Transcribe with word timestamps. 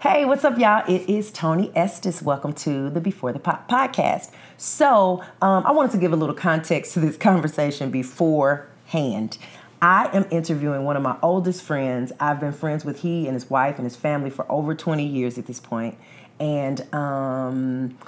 Hey, 0.00 0.24
what's 0.24 0.46
up, 0.46 0.58
y'all? 0.58 0.82
It 0.88 1.10
is 1.10 1.30
Tony 1.30 1.70
Estes. 1.76 2.22
Welcome 2.22 2.54
to 2.54 2.88
the 2.88 3.02
Before 3.02 3.34
the 3.34 3.38
Pop 3.38 3.68
podcast. 3.68 4.30
So, 4.56 5.22
um, 5.42 5.66
I 5.66 5.72
wanted 5.72 5.90
to 5.90 5.98
give 5.98 6.14
a 6.14 6.16
little 6.16 6.34
context 6.34 6.94
to 6.94 7.00
this 7.00 7.16
conversation 7.18 7.90
beforehand. 7.90 9.36
I 9.82 10.08
am 10.16 10.24
interviewing 10.30 10.84
one 10.84 10.96
of 10.96 11.02
my 11.02 11.18
oldest 11.22 11.62
friends. 11.62 12.12
I've 12.18 12.40
been 12.40 12.54
friends 12.54 12.82
with 12.82 13.02
he 13.02 13.26
and 13.26 13.34
his 13.34 13.50
wife 13.50 13.76
and 13.76 13.84
his 13.84 13.94
family 13.94 14.30
for 14.30 14.50
over 14.50 14.74
20 14.74 15.04
years 15.04 15.36
at 15.36 15.44
this 15.44 15.60
point. 15.60 15.98
And 16.38 16.80
um, 16.94 17.98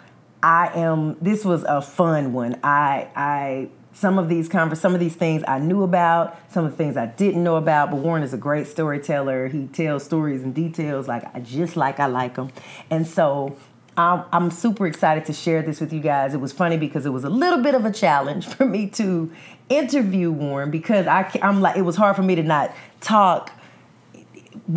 I 0.42 0.68
am, 0.74 1.18
this 1.20 1.44
was 1.44 1.62
a 1.64 1.82
fun 1.82 2.32
one. 2.32 2.58
I, 2.64 3.08
I, 3.14 3.68
some 3.92 4.18
of 4.18 4.28
these 4.28 4.48
convers 4.48 4.80
some 4.80 4.94
of 4.94 5.00
these 5.00 5.14
things 5.14 5.42
I 5.46 5.58
knew 5.58 5.82
about, 5.82 6.38
some 6.50 6.64
of 6.64 6.70
the 6.70 6.76
things 6.76 6.96
I 6.96 7.06
didn't 7.06 7.42
know 7.42 7.56
about. 7.56 7.90
But 7.90 7.98
Warren 7.98 8.22
is 8.22 8.32
a 8.32 8.38
great 8.38 8.66
storyteller. 8.66 9.48
He 9.48 9.66
tells 9.66 10.04
stories 10.04 10.42
and 10.42 10.54
details 10.54 11.08
like 11.08 11.24
I 11.34 11.40
just 11.40 11.76
like 11.76 12.00
I 12.00 12.06
like 12.06 12.34
them, 12.34 12.50
and 12.90 13.06
so 13.06 13.56
I'm, 13.96 14.24
I'm 14.32 14.50
super 14.50 14.86
excited 14.86 15.26
to 15.26 15.32
share 15.32 15.60
this 15.62 15.80
with 15.80 15.92
you 15.92 16.00
guys. 16.00 16.32
It 16.32 16.40
was 16.40 16.52
funny 16.52 16.78
because 16.78 17.04
it 17.04 17.10
was 17.10 17.24
a 17.24 17.28
little 17.28 17.62
bit 17.62 17.74
of 17.74 17.84
a 17.84 17.92
challenge 17.92 18.46
for 18.54 18.64
me 18.64 18.88
to 18.90 19.30
interview 19.68 20.30
Warren 20.30 20.70
because 20.70 21.06
I 21.06 21.30
I'm 21.42 21.60
like 21.60 21.76
it 21.76 21.82
was 21.82 21.96
hard 21.96 22.16
for 22.16 22.22
me 22.22 22.34
to 22.34 22.42
not 22.42 22.74
talk 23.00 23.52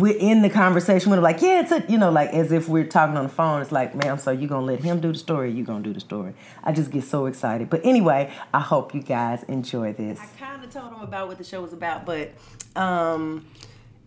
in 0.04 0.42
the 0.42 0.50
conversation 0.50 1.10
with 1.10 1.18
him, 1.18 1.22
like, 1.22 1.40
yeah, 1.40 1.60
it's 1.60 1.72
a, 1.72 1.84
you 1.88 1.96
know, 1.96 2.10
like 2.10 2.30
as 2.30 2.52
if 2.52 2.68
we're 2.68 2.86
talking 2.86 3.16
on 3.16 3.24
the 3.24 3.28
phone. 3.28 3.62
It's 3.62 3.72
like, 3.72 3.94
ma'am, 3.94 4.18
so 4.18 4.30
you 4.30 4.48
gonna 4.48 4.66
let 4.66 4.80
him 4.80 5.00
do 5.00 5.12
the 5.12 5.18
story? 5.18 5.50
You 5.52 5.64
gonna 5.64 5.82
do 5.82 5.92
the 5.92 6.00
story? 6.00 6.34
I 6.64 6.72
just 6.72 6.90
get 6.90 7.04
so 7.04 7.26
excited. 7.26 7.70
But 7.70 7.84
anyway, 7.84 8.32
I 8.52 8.60
hope 8.60 8.94
you 8.94 9.02
guys 9.02 9.42
enjoy 9.44 9.92
this. 9.92 10.18
I 10.20 10.26
kind 10.38 10.64
of 10.64 10.70
told 10.70 10.92
him 10.92 11.00
about 11.00 11.28
what 11.28 11.38
the 11.38 11.44
show 11.44 11.62
was 11.62 11.72
about, 11.72 12.04
but 12.04 12.32
um, 12.74 13.46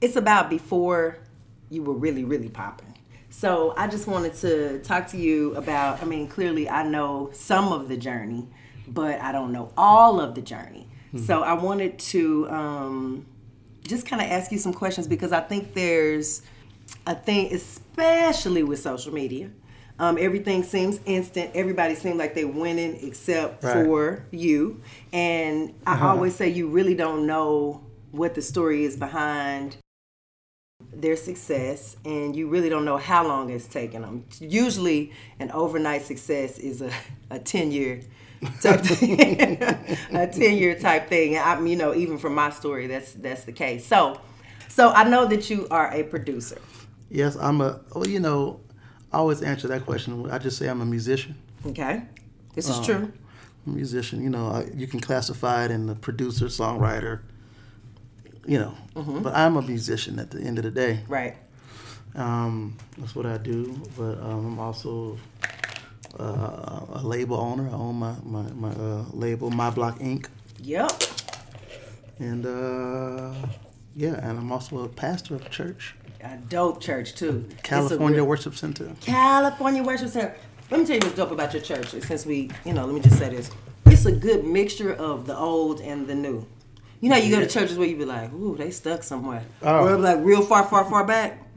it's 0.01 0.15
about 0.15 0.49
before 0.49 1.17
you 1.69 1.81
were 1.81 1.93
really, 1.93 2.23
really 2.23 2.49
popping. 2.49 2.97
So 3.29 3.73
I 3.77 3.87
just 3.87 4.07
wanted 4.07 4.33
to 4.35 4.79
talk 4.79 5.07
to 5.07 5.17
you 5.17 5.55
about. 5.55 6.01
I 6.01 6.05
mean, 6.05 6.27
clearly, 6.27 6.69
I 6.69 6.83
know 6.83 7.29
some 7.31 7.71
of 7.71 7.87
the 7.87 7.97
journey, 7.97 8.47
but 8.87 9.21
I 9.21 9.31
don't 9.31 9.51
know 9.51 9.71
all 9.77 10.19
of 10.19 10.35
the 10.35 10.41
journey. 10.41 10.87
Mm-hmm. 11.13 11.25
So 11.25 11.41
I 11.41 11.53
wanted 11.53 11.97
to. 11.99 12.49
Um, 12.49 13.25
just 13.89 14.05
kind 14.05 14.21
of 14.21 14.29
ask 14.29 14.51
you 14.51 14.57
some 14.57 14.73
questions 14.73 15.07
because 15.07 15.31
I 15.31 15.41
think 15.41 15.73
there's 15.73 16.41
a 17.05 17.15
thing, 17.15 17.53
especially 17.53 18.63
with 18.63 18.79
social 18.79 19.13
media. 19.13 19.49
Um, 19.97 20.17
everything 20.17 20.63
seems 20.63 21.01
instant. 21.05 21.51
Everybody 21.53 21.95
seems 21.95 22.15
like 22.15 22.33
they're 22.33 22.47
winning 22.47 23.05
except 23.05 23.63
right. 23.63 23.73
for 23.85 24.25
you. 24.31 24.81
And 25.11 25.73
I 25.85 25.93
uh-huh. 25.93 26.07
always 26.07 26.35
say 26.35 26.47
you 26.47 26.69
really 26.69 26.95
don't 26.95 27.27
know 27.27 27.83
what 28.11 28.33
the 28.35 28.41
story 28.41 28.85
is 28.85 28.95
behind 28.95 29.75
their 30.93 31.17
success, 31.17 31.97
and 32.05 32.35
you 32.35 32.47
really 32.47 32.69
don't 32.69 32.85
know 32.85 32.97
how 32.97 33.27
long 33.27 33.49
it's 33.49 33.67
taken 33.67 34.01
them. 34.01 34.25
Usually, 34.39 35.11
an 35.39 35.51
overnight 35.51 36.03
success 36.03 36.57
is 36.57 36.81
a, 36.81 36.91
a 37.29 37.37
10 37.37 37.71
year 37.71 38.01
type 38.61 38.81
thing, 38.81 39.61
a 40.11 40.27
10 40.27 40.57
year 40.57 40.77
type 40.77 41.09
thing. 41.09 41.37
I'm, 41.37 41.67
you 41.67 41.75
know, 41.75 41.93
even 41.93 42.17
from 42.17 42.35
my 42.35 42.49
story, 42.49 42.87
that's 42.87 43.13
that's 43.13 43.43
the 43.43 43.51
case. 43.51 43.85
So, 43.85 44.19
so 44.67 44.89
I 44.89 45.03
know 45.03 45.25
that 45.25 45.49
you 45.49 45.67
are 45.69 45.91
a 45.93 46.03
producer. 46.03 46.59
Yes, 47.09 47.35
I'm 47.35 47.61
a. 47.61 47.81
Well, 47.93 48.07
you 48.07 48.19
know, 48.19 48.61
I 49.11 49.17
always 49.17 49.41
answer 49.41 49.67
that 49.69 49.85
question. 49.85 50.29
I 50.29 50.37
just 50.37 50.57
say 50.57 50.67
I'm 50.67 50.81
a 50.81 50.85
musician. 50.85 51.35
Okay, 51.65 52.03
this 52.55 52.69
is 52.69 52.77
um, 52.77 52.83
true. 52.83 53.13
musician, 53.65 54.23
you 54.23 54.29
know, 54.29 54.65
you 54.73 54.87
can 54.87 54.99
classify 54.99 55.65
it 55.65 55.71
in 55.71 55.87
the 55.87 55.95
producer, 55.95 56.45
songwriter. 56.45 57.21
You 58.45 58.59
know, 58.59 58.77
mm-hmm. 58.95 59.21
but 59.21 59.35
I'm 59.35 59.57
a 59.57 59.61
musician 59.61 60.17
at 60.17 60.31
the 60.31 60.41
end 60.41 60.57
of 60.57 60.63
the 60.63 60.71
day. 60.71 61.03
Right. 61.07 61.37
Um, 62.15 62.77
that's 62.97 63.15
what 63.15 63.25
I 63.25 63.37
do. 63.37 63.81
But 63.97 64.19
um, 64.19 64.45
I'm 64.45 64.59
also 64.59 65.17
uh, 66.19 66.85
a 66.93 67.01
label 67.03 67.37
owner. 67.37 67.69
I 67.69 67.73
own 67.73 67.95
my 67.95 68.15
my, 68.23 68.43
my 68.53 68.69
uh, 68.69 69.05
label, 69.13 69.49
My 69.49 69.69
Block 69.69 69.99
Inc. 69.99 70.27
Yep. 70.61 70.91
And 72.19 72.45
uh, 72.45 73.33
yeah, 73.95 74.15
and 74.27 74.37
I'm 74.37 74.51
also 74.51 74.83
a 74.83 74.89
pastor 74.89 75.35
of 75.35 75.45
a 75.45 75.49
church. 75.49 75.95
A 76.21 76.37
dope 76.49 76.81
church 76.81 77.15
too. 77.15 77.47
California 77.63 78.23
Worship 78.23 78.55
Center. 78.55 78.91
California 79.01 79.83
Worship 79.83 80.09
Center. 80.09 80.35
Let 80.69 80.81
me 80.81 80.85
tell 80.85 80.95
you 80.95 81.01
what's 81.01 81.15
dope 81.15 81.31
about 81.31 81.53
your 81.53 81.63
church. 81.63 81.87
Since 81.87 82.25
we, 82.25 82.51
you 82.65 82.73
know, 82.73 82.85
let 82.85 82.93
me 82.93 83.01
just 83.01 83.17
say 83.17 83.29
this: 83.29 83.49
it's 83.85 84.05
a 84.05 84.11
good 84.11 84.45
mixture 84.45 84.93
of 84.93 85.25
the 85.25 85.37
old 85.37 85.79
and 85.79 86.07
the 86.07 86.15
new. 86.15 86.45
You 87.01 87.09
know, 87.09 87.15
you 87.15 87.33
go 87.33 87.39
to 87.39 87.47
churches 87.47 87.77
where 87.77 87.87
you 87.87 87.95
be 87.95 88.05
like, 88.05 88.33
"Ooh, 88.33 88.57
they 88.57 88.71
stuck 88.71 89.03
somewhere," 89.03 89.43
oh. 89.61 89.87
or 89.87 89.97
like 89.97 90.19
real 90.19 90.41
far, 90.41 90.65
far, 90.67 90.83
far 90.89 91.05
back 91.05 91.48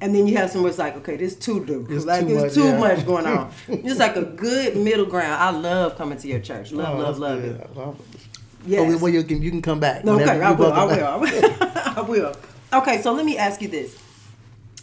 and 0.00 0.14
then 0.14 0.26
you 0.26 0.36
have 0.36 0.50
some 0.50 0.62
where 0.62 0.70
it's 0.70 0.78
like, 0.78 0.96
okay, 0.96 1.16
this 1.16 1.36
too 1.36 1.64
new. 1.64 1.86
It's 1.90 2.06
like 2.06 2.20
too 2.20 2.28
there's 2.28 2.42
much, 2.42 2.54
too 2.54 2.64
yeah. 2.64 2.78
much 2.78 3.06
going 3.06 3.26
on. 3.26 3.52
it's 3.68 3.98
like 3.98 4.16
a 4.16 4.22
good 4.22 4.76
middle 4.76 5.04
ground. 5.04 5.34
I 5.34 5.50
love 5.50 5.96
coming 5.96 6.16
to 6.18 6.28
your 6.28 6.40
church. 6.40 6.72
Love, 6.72 6.98
oh, 6.98 7.02
love, 7.02 7.18
love 7.18 7.42
good. 7.42 7.60
it. 7.60 7.76
Love 7.76 8.00
it. 8.14 8.20
Yes. 8.66 9.00
well, 9.00 9.12
you 9.12 9.22
can 9.24 9.42
you 9.42 9.50
can 9.50 9.60
come 9.60 9.80
back. 9.80 10.04
No, 10.04 10.18
okay, 10.18 10.40
I 10.40 10.52
will, 10.52 10.72
I 10.72 10.84
will. 10.84 11.04
I 11.04 11.16
will. 11.18 11.54
I 11.96 12.00
will. 12.00 12.36
Okay, 12.72 13.02
so 13.02 13.12
let 13.12 13.26
me 13.26 13.36
ask 13.36 13.60
you 13.60 13.68
this. 13.68 13.98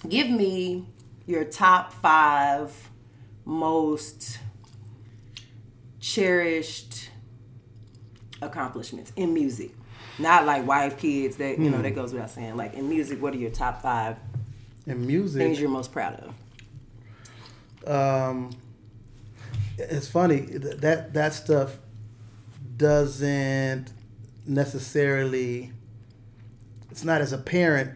Give 0.08 0.30
me 0.30 0.86
your 1.26 1.46
top 1.46 1.94
five 1.94 2.90
most 3.44 4.38
cherished 6.00 7.10
accomplishments 8.40 9.12
in 9.16 9.34
music. 9.34 9.72
Not 10.20 10.46
like 10.46 10.68
wife, 10.68 11.00
kids, 11.00 11.38
that 11.38 11.58
you 11.58 11.72
know, 11.72 11.78
hmm. 11.78 11.84
that 11.84 11.96
goes 11.96 12.14
without 12.14 12.30
saying. 12.30 12.56
Like 12.56 12.76
in 12.76 12.88
music, 12.88 13.20
what 13.20 13.34
are 13.34 13.38
your 13.38 13.50
top 13.50 13.82
five 13.82 14.18
in 14.92 15.08
music. 15.08 15.42
Things 15.42 15.60
you're 15.60 15.70
most 15.70 15.92
proud 15.92 16.34
of. 17.86 17.88
Um 17.88 18.52
it's 19.78 20.08
funny 20.08 20.42
that 20.42 21.14
that 21.14 21.34
stuff 21.34 21.78
doesn't 22.78 23.92
necessarily 24.46 25.72
it's 26.90 27.04
not 27.04 27.22
as 27.22 27.34
apparent 27.34 27.92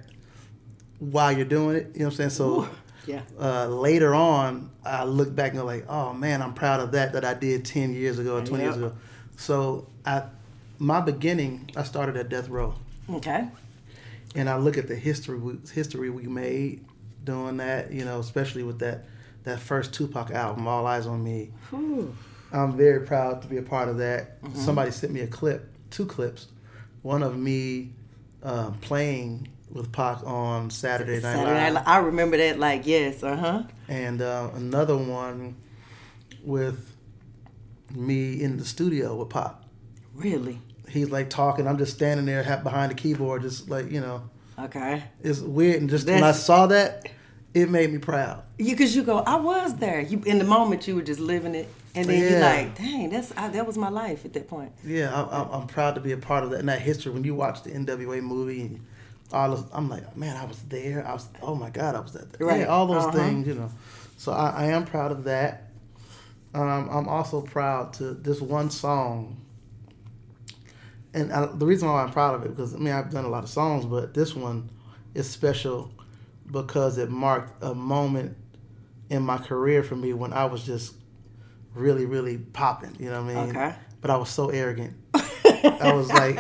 while 1.00 1.32
you're 1.32 1.46
doing 1.46 1.76
it 1.76 1.92
you 1.94 2.00
know 2.00 2.06
what 2.06 2.12
i'm 2.14 2.18
saying? 2.18 2.30
So 2.32 2.62
Ooh, 2.62 2.70
yeah. 3.06 3.22
uh, 3.40 3.68
later 3.68 4.16
on 4.16 4.72
i 4.84 5.04
look 5.04 5.36
back 5.36 5.52
and 5.52 5.60
go 5.60 5.66
like 5.66 5.86
oh 5.90 6.14
man 6.14 6.42
i'm 6.42 6.54
proud 6.54 6.80
of 6.80 6.92
that 6.94 7.14
that 7.14 7.26
i 7.26 7.34
did 7.34 7.66
10 7.66 7.94
years 7.94 8.20
ago 8.20 8.38
or 8.38 8.46
20 8.46 8.64
yep. 8.64 8.74
years 8.74 8.78
ago. 8.78 8.96
So 9.38 9.88
i 10.06 10.24
my 10.80 11.02
beginning 11.02 11.70
i 11.76 11.84
started 11.84 12.18
at 12.18 12.30
death 12.30 12.50
row. 12.50 12.76
Okay 13.10 13.48
and 14.36 14.50
I 14.50 14.58
look 14.58 14.78
at 14.78 14.88
the 14.88 14.96
history 14.96 15.40
history 15.74 16.10
we 16.10 16.28
made 16.28 16.86
doing 17.24 17.58
that, 17.58 17.92
you 17.92 18.06
know, 18.06 18.20
especially 18.20 18.64
with 18.64 18.80
that 18.80 19.06
that 19.44 19.60
first 19.60 19.94
Tupac 19.94 20.32
album, 20.32 20.68
All 20.68 20.84
Eyez 20.86 21.08
on 21.08 21.24
Me. 21.24 21.52
I'm 22.52 22.78
very 22.78 23.06
proud 23.06 23.42
to 23.42 23.48
be 23.48 23.58
a 23.58 23.62
part 23.62 23.90
of 23.90 23.98
that. 23.98 24.42
Mm-hmm. 24.42 24.60
Somebody 24.60 24.92
sent 24.92 25.14
me 25.14 25.22
a 25.22 25.28
clip, 25.28 25.72
two 25.90 26.06
clips, 26.06 26.48
one 27.02 27.22
of 27.24 27.38
me 27.38 27.94
uh, 28.44 28.72
playing 28.82 29.48
with 29.72 29.92
Pac 29.92 30.24
on 30.26 30.70
Saturday 30.70 31.22
Night 31.22 31.36
Saturday 31.36 31.72
Live. 31.72 31.84
I 31.86 31.98
remember 31.98 32.38
that, 32.38 32.60
like 32.60 32.86
yes, 32.86 33.24
uh 33.24 33.36
huh. 33.36 33.64
And 33.88 34.22
uh, 34.22 34.52
another 34.56 34.98
one 34.98 35.56
with 36.44 36.96
me 37.94 38.42
in 38.42 38.58
the 38.58 38.66
studio 38.66 39.16
with 39.16 39.30
Pac. 39.30 39.56
Really? 40.14 40.62
He's 40.96 41.12
like 41.12 41.30
talking. 41.30 41.68
I'm 41.68 41.78
just 41.78 41.94
standing 41.94 42.26
there 42.26 42.44
behind 42.64 42.92
the 42.92 42.96
keyboard, 42.96 43.44
just 43.44 43.70
like 43.70 43.92
you 43.92 44.02
know. 44.02 44.24
Okay. 44.58 45.04
It's 45.22 45.42
weird, 45.42 45.82
and 45.82 45.90
just 45.90 46.06
That's, 46.06 46.16
when 46.16 46.24
I 46.24 46.32
saw 46.32 46.68
that, 46.68 47.10
it 47.54 47.70
made 47.70 47.92
me 47.92 48.00
proud. 48.00 48.44
You, 48.58 48.72
because 48.72 48.96
you 48.96 49.04
go, 49.04 49.20
I 49.20 49.36
was 49.36 49.76
there. 49.76 50.00
You 50.00 50.22
in 50.26 50.40
the 50.40 50.46
moment, 50.46 50.88
you 50.88 50.96
were 50.96 51.02
just 51.02 51.20
living 51.20 51.54
it, 51.54 51.68
and 51.94 52.08
then 52.08 52.22
yeah. 52.22 52.30
you're 52.30 52.40
like, 52.40 52.78
dang, 52.78 53.10
that's 53.10 53.34
I, 53.38 53.50
that 53.50 53.68
was 53.68 53.78
my 53.78 53.90
life 53.90 54.26
at 54.26 54.34
that 54.34 54.48
point. 54.48 54.72
Yeah, 54.84 55.14
I, 55.14 55.58
am 55.58 55.68
proud 55.68 55.96
to 55.96 56.02
be 56.02 56.14
a 56.14 56.18
part 56.18 56.44
of 56.44 56.52
that 56.52 56.60
and 56.60 56.70
that 56.70 56.82
history. 56.82 57.12
When 57.12 57.24
you 57.24 57.36
watch 57.36 57.64
the 57.64 57.72
NWA 57.72 58.22
movie, 58.22 58.62
and 58.62 58.86
all 59.32 59.54
of, 59.54 59.70
I'm 59.74 59.90
like, 59.90 60.16
man, 60.16 60.38
I 60.38 60.46
was 60.46 60.62
there. 60.64 61.06
I 61.06 61.14
was, 61.14 61.28
oh 61.42 61.56
my 61.56 61.70
God, 61.70 61.96
I 61.96 62.00
was 62.00 62.14
there. 62.14 62.28
Right. 62.40 62.62
Yeah, 62.62 62.68
all 62.68 62.88
those 62.88 63.04
uh-huh. 63.04 63.18
things, 63.18 63.48
you 63.48 63.56
know. 63.56 63.72
So 64.18 64.32
I, 64.32 64.50
I 64.50 64.66
am 64.68 64.86
proud 64.86 65.12
of 65.12 65.26
that. 65.26 65.64
Um, 66.54 66.90
I'm 66.90 67.10
also 67.10 67.42
proud 67.42 67.92
to 67.94 68.14
this 68.14 68.40
one 68.40 68.70
song 68.70 69.45
and 71.16 71.34
I, 71.34 71.46
the 71.46 71.66
reason 71.66 71.88
why 71.88 72.04
I'm 72.04 72.12
proud 72.12 72.36
of 72.36 72.44
it 72.44 72.50
because 72.50 72.76
I 72.76 72.78
mean 72.78 72.94
I've 72.94 73.12
done 73.12 73.26
a 73.26 73.30
lot 73.30 73.44
of 73.44 73.50
songs, 73.50 73.86
but 73.86 74.14
this 74.14 74.36
one 74.36 74.70
is 75.14 75.30
special 75.30 75.92
because 76.52 76.98
it 76.98 77.10
marked 77.10 77.64
a 77.64 77.74
moment 77.74 78.38
in 79.10 79.24
my 79.24 79.38
career 79.38 79.84
for 79.84 79.96
me 79.96 80.14
when 80.14 80.34
I 80.34 80.46
was 80.46 80.64
just 80.64 80.96
really, 81.74 82.06
really 82.06 82.38
popping. 82.38 82.96
You 83.00 83.10
know 83.10 83.24
what 83.24 83.36
I 83.36 83.46
mean? 83.46 83.58
Okay. 83.58 83.76
But 84.02 84.12
I 84.12 84.18
was 84.18 84.30
so 84.30 84.50
arrogant. 84.50 84.96
I 85.16 85.94
was 85.94 86.12
like 86.12 86.40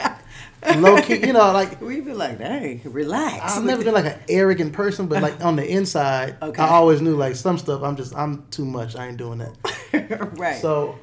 low 0.77 1.01
key, 1.01 1.25
you 1.25 1.33
know, 1.33 1.51
like 1.51 1.81
we 1.81 2.01
be 2.01 2.13
like, 2.13 2.39
hey, 2.39 2.81
relax. 2.83 3.57
I've 3.57 3.63
never 3.63 3.83
been 3.83 3.93
like 3.93 4.05
an 4.05 4.19
arrogant 4.29 4.73
person, 4.73 5.07
but 5.07 5.21
like 5.21 5.43
on 5.43 5.55
the 5.55 5.67
inside, 5.67 6.37
okay. 6.41 6.61
I 6.61 6.69
always 6.69 7.01
knew 7.01 7.15
like 7.15 7.35
some 7.35 7.57
stuff. 7.57 7.81
I'm 7.83 7.95
just 7.95 8.15
I'm 8.15 8.47
too 8.49 8.65
much. 8.65 8.95
I 8.95 9.07
ain't 9.07 9.17
doing 9.17 9.39
that. 9.39 10.33
right. 10.37 10.61
So 10.61 10.97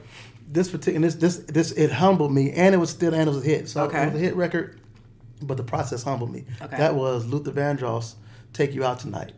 this 0.52 0.70
particular 0.70 1.08
this 1.08 1.14
this 1.16 1.38
this 1.38 1.72
it 1.72 1.90
humbled 1.90 2.32
me, 2.32 2.52
and 2.52 2.74
it 2.74 2.78
was 2.78 2.90
still 2.90 3.14
and 3.14 3.22
it 3.22 3.32
was 3.32 3.44
a 3.44 3.46
hit. 3.46 3.68
So 3.68 3.84
okay. 3.84 4.02
it 4.02 4.12
was 4.12 4.20
a 4.20 4.24
hit 4.24 4.36
record, 4.36 4.78
but 5.40 5.56
the 5.56 5.62
process 5.62 6.02
humbled 6.02 6.30
me. 6.30 6.44
Okay. 6.60 6.76
That 6.76 6.94
was 6.94 7.24
Luther 7.26 7.52
Vandross, 7.52 8.14
"Take 8.52 8.74
You 8.74 8.84
Out 8.84 9.00
Tonight." 9.00 9.32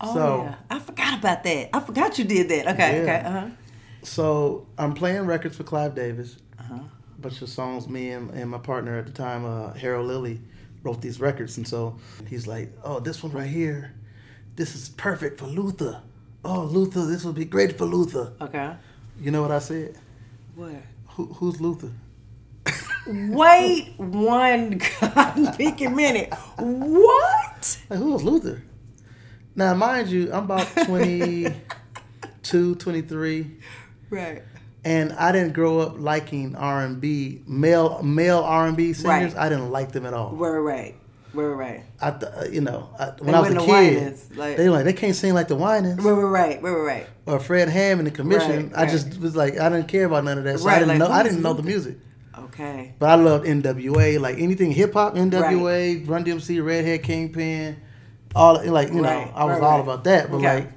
Oh, 0.00 0.14
so 0.14 0.42
yeah. 0.44 0.54
I 0.70 0.78
forgot 0.80 1.18
about 1.18 1.44
that. 1.44 1.70
I 1.72 1.80
forgot 1.80 2.18
you 2.18 2.24
did 2.24 2.48
that. 2.48 2.66
Okay, 2.74 2.96
yeah. 2.96 3.02
okay. 3.02 3.22
Uh-huh. 3.26 3.46
So 4.02 4.66
I'm 4.76 4.94
playing 4.94 5.26
records 5.26 5.56
for 5.56 5.62
Clive 5.62 5.94
Davis. 5.94 6.38
Uh-huh. 6.58 6.74
A 6.74 7.20
bunch 7.20 7.42
of 7.42 7.48
songs. 7.48 7.86
Me 7.86 8.10
and, 8.10 8.30
and 8.30 8.50
my 8.50 8.58
partner 8.58 8.98
at 8.98 9.06
the 9.06 9.12
time, 9.12 9.44
uh, 9.44 9.72
Harold 9.74 10.06
Lilly, 10.06 10.40
wrote 10.82 11.00
these 11.00 11.20
records, 11.20 11.58
and 11.58 11.68
so 11.68 11.96
he's 12.26 12.48
like, 12.48 12.72
"Oh, 12.82 12.98
this 12.98 13.22
one 13.22 13.30
right 13.30 13.48
here, 13.48 13.94
this 14.56 14.74
is 14.74 14.88
perfect 14.88 15.38
for 15.38 15.46
Luther. 15.46 16.02
Oh, 16.44 16.64
Luther, 16.64 17.06
this 17.06 17.24
would 17.24 17.36
be 17.36 17.44
great 17.44 17.78
for 17.78 17.84
Luther." 17.84 18.32
Okay. 18.40 18.74
You 19.20 19.30
know 19.30 19.42
what 19.42 19.52
I 19.52 19.60
said? 19.60 19.96
What? 20.60 20.74
Who, 21.12 21.24
who's 21.24 21.58
Luther? 21.58 21.90
Wait 23.06 23.94
one 23.96 24.82
goddamn 25.00 25.96
minute. 25.96 26.34
What? 26.58 27.78
Like, 27.88 27.98
who 27.98 28.12
was 28.12 28.22
Luther? 28.22 28.62
Now, 29.56 29.72
mind 29.72 30.08
you, 30.08 30.30
I'm 30.30 30.44
about 30.44 30.66
22, 30.84 32.74
23. 32.74 33.56
Right. 34.10 34.42
And 34.84 35.14
I 35.14 35.32
didn't 35.32 35.54
grow 35.54 35.78
up 35.78 35.98
liking 35.98 36.54
R 36.56 36.84
and 36.84 37.00
B, 37.00 37.40
male 37.46 38.02
male 38.02 38.40
R 38.40 38.66
and 38.66 38.76
B 38.76 38.92
singers. 38.92 39.32
Right. 39.32 39.42
I 39.42 39.48
didn't 39.48 39.70
like 39.70 39.92
them 39.92 40.04
at 40.04 40.12
all. 40.12 40.32
Right, 40.32 40.58
right, 40.58 40.94
right, 41.34 41.44
right. 41.44 41.82
I, 42.00 42.08
uh, 42.08 42.44
you 42.50 42.60
know, 42.60 42.90
I, 42.98 43.06
when 43.18 43.34
I 43.34 43.40
was 43.40 43.50
a 43.50 43.66
kid, 43.66 44.18
like, 44.36 44.56
they 44.56 44.68
like 44.68 44.84
they 44.84 44.92
can't 44.92 45.14
sing 45.14 45.34
like 45.34 45.48
the 45.48 45.56
Winans. 45.56 46.02
Right, 46.02 46.12
right, 46.12 46.62
right, 46.62 46.62
right, 46.62 46.72
right. 46.72 47.06
Or 47.26 47.40
Fred 47.40 47.68
Hammond 47.68 48.06
and 48.06 48.16
the 48.16 48.22
Commission. 48.22 48.70
Right, 48.70 48.86
I 48.86 48.90
just 48.90 49.20
was 49.20 49.36
like, 49.36 49.58
I 49.58 49.68
didn't 49.68 49.88
care 49.88 50.06
about 50.06 50.24
none 50.24 50.38
of 50.38 50.44
that. 50.44 50.60
So 50.60 50.66
right, 50.66 50.76
I 50.76 50.78
didn't 50.80 50.98
like, 50.98 50.98
know. 50.98 51.14
I 51.14 51.22
didn't 51.22 51.42
know 51.42 51.52
the 51.52 51.62
music. 51.62 51.96
Okay. 52.38 52.94
But 52.98 53.10
I 53.10 53.14
loved 53.14 53.46
NWA, 53.46 54.18
like 54.20 54.38
anything 54.38 54.72
hip 54.72 54.94
hop, 54.94 55.14
NWA, 55.14 56.08
Run 56.08 56.24
DMC, 56.24 56.64
Redhead 56.64 57.02
Kingpin 57.02 57.80
all 58.34 58.64
like 58.64 58.88
you 58.88 59.02
know 59.02 59.08
I 59.08 59.44
was 59.44 59.58
right, 59.58 59.62
all 59.62 59.72
right. 59.72 59.80
about 59.80 60.04
that, 60.04 60.30
but 60.30 60.38
okay. 60.38 60.54
like 60.54 60.72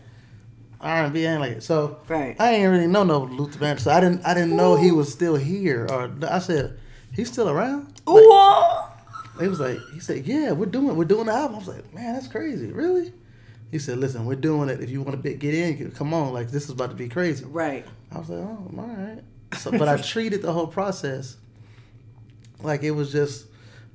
R 0.81 1.05
and 1.05 1.13
B 1.13 1.25
ain't 1.25 1.39
like 1.39 1.51
it. 1.53 1.63
So 1.63 1.99
right. 2.07 2.35
I 2.39 2.55
ain't 2.55 2.71
really 2.71 2.87
know 2.87 3.03
no 3.03 3.23
Luther 3.23 3.59
Vandross. 3.59 3.81
So 3.81 3.91
I 3.91 3.99
didn't 3.99 4.25
I 4.25 4.33
didn't 4.33 4.53
Ooh. 4.53 4.57
know 4.57 4.75
he 4.75 4.91
was 4.91 5.11
still 5.11 5.35
here. 5.35 5.87
Or 5.89 6.11
I 6.27 6.39
said 6.39 6.79
he's 7.11 7.31
still 7.31 7.49
around. 7.49 8.01
Like, 8.05 8.23
He 9.39 9.47
was 9.47 9.59
like 9.59 9.79
he 9.93 9.99
said 9.99 10.25
yeah 10.25 10.51
we're 10.51 10.65
doing 10.65 10.95
we're 10.95 11.05
doing 11.05 11.27
the 11.27 11.33
album. 11.33 11.55
I 11.55 11.59
was 11.59 11.67
like 11.67 11.93
man 11.93 12.13
that's 12.13 12.27
crazy 12.27 12.71
really. 12.71 13.13
He 13.71 13.79
said 13.79 13.97
listen 13.97 14.25
we're 14.25 14.35
doing 14.35 14.69
it 14.69 14.81
if 14.81 14.89
you 14.89 15.01
want 15.01 15.21
to 15.21 15.33
get 15.33 15.53
in 15.53 15.91
come 15.91 16.13
on 16.13 16.33
like 16.33 16.51
this 16.51 16.65
is 16.65 16.69
about 16.69 16.89
to 16.89 16.95
be 16.95 17.09
crazy. 17.09 17.45
Right. 17.45 17.85
I 18.11 18.19
was 18.19 18.29
like 18.29 18.39
oh 18.39 18.71
all 18.77 18.85
right. 18.85 19.23
So 19.57 19.71
but 19.71 19.87
I 19.87 19.97
treated 20.01 20.41
the 20.41 20.51
whole 20.51 20.67
process 20.67 21.37
like 22.61 22.83
it 22.83 22.91
was 22.91 23.11
just 23.11 23.47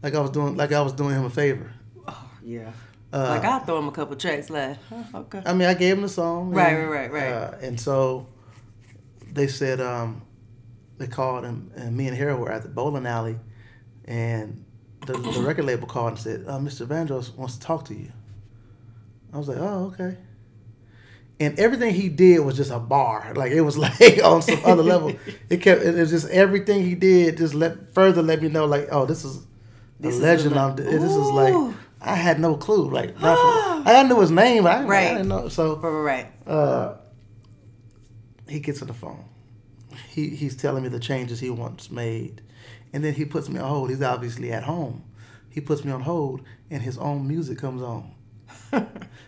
like 0.02 0.14
I 0.14 0.20
was 0.20 0.30
doing 0.30 0.56
like 0.56 0.72
I 0.72 0.80
was 0.80 0.92
doing 0.92 1.14
him 1.14 1.24
a 1.24 1.30
favor. 1.30 1.70
Oh 2.06 2.30
yeah. 2.42 2.72
Uh, 3.12 3.28
like 3.28 3.44
I'll 3.44 3.60
throw 3.60 3.78
him 3.78 3.88
a 3.88 3.92
couple 3.92 4.16
tracks 4.16 4.50
left. 4.50 4.80
Huh, 4.88 5.02
okay. 5.20 5.42
I 5.46 5.54
mean, 5.54 5.66
I 5.66 5.74
gave 5.74 5.96
him 5.96 6.02
the 6.02 6.10
song. 6.10 6.50
Right, 6.50 6.74
and, 6.74 6.90
right, 6.90 7.10
right, 7.10 7.22
right. 7.22 7.32
Uh, 7.32 7.56
and 7.62 7.80
so 7.80 8.26
they 9.32 9.46
said 9.46 9.80
um, 9.80 10.22
they 10.98 11.06
called 11.06 11.44
him, 11.44 11.70
and 11.74 11.96
me 11.96 12.06
and 12.06 12.16
Harold 12.16 12.40
were 12.40 12.52
at 12.52 12.62
the 12.62 12.68
bowling 12.68 13.06
alley, 13.06 13.38
and 14.04 14.62
the, 15.08 15.18
the 15.18 15.40
record 15.40 15.64
label 15.64 15.86
called 15.86 16.10
and 16.10 16.18
said, 16.18 16.44
uh, 16.46 16.58
"Mr. 16.58 16.86
Vandross 16.86 17.34
wants 17.36 17.56
to 17.56 17.60
talk 17.60 17.84
to 17.86 17.94
you." 17.94 18.12
I 19.32 19.38
was 19.38 19.48
like, 19.48 19.58
"Oh, 19.58 19.92
okay." 19.94 20.16
And 21.40 21.58
everything 21.58 21.94
he 21.94 22.08
did 22.08 22.40
was 22.40 22.56
just 22.56 22.70
a 22.70 22.78
bar. 22.78 23.32
Like 23.34 23.52
it 23.52 23.60
was 23.60 23.78
like 24.00 24.22
on 24.22 24.42
some 24.42 24.60
other 24.64 24.82
level. 24.82 25.12
It 25.48 25.58
kept. 25.58 25.82
It 25.82 25.94
was 25.94 26.10
just 26.10 26.28
everything 26.30 26.84
he 26.84 26.94
did 26.94 27.36
just 27.36 27.54
let 27.54 27.94
further 27.94 28.22
let 28.22 28.42
me 28.42 28.48
know 28.48 28.66
like, 28.66 28.88
oh, 28.90 29.06
this 29.06 29.24
is 29.24 29.46
this 30.00 30.18
a 30.18 30.22
legend. 30.22 30.58
I'm. 30.58 30.76
This 30.76 31.02
is 31.02 31.30
like 31.30 31.74
I 32.00 32.14
had 32.14 32.40
no 32.40 32.56
clue. 32.56 32.90
Like, 32.90 33.14
I 33.20 34.04
knew 34.08 34.20
his 34.20 34.30
name, 34.30 34.66
I, 34.66 34.82
right. 34.84 35.08
I 35.08 35.12
didn't 35.14 35.28
know. 35.28 35.48
So, 35.48 35.76
right. 35.76 36.26
Uh, 36.46 36.94
he 38.48 38.60
gets 38.60 38.80
on 38.82 38.88
the 38.88 38.94
phone. 38.94 39.24
He 40.08 40.30
he's 40.30 40.56
telling 40.56 40.82
me 40.82 40.88
the 40.88 41.00
changes 41.00 41.40
he 41.40 41.50
wants 41.50 41.90
made, 41.90 42.40
and 42.92 43.04
then 43.04 43.14
he 43.14 43.24
puts 43.24 43.48
me 43.48 43.58
on 43.58 43.68
hold. 43.68 43.90
He's 43.90 44.02
obviously 44.02 44.52
at 44.52 44.64
home. 44.64 45.04
He 45.50 45.60
puts 45.60 45.84
me 45.84 45.92
on 45.92 46.00
hold, 46.00 46.42
and 46.70 46.82
his 46.82 46.98
own 46.98 47.26
music 47.26 47.58
comes 47.58 47.82
on. 47.82 48.12
I 48.72 48.86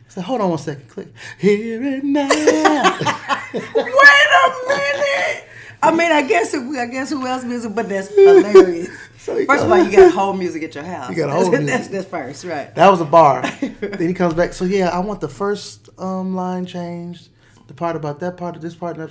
said, 0.09 0.25
"Hold 0.25 0.41
on 0.41 0.51
one 0.51 0.59
second, 0.59 0.89
click 0.89 1.09
here 1.39 1.83
and 1.83 2.13
now." 2.13 2.29
Wait 3.55 3.65
a 3.65 4.69
minute. 4.69 5.45
I 5.83 5.91
mean, 5.93 6.13
I 6.13 6.23
guess 6.23 6.53
it, 6.53 6.61
I 6.61 6.87
guess 6.87 7.11
who 7.11 7.27
else 7.27 7.43
music, 7.45 7.75
but 7.75 7.89
that's 7.89 8.09
hilarious. 8.09 8.91
so 9.19 9.35
first 9.35 9.49
goes, 9.49 9.63
of 9.63 9.73
all, 9.73 9.83
you 9.83 9.97
got 9.97 10.13
whole 10.13 10.35
music 10.35 10.63
at 10.63 10.75
your 10.75 10.85
house. 10.85 11.11
You 11.11 11.17
got 11.17 11.31
whole 11.31 11.49
music. 11.49 11.67
That's, 11.67 11.89
that's 11.89 12.07
first, 12.07 12.45
right? 12.45 12.75
That 12.75 12.91
was 12.91 13.01
a 13.01 13.07
bar. 13.07 13.43
then 13.61 14.09
he 14.09 14.15
comes 14.15 14.35
back. 14.35 14.53
So 14.53 14.65
yeah, 14.65 14.91
I 14.91 14.99
want 14.99 15.21
the 15.21 15.29
first 15.29 15.89
um, 15.99 16.35
line 16.35 16.67
changed. 16.67 17.31
The 17.67 17.75
part 17.75 17.97
about 17.97 18.21
that 18.21 18.37
part, 18.37 18.57
of 18.57 18.63
this 18.63 18.75
part. 18.75 18.99
That. 18.99 19.11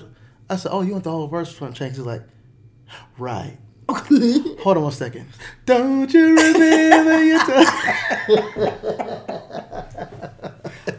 I 0.49 0.57
said, 0.57 0.71
oh, 0.71 0.81
you 0.81 0.91
want 0.91 1.05
the 1.05 1.11
whole 1.11 1.27
verse 1.27 1.51
front 1.51 1.75
changed? 1.75 1.97
He's 1.97 2.05
like, 2.05 2.23
right. 3.17 3.57
Hold 3.93 4.77
on 4.77 4.83
one 4.83 4.91
second. 4.91 5.27
Don't 5.65 6.13
you 6.13 6.35
remember 6.35 7.23
your 7.23 7.39
time? 7.39 7.65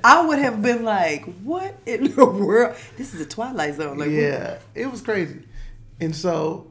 I 0.02 0.24
would 0.26 0.38
have 0.38 0.62
been 0.62 0.82
like, 0.84 1.24
"What 1.42 1.76
in 1.86 2.14
the 2.14 2.24
world? 2.24 2.76
This 2.96 3.14
is 3.14 3.20
a 3.20 3.26
Twilight 3.26 3.74
Zone." 3.74 3.98
Like, 3.98 4.10
yeah, 4.10 4.52
what? 4.52 4.62
it 4.74 4.90
was 4.90 5.02
crazy. 5.02 5.42
And 6.00 6.16
so 6.16 6.70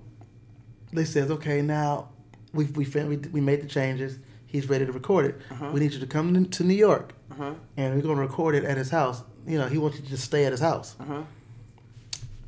they 0.92 1.06
said, 1.06 1.30
okay, 1.32 1.62
now 1.62 2.10
we 2.54 2.66
we 2.66 2.86
we, 2.86 3.18
we 3.18 3.42
made 3.42 3.62
the 3.62 3.68
changes. 3.68 4.18
He's 4.48 4.68
ready 4.68 4.86
to 4.86 4.92
record 4.92 5.26
it. 5.26 5.42
Uh-huh. 5.52 5.70
We 5.72 5.80
need 5.80 5.94
you 5.94 6.00
to 6.00 6.08
come 6.08 6.46
to 6.46 6.64
New 6.64 6.74
York, 6.74 7.14
uh-huh. 7.32 7.54
and 7.78 7.96
we're 7.96 8.02
gonna 8.02 8.22
record 8.22 8.56
it 8.56 8.64
at 8.64 8.78
his 8.78 8.90
house. 8.90 9.22
You 9.46 9.58
know, 9.60 9.68
he 9.68 9.78
wants 9.78 9.98
you 9.98 10.04
to 10.04 10.10
just 10.10 10.24
stay 10.24 10.46
at 10.46 10.52
his 10.52 10.62
house. 10.62 10.96
Uh-huh. 11.00 11.22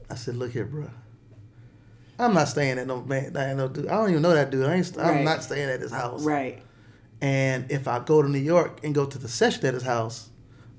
I 0.09 0.15
said, 0.15 0.35
look 0.35 0.51
here, 0.51 0.65
bro. 0.65 0.89
I'm 2.21 2.33
not 2.33 2.47
staying 2.47 2.77
at 2.77 2.87
no 2.87 3.01
man. 3.01 3.35
I, 3.35 3.53
no 3.53 3.67
dude. 3.67 3.87
I 3.87 3.95
don't 3.95 4.11
even 4.11 4.21
know 4.21 4.33
that 4.33 4.49
dude. 4.49 4.65
I 4.65 4.75
ain't, 4.75 4.97
I'm 4.97 5.23
not 5.23 5.43
staying 5.43 5.69
at 5.69 5.81
his 5.81 5.91
house. 5.91 6.23
Right. 6.23 6.61
And 7.19 7.71
if 7.71 7.87
I 7.87 7.99
go 7.99 8.21
to 8.21 8.29
New 8.29 8.39
York 8.39 8.79
and 8.83 8.95
go 8.95 9.05
to 9.05 9.17
the 9.17 9.27
session 9.27 9.65
at 9.65 9.73
his 9.73 9.83
house, 9.83 10.29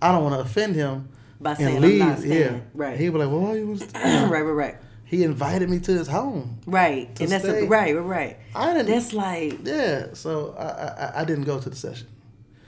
I 0.00 0.12
don't 0.12 0.24
want 0.24 0.34
to 0.34 0.40
offend 0.40 0.74
him 0.74 1.08
by 1.40 1.54
saying 1.54 1.80
leave. 1.80 2.02
I'm 2.02 2.08
not 2.08 2.18
staying. 2.18 2.54
Yeah. 2.54 2.60
Right. 2.74 2.98
He'd 2.98 3.10
be 3.10 3.18
like, 3.18 3.28
well, 3.28 3.40
why 3.40 3.56
you 3.56 3.66
was 3.68 3.82
right, 3.94 4.30
right, 4.30 4.42
right 4.42 4.76
he 5.12 5.24
invited 5.24 5.68
me 5.68 5.78
to 5.78 5.92
his 5.92 6.08
home. 6.08 6.58
Right, 6.64 7.20
and 7.20 7.30
that's 7.30 7.44
a, 7.44 7.66
right, 7.66 7.92
right, 7.92 8.38
I 8.54 8.72
didn't. 8.72 8.86
That's 8.86 9.12
like 9.12 9.58
yeah. 9.62 10.14
So 10.14 10.54
I 10.58 11.18
I, 11.18 11.20
I 11.20 11.24
didn't 11.26 11.44
go 11.44 11.60
to 11.60 11.68
the 11.68 11.76
session. 11.76 12.08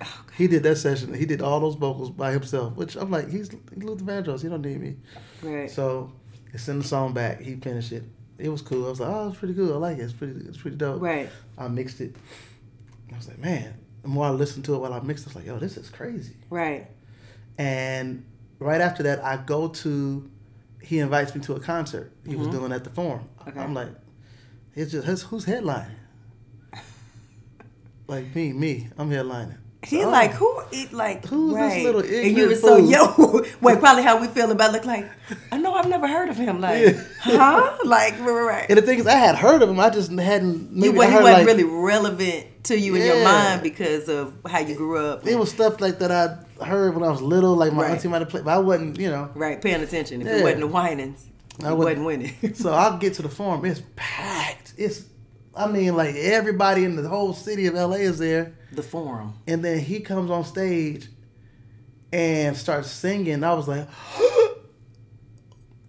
Oh, 0.02 0.24
okay. 0.26 0.34
He 0.36 0.46
did 0.46 0.62
that 0.64 0.76
session. 0.76 1.14
He 1.14 1.24
did 1.24 1.40
all 1.40 1.58
those 1.60 1.74
vocals 1.74 2.10
by 2.10 2.32
himself, 2.32 2.76
which 2.76 2.96
I'm 2.96 3.10
like, 3.10 3.30
he's, 3.30 3.50
Luther 3.74 4.04
Vandross. 4.04 4.42
He 4.42 4.50
don't 4.50 4.60
need 4.60 4.78
me. 4.78 4.96
Right. 5.40 5.70
So 5.70 6.12
he 6.52 6.58
sent 6.58 6.82
the 6.82 6.86
song 6.86 7.14
back. 7.14 7.40
He 7.40 7.54
finished 7.54 7.92
it. 7.92 8.04
It 8.38 8.48
was 8.48 8.62
cool. 8.62 8.86
I 8.86 8.90
was 8.90 9.00
like, 9.00 9.10
oh, 9.10 9.28
it's 9.28 9.38
pretty 9.38 9.54
good. 9.54 9.72
I 9.72 9.76
like 9.76 9.98
it. 9.98 10.02
It's 10.02 10.12
pretty. 10.12 10.40
It's 10.46 10.58
pretty 10.58 10.76
dope. 10.76 11.00
Right. 11.00 11.28
I 11.56 11.68
mixed 11.68 12.00
it. 12.00 12.16
I 13.12 13.16
was 13.16 13.28
like, 13.28 13.38
man. 13.38 13.74
The 14.02 14.08
more 14.08 14.26
I 14.26 14.30
listened 14.30 14.66
to 14.66 14.74
it 14.74 14.78
while 14.78 14.92
I 14.92 15.00
mixed, 15.00 15.24
I 15.24 15.28
was 15.28 15.36
like, 15.36 15.46
yo, 15.46 15.58
this 15.58 15.78
is 15.78 15.88
crazy. 15.88 16.36
Right. 16.50 16.88
And 17.56 18.24
right 18.58 18.80
after 18.80 19.02
that, 19.04 19.24
I 19.24 19.38
go 19.38 19.68
to 19.68 20.30
he 20.82 20.98
invites 20.98 21.34
me 21.34 21.40
to 21.40 21.54
a 21.54 21.60
concert 21.60 22.12
he 22.24 22.32
mm-hmm. 22.32 22.40
was 22.40 22.48
doing 22.48 22.72
at 22.72 22.84
the 22.84 22.90
Forum. 22.90 23.28
Okay. 23.48 23.58
I'm 23.58 23.72
like, 23.72 23.88
it's 24.74 24.92
just 24.92 25.24
who's 25.24 25.46
headlining? 25.46 25.94
like 28.06 28.34
me, 28.34 28.52
me, 28.52 28.88
I'm 28.98 29.10
headlining. 29.10 29.58
He 29.84 30.02
oh. 30.02 30.08
like 30.08 30.32
who 30.32 30.62
it 30.72 30.92
like 30.92 31.26
who's 31.26 31.54
right. 31.54 31.74
this 31.74 31.84
little 31.84 32.02
ignorant 32.02 32.26
and 32.26 32.36
you 32.36 32.48
were 32.48 32.54
so 32.54 32.76
yo 32.78 33.44
wait 33.60 33.78
probably 33.80 34.02
how 34.02 34.18
we 34.18 34.28
feel 34.28 34.50
about 34.50 34.72
look 34.72 34.86
like 34.86 35.10
I 35.52 35.58
know 35.58 35.74
I've 35.74 35.88
never 35.88 36.08
heard 36.08 36.30
of 36.30 36.36
him 36.36 36.60
like 36.60 36.86
yeah. 36.86 37.02
Huh 37.24 37.78
like 37.84 38.18
right, 38.20 38.42
right 38.42 38.66
and 38.68 38.78
the 38.78 38.82
thing 38.82 38.98
is 38.98 39.06
I 39.06 39.16
had 39.16 39.34
heard 39.34 39.62
of 39.62 39.68
him 39.68 39.80
I 39.80 39.90
just 39.90 40.10
hadn't 40.12 40.72
maybe 40.72 40.86
you, 40.86 40.92
he 40.92 40.98
wasn't 40.98 41.24
like, 41.24 41.46
really 41.46 41.64
relevant 41.64 42.64
to 42.64 42.78
you 42.78 42.96
yeah. 42.96 43.00
in 43.00 43.06
your 43.06 43.24
mind 43.24 43.62
because 43.62 44.08
of 44.08 44.34
how 44.46 44.60
you 44.60 44.74
grew 44.74 44.98
up 44.98 45.26
it 45.26 45.38
was 45.38 45.50
stuff 45.50 45.80
like 45.80 45.98
that 45.98 46.10
I 46.10 46.44
heard 46.62 46.94
when 46.94 47.04
I 47.04 47.10
was 47.10 47.22
little, 47.22 47.56
like 47.56 47.72
my 47.72 47.82
right. 47.82 47.90
auntie 47.92 48.08
might 48.08 48.20
have 48.20 48.28
played, 48.28 48.44
but 48.44 48.54
I 48.54 48.58
wasn't, 48.58 48.98
you 48.98 49.10
know. 49.10 49.30
Right, 49.34 49.60
paying 49.60 49.82
attention. 49.82 50.20
If 50.20 50.26
yeah. 50.26 50.36
it 50.36 50.42
wasn't 50.42 50.60
the 50.60 50.66
Winans, 50.68 51.26
I 51.64 51.72
wasn't 51.72 52.04
winning. 52.04 52.34
so 52.54 52.72
I'll 52.72 52.98
get 52.98 53.14
to 53.14 53.22
the 53.22 53.28
Forum. 53.28 53.64
It's 53.64 53.82
packed. 53.96 54.74
It's, 54.76 55.04
I 55.54 55.66
mean, 55.66 55.96
like 55.96 56.14
everybody 56.16 56.84
in 56.84 56.96
the 56.96 57.08
whole 57.08 57.32
city 57.32 57.66
of 57.66 57.74
LA 57.74 57.96
is 57.96 58.18
there. 58.18 58.54
The 58.72 58.82
Forum. 58.82 59.34
And 59.46 59.64
then 59.64 59.78
he 59.80 60.00
comes 60.00 60.30
on 60.30 60.44
stage 60.44 61.08
and 62.12 62.56
starts 62.56 62.90
singing. 62.90 63.42
I 63.44 63.54
was 63.54 63.68
like, 63.68 63.88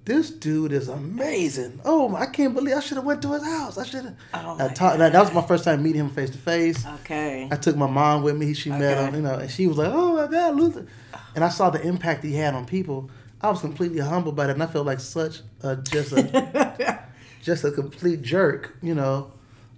this 0.05 0.29
dude 0.29 0.71
is 0.71 0.87
amazing. 0.87 1.81
Oh, 1.83 2.15
I 2.15 2.27
can't 2.27 2.53
believe 2.53 2.75
I 2.75 2.79
should 2.79 2.97
have 2.97 3.05
went 3.05 3.23
to 3.23 3.33
his 3.33 3.43
house. 3.43 3.77
I 3.77 3.85
should 3.85 4.05
have. 4.05 4.15
Oh 4.35 4.57
I 4.59 4.67
talked, 4.71 4.99
that 4.99 5.13
was 5.13 5.33
my 5.33 5.41
first 5.41 5.63
time 5.63 5.81
meeting 5.81 6.01
him 6.01 6.09
face 6.11 6.29
to 6.29 6.37
face. 6.37 6.85
Okay. 7.01 7.49
I 7.51 7.55
took 7.55 7.75
my 7.75 7.89
mom 7.89 8.21
with 8.21 8.37
me. 8.37 8.53
She 8.53 8.69
okay. 8.69 8.79
met 8.79 8.97
him, 8.97 9.15
you 9.15 9.21
know, 9.21 9.35
and 9.35 9.49
she 9.49 9.65
was 9.65 9.77
like, 9.77 9.91
"Oh 9.91 10.15
my 10.15 10.27
God, 10.27 10.55
Luther!" 10.55 10.85
And 11.33 11.43
I 11.43 11.49
saw 11.49 11.71
the 11.71 11.81
impact 11.81 12.23
he 12.23 12.35
had 12.35 12.53
on 12.53 12.65
people. 12.65 13.09
I 13.41 13.49
was 13.49 13.61
completely 13.61 13.99
humbled 13.99 14.35
by 14.35 14.45
that, 14.45 14.53
and 14.53 14.63
I 14.63 14.67
felt 14.67 14.85
like 14.85 14.99
such 14.99 15.41
a 15.61 15.75
just 15.75 16.11
a 16.11 17.03
just 17.41 17.63
a 17.63 17.71
complete 17.71 18.21
jerk, 18.21 18.77
you 18.83 18.93
know, 18.93 19.31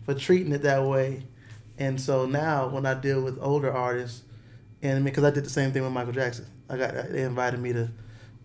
for 0.06 0.14
treating 0.14 0.52
it 0.52 0.62
that 0.64 0.84
way. 0.84 1.24
And 1.78 2.00
so 2.02 2.26
now, 2.26 2.68
when 2.68 2.86
I 2.86 2.96
deal 2.96 3.22
with 3.22 3.38
older 3.40 3.72
artists, 3.72 4.24
and 4.82 5.06
because 5.06 5.24
I 5.24 5.32
did 5.32 5.46
the 5.46 5.50
same 5.50 5.72
thing 5.72 5.84
with 5.84 5.94
Michael 5.94 6.14
Jackson. 6.14 6.48
I 6.70 6.76
got 6.76 6.94
they 6.94 7.24
invited 7.24 7.62
me 7.62 7.72
to 7.72 7.90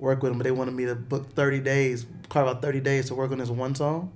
work 0.03 0.23
with 0.23 0.33
him, 0.33 0.39
but 0.39 0.45
they 0.45 0.51
wanted 0.51 0.75
me 0.75 0.85
to 0.87 0.95
book 0.95 1.35
thirty 1.35 1.61
days, 1.61 2.05
carve 2.29 2.49
out 2.49 2.61
thirty 2.61 2.81
days 2.81 3.07
to 3.07 3.15
work 3.15 3.31
on 3.33 3.39
this 3.39 3.49
one 3.49 3.75
song. 3.75 4.13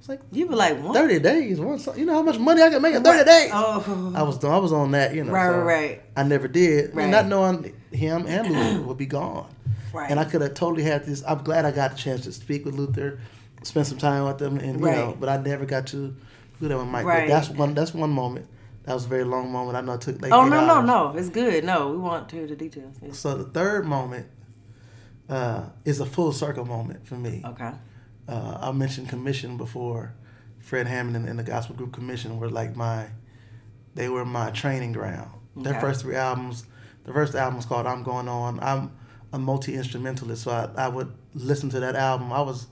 It's 0.00 0.08
like 0.08 0.20
you 0.32 0.46
were 0.46 0.56
like 0.56 0.80
what? 0.82 0.94
thirty 0.94 1.18
days, 1.18 1.60
one 1.60 1.78
song. 1.78 1.98
You 1.98 2.06
know 2.06 2.14
how 2.14 2.22
much 2.22 2.38
money 2.38 2.62
I 2.62 2.70
can 2.70 2.80
make 2.82 2.94
in 2.94 3.02
thirty 3.04 3.24
days? 3.24 3.50
Oh, 3.52 4.12
I 4.16 4.22
was 4.22 4.42
I 4.44 4.56
was 4.56 4.72
on 4.72 4.92
that, 4.92 5.14
you 5.14 5.22
know. 5.24 5.32
right, 5.32 5.46
so 5.46 5.58
right, 5.58 5.64
right, 5.90 6.02
I 6.16 6.22
never 6.22 6.48
did, 6.48 6.94
Right. 6.94 7.08
not 7.10 7.26
knowing 7.26 7.74
him 7.92 8.26
and 8.26 8.48
Luther 8.50 8.80
would 8.86 8.96
be 8.96 9.06
gone. 9.06 9.46
right. 9.92 10.10
And 10.10 10.18
I 10.18 10.24
could 10.24 10.40
have 10.40 10.54
totally 10.54 10.82
had 10.84 11.04
this. 11.04 11.22
I'm 11.26 11.42
glad 11.44 11.64
I 11.64 11.70
got 11.72 11.92
the 11.92 11.96
chance 11.98 12.22
to 12.24 12.32
speak 12.32 12.64
with 12.64 12.74
Luther, 12.74 13.18
spend 13.62 13.86
some 13.86 13.98
time 13.98 14.24
with 14.24 14.38
them, 14.38 14.58
and 14.58 14.80
you 14.80 14.86
Right. 14.86 14.96
know. 14.96 15.16
But 15.18 15.28
I 15.28 15.36
never 15.36 15.66
got 15.66 15.86
to 15.88 16.14
do 16.60 16.68
that 16.68 16.78
with 16.78 16.86
Mike. 16.86 17.04
But 17.04 17.08
Right. 17.10 17.28
That's 17.28 17.50
one. 17.50 17.74
That's 17.74 17.92
one 17.92 18.10
moment. 18.10 18.46
That 18.84 18.94
was 18.94 19.04
a 19.04 19.08
very 19.08 19.24
long 19.24 19.52
moment. 19.52 19.76
I 19.76 19.82
know 19.82 19.92
it 19.94 20.00
took 20.00 20.22
like. 20.22 20.32
oh 20.32 20.44
no, 20.46 20.64
no, 20.64 20.74
hours. 20.76 20.86
no! 20.86 21.12
It's 21.16 21.28
good. 21.28 21.64
No, 21.64 21.88
we 21.90 21.98
want 21.98 22.28
to 22.30 22.36
hear 22.36 22.46
the 22.46 22.56
details. 22.56 22.94
Yes. 23.02 23.18
So 23.18 23.36
the 23.36 23.44
third 23.44 23.84
moment 23.84 24.26
uh, 25.28 25.64
is 25.84 26.00
a 26.00 26.06
full 26.06 26.32
circle 26.32 26.64
moment 26.64 27.06
for 27.06 27.14
me. 27.16 27.42
Okay. 27.44 27.72
Uh, 28.28 28.58
I 28.60 28.72
mentioned 28.72 29.08
Commission 29.08 29.56
before. 29.56 30.14
Fred 30.60 30.86
Hammond 30.86 31.16
and, 31.16 31.28
and 31.28 31.38
the 31.38 31.42
Gospel 31.44 31.74
Group 31.76 31.92
Commission 31.92 32.38
were 32.38 32.50
like 32.50 32.76
my, 32.76 33.06
they 33.94 34.08
were 34.08 34.24
my 34.24 34.50
training 34.50 34.92
ground. 34.92 35.30
Their 35.56 35.80
first 35.80 36.02
three 36.02 36.14
albums, 36.16 36.66
the 37.04 37.12
first 37.12 37.34
album 37.34 37.56
was 37.56 37.64
called 37.66 37.86
"I'm 37.86 38.02
Going 38.02 38.28
On." 38.28 38.60
I'm 38.60 38.92
a 39.32 39.38
multi 39.38 39.74
instrumentalist, 39.74 40.42
so 40.44 40.50
I, 40.50 40.84
I 40.84 40.88
would 40.88 41.12
listen 41.34 41.70
to 41.70 41.80
that 41.80 41.96
album. 41.96 42.32
I 42.32 42.42
was 42.42 42.66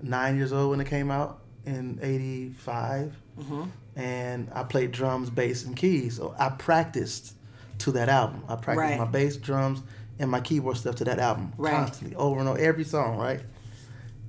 nine 0.00 0.36
years 0.36 0.52
old 0.52 0.70
when 0.70 0.80
it 0.80 0.86
came 0.88 1.10
out 1.10 1.42
in 1.66 1.98
'85, 2.02 3.16
hmm 3.40 3.64
and 3.96 4.48
I 4.54 4.62
played 4.62 4.92
drums, 4.92 5.28
bass, 5.28 5.64
and 5.64 5.74
keys. 5.76 6.16
So 6.18 6.32
I 6.38 6.50
practiced 6.50 7.34
to 7.78 7.90
that 7.92 8.08
album. 8.08 8.44
I 8.48 8.54
practiced 8.54 8.90
Right. 8.90 8.98
my 8.98 9.04
bass, 9.06 9.36
drums, 9.36 9.82
and 10.18 10.30
my 10.30 10.40
keyboard 10.40 10.76
stuff 10.76 10.96
to 10.96 11.04
that 11.04 11.18
album 11.18 11.52
Right. 11.56 11.72
constantly, 11.74 12.16
over 12.16 12.40
and 12.40 12.48
over, 12.48 12.58
every 12.58 12.84
song, 12.84 13.18
right? 13.18 13.40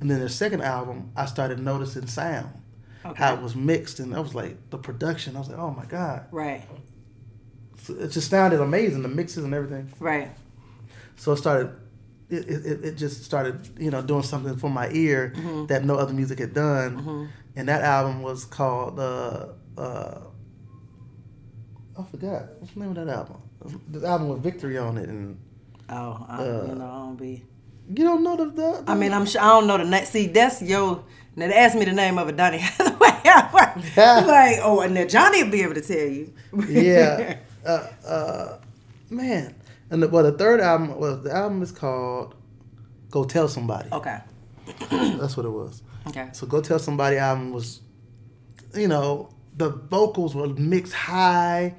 And 0.01 0.10
then 0.10 0.19
the 0.19 0.29
second 0.29 0.62
album, 0.62 1.12
I 1.15 1.25
started 1.25 1.60
noticing 1.60 2.08
sound, 2.08 2.50
Okay. 3.05 3.17
how 3.24 3.34
it 3.36 3.41
was 3.41 3.55
mixed, 3.55 4.00
and 4.00 4.15
I 4.15 4.19
was 4.19 4.34
like, 4.36 4.69
the 4.69 4.77
production. 4.77 5.36
I 5.36 5.39
was 5.39 5.50
like, 5.50 5.58
oh 5.60 5.72
my 5.72 5.86
god, 5.86 6.25
Right. 6.31 6.63
So 7.84 7.93
it 7.96 8.10
just 8.10 8.29
sounded 8.29 8.60
amazing, 8.62 9.01
the 9.03 9.08
mixes 9.08 9.43
and 9.43 9.53
everything. 9.53 9.91
Right. 10.00 10.29
So 11.15 11.31
it 11.31 11.38
started. 11.38 11.72
It, 12.29 12.48
it, 12.48 12.86
it 12.86 12.96
just 12.98 13.24
started, 13.24 13.67
you 13.79 13.89
know, 13.89 14.03
doing 14.03 14.22
something 14.22 14.55
for 14.58 14.69
my 14.69 14.89
ear 14.91 15.34
Mm-hmm. 15.36 15.65
that 15.65 15.84
no 15.84 15.96
other 15.96 16.13
music 16.13 16.38
had 16.39 16.53
done, 16.53 17.29
and 17.55 17.67
that 17.67 17.81
album 17.81 18.22
was 18.22 18.46
called 18.46 19.00
uh, 19.00 19.48
uh, 19.77 20.19
I 21.98 22.03
forgot 22.12 22.43
what's 22.60 22.74
the 22.74 22.79
name 22.81 22.89
of 22.89 22.96
that 22.96 23.10
album. 23.10 23.38
The 23.91 24.08
album 24.08 24.29
with 24.29 24.41
Victory 24.43 24.77
on 24.77 24.98
it, 24.98 25.10
and 25.10 25.38
Oh, 25.91 26.25
I, 26.27 26.36
Uh, 26.43 26.65
you 26.69 26.75
know, 26.75 26.86
I 26.86 26.98
don't 27.05 27.15
be. 27.17 27.43
you 27.89 28.03
don't 28.03 28.24
know 28.24 28.36
the. 28.36 28.46
the, 28.51 28.84
I 28.88 28.96
mean, 28.96 29.13
I'm 29.13 29.25
sure 29.25 29.41
I 29.41 29.48
don't 29.50 29.67
know 29.67 29.77
the 29.77 29.86
name. 29.86 30.05
See, 30.05 30.27
that's 30.27 30.62
yo. 30.62 31.03
Now 31.36 31.48
they 31.48 31.53
asked 31.53 31.75
me 31.75 31.86
the 31.86 31.93
name 31.93 32.17
of 32.17 32.27
it, 32.29 32.36
Donny 32.38 32.58
Hathaway. 32.58 33.10
I'm 33.98 34.27
like, 34.27 34.58
oh, 34.62 34.81
and 34.81 34.93
now 34.93 35.05
Johnny 35.05 35.43
will 35.43 35.51
be 35.51 35.62
able 35.62 35.75
to 35.75 35.81
tell 35.81 35.98
you. 35.98 36.34
yeah, 36.67 37.38
uh, 37.65 37.88
uh, 38.05 38.58
man, 39.10 39.55
and 39.89 40.03
the, 40.03 40.08
well, 40.10 40.24
the 40.24 40.31
third 40.34 40.60
album, 40.60 40.98
well, 41.00 41.15
the 41.17 41.31
album 41.34 41.62
is 41.62 41.72
called 41.72 42.36
"Go 43.10 43.24
Tell 43.24 43.48
Somebody." 43.48 43.89
okay. 43.91 44.19
That's 44.91 45.36
what 45.38 45.46
it 45.46 45.50
was. 45.51 45.81
Okay. 46.08 46.29
So 46.34 46.46
"Go 46.46 46.62
Tell 46.62 46.79
Somebody" 46.79 47.17
album 47.17 47.51
was, 47.53 47.81
you 48.75 48.88
know, 48.88 49.29
the 49.55 49.69
vocals 49.69 50.36
were 50.36 50.48
mixed 50.48 50.93
high, 50.93 51.75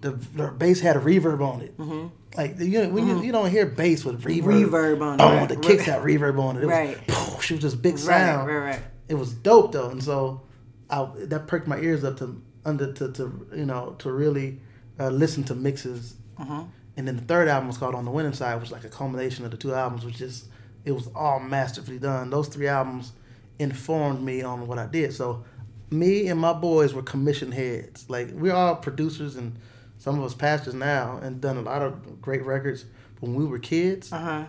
the, 0.00 0.10
the 0.34 0.48
bass 0.48 0.80
had 0.80 0.96
a 0.96 1.00
reverb 1.00 1.40
on 1.40 1.60
it. 1.62 1.76
Mm-hmm. 1.78 2.08
Like 2.36 2.58
you 2.58 2.82
know, 2.82 2.88
when 2.88 3.06
you, 3.06 3.22
you 3.22 3.32
don't 3.32 3.50
hear 3.50 3.66
bass 3.66 4.04
with 4.04 4.22
reverb, 4.22 4.42
Reverb 4.70 5.00
on 5.02 5.20
it, 5.20 5.22
Oh, 5.22 5.34
right, 5.34 5.48
the 5.48 5.56
kicks 5.56 5.84
had 5.84 6.02
reverb 6.02 6.38
on 6.38 6.56
it. 6.56 6.64
it 6.64 6.66
Right. 6.66 6.98
Was, 7.08 7.44
she 7.44 7.54
was 7.54 7.62
just 7.62 7.80
big 7.82 7.96
sound. 7.98 8.46
right, 8.48 8.54
right. 8.56 8.64
right. 8.76 8.82
It 9.08 9.14
was 9.14 9.32
dope 9.32 9.72
though, 9.72 9.90
and 9.90 10.02
so 10.02 10.42
I, 10.90 11.08
that 11.16 11.46
perked 11.46 11.66
my 11.68 11.78
ears 11.78 12.02
up 12.04 12.16
to 12.18 12.42
under 12.64 12.92
to, 12.94 13.12
to 13.12 13.48
you 13.54 13.66
know 13.66 13.94
to 14.00 14.10
really 14.12 14.60
uh, 14.98 15.08
listen 15.10 15.44
to 15.44 15.54
mixes. 15.54 16.14
Mhm. 16.40 16.68
And 16.96 17.08
then 17.08 17.16
the 17.16 17.22
third 17.22 17.48
album 17.48 17.66
was 17.68 17.76
called 17.76 17.94
On 17.96 18.04
the 18.04 18.10
Winning 18.10 18.32
Side, 18.32 18.54
which 18.54 18.70
was 18.70 18.72
like 18.72 18.84
a 18.84 18.88
culmination 18.88 19.44
of 19.44 19.50
the 19.50 19.56
two 19.56 19.74
albums, 19.74 20.04
which 20.04 20.16
just 20.16 20.46
it 20.84 20.92
was 20.92 21.08
all 21.14 21.40
masterfully 21.40 21.98
done. 21.98 22.30
Those 22.30 22.48
three 22.48 22.68
albums 22.68 23.12
informed 23.58 24.22
me 24.22 24.42
on 24.42 24.66
what 24.66 24.78
I 24.78 24.86
did. 24.86 25.12
So 25.12 25.44
me 25.90 26.28
and 26.28 26.40
my 26.40 26.52
boys 26.52 26.94
were 26.94 27.02
commission 27.02 27.52
heads. 27.52 28.08
Like 28.08 28.30
we're 28.32 28.52
all 28.54 28.76
producers 28.76 29.36
and 29.36 29.56
some 30.04 30.18
of 30.18 30.24
us 30.26 30.34
pastors 30.34 30.74
now 30.74 31.18
and 31.22 31.40
done 31.40 31.56
a 31.56 31.62
lot 31.62 31.80
of 31.80 32.20
great 32.20 32.44
records. 32.44 32.84
But 33.14 33.22
when 33.30 33.34
we 33.36 33.46
were 33.46 33.58
kids, 33.58 34.12
Uh 34.12 34.18
huh. 34.18 34.44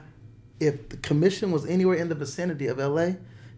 if 0.59 0.89
the 0.89 0.97
commission 0.97 1.51
was 1.53 1.65
anywhere 1.65 1.95
in 1.95 2.09
the 2.09 2.15
vicinity 2.15 2.67
of 2.67 2.77
LA, 2.77 3.11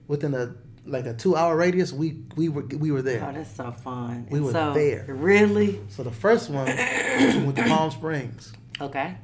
within 0.08 0.36
a 0.36 0.54
like 0.86 1.08
a 1.08 1.14
two 1.16 1.36
hour 1.36 1.56
radius, 1.58 1.92
we 1.92 2.22
we 2.36 2.50
were 2.50 2.62
we 2.86 2.92
were 2.92 3.02
there. 3.02 3.26
Oh, 3.28 3.34
that's 3.34 3.56
so 3.56 3.72
fun. 3.72 4.28
We 4.30 4.38
And 4.38 4.46
were 4.46 4.52
so, 4.52 4.74
there. 4.74 5.06
Really? 5.10 5.82
So 5.90 6.04
the 6.04 6.12
first 6.12 6.52
one 6.52 6.68
we 6.68 6.74
went 7.46 7.56
to 7.56 7.64
Palm 7.64 7.90
Springs. 7.90 8.54
Okay. 8.80 9.18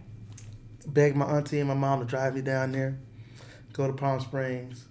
begged 0.87 1.15
my 1.15 1.25
auntie 1.25 1.59
and 1.59 1.67
my 1.69 1.75
mom 1.75 1.99
to 1.99 2.05
drive 2.05 2.33
me 2.33 2.41
down 2.41 2.71
there, 2.71 2.97
go 3.71 3.85
to 3.85 3.93
Palm 3.93 4.19
Springs, 4.19 4.85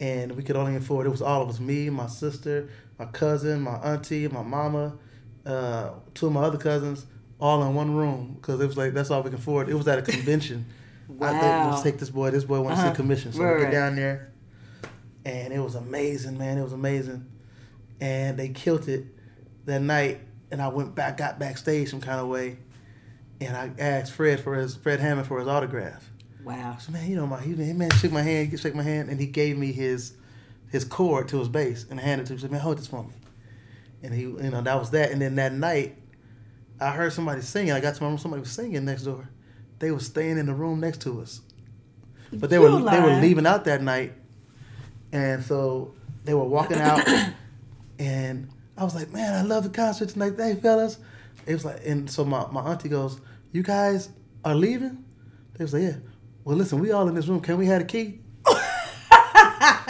and 0.00 0.32
we 0.32 0.42
could 0.42 0.56
only 0.56 0.74
afford. 0.74 1.06
It 1.06 1.10
was 1.10 1.20
all 1.22 1.42
of 1.42 1.50
us: 1.50 1.60
me, 1.60 1.90
my 1.90 2.06
sister, 2.08 2.70
my 2.98 3.04
cousin, 3.04 3.60
my 3.60 3.76
auntie, 3.90 4.26
my 4.26 4.42
mama, 4.42 4.96
uh, 5.44 5.90
two 6.14 6.28
of 6.28 6.32
my 6.32 6.40
other 6.48 6.58
cousins, 6.58 7.04
all 7.40 7.62
in 7.64 7.74
one 7.74 7.94
room 7.94 8.34
because 8.40 8.60
it 8.60 8.66
was 8.66 8.76
like 8.76 8.92
that's 8.94 9.10
all 9.10 9.22
we 9.22 9.30
can 9.30 9.38
afford. 9.38 9.68
It 9.68 9.74
was 9.74 9.86
at 9.88 9.98
a 9.98 10.02
convention. 10.02 10.66
I 11.20 11.30
think 11.38 11.42
Wow. 11.64 11.70
let's 11.70 11.82
take 11.82 11.98
this 11.98 12.10
boy. 12.10 12.30
This 12.30 12.44
boy 12.44 12.60
wants 12.60 12.80
to 12.80 12.86
Uh-huh. 12.86 12.94
see 12.94 12.96
commission, 12.96 13.32
so 13.32 13.42
Right, 13.42 13.56
we 13.56 13.62
get 13.64 13.70
down 13.72 13.94
there, 13.96 14.32
and 15.24 15.52
it 15.52 15.60
was 15.60 15.74
amazing, 15.74 16.36
man. 16.38 16.58
It 16.58 16.62
was 16.62 16.72
amazing, 16.72 17.26
and 18.00 18.36
they 18.38 18.48
killed 18.48 18.88
it 18.88 19.04
that 19.66 19.80
night. 19.82 20.20
And 20.50 20.62
I 20.62 20.68
went 20.68 20.94
back, 20.94 21.16
got 21.16 21.38
backstage 21.40 21.90
some 21.90 22.00
kind 22.00 22.20
of 22.20 22.28
way, 22.28 22.58
and 23.40 23.56
I 23.56 23.70
asked 23.78 24.12
Fred 24.12 24.40
for 24.40 24.54
his 24.54 24.76
Fred 24.76 25.00
Hammond 25.00 25.26
for 25.26 25.38
his 25.38 25.48
autograph. 25.48 26.08
Wow. 26.44 26.76
So 26.80 26.92
man, 26.92 27.08
you 27.10 27.16
know 27.16 27.26
my 27.26 27.40
he, 27.40 27.54
he 27.54 27.72
man 27.72 27.90
shook 27.92 28.12
my 28.12 28.22
hand, 28.22 28.48
he 28.50 28.56
shook 28.56 28.74
my 28.74 28.82
hand, 28.84 29.08
and 29.10 29.18
he 29.20 29.26
gave 29.26 29.58
me 29.58 29.72
his 29.72 30.12
his 30.70 30.84
cord 30.84 31.28
to 31.28 31.38
his 31.38 31.48
bass 31.48 31.86
and 31.90 31.98
handed 31.98 32.24
it 32.24 32.26
to 32.28 32.32
me. 32.34 32.36
He 32.38 32.42
said, 32.42 32.50
"Man, 32.52 32.60
hold 32.60 32.78
this 32.78 32.86
for 32.86 33.02
me." 33.02 33.14
And 34.02 34.14
he, 34.14 34.22
you 34.22 34.50
know, 34.50 34.60
that 34.60 34.78
was 34.78 34.90
that. 34.90 35.10
And 35.10 35.20
then 35.20 35.34
that 35.36 35.52
night, 35.52 35.96
I 36.80 36.90
heard 36.90 37.12
somebody 37.12 37.40
singing. 37.40 37.72
I 37.72 37.80
got 37.80 37.94
to 37.94 38.02
my 38.02 38.08
room. 38.08 38.18
Somebody 38.18 38.40
was 38.40 38.50
singing 38.50 38.84
next 38.84 39.02
door. 39.02 39.28
They 39.78 39.90
were 39.90 40.00
staying 40.00 40.38
in 40.38 40.46
the 40.46 40.54
room 40.54 40.80
next 40.80 41.02
to 41.02 41.20
us, 41.20 41.40
but 42.32 42.50
they 42.50 42.56
You 42.56 42.62
were 42.62 42.90
they 42.90 43.00
were 43.00 43.20
leaving 43.20 43.46
out 43.46 43.64
that 43.64 43.82
night, 43.82 44.14
and 45.12 45.44
so 45.44 45.94
they 46.24 46.34
were 46.34 46.44
walking 46.44 46.78
out, 46.78 47.06
and 47.98 48.48
I 48.76 48.84
was 48.84 48.94
like, 48.94 49.10
"Man, 49.10 49.34
I 49.34 49.42
love 49.42 49.64
the 49.64 49.70
concert 49.70 50.10
tonight, 50.10 50.34
hey 50.36 50.54
fellas." 50.54 50.98
It 51.46 51.52
was 51.52 51.64
like, 51.64 51.86
and 51.86 52.10
so 52.10 52.24
my, 52.24 52.46
my 52.50 52.62
auntie 52.62 52.88
goes, 52.88 53.20
"You 53.52 53.62
guys 53.62 54.08
are 54.44 54.54
leaving?" 54.54 55.04
They 55.54 55.64
was 55.64 55.72
like, 55.72 55.82
"Yeah." 55.82 55.96
Well, 56.44 56.56
listen, 56.56 56.78
we 56.78 56.92
all 56.92 57.08
in 57.08 57.14
this 57.14 57.26
room. 57.26 57.40
Can 57.40 57.58
we 57.58 57.66
have 57.66 57.82
a 57.82 57.84
key? 57.84 58.20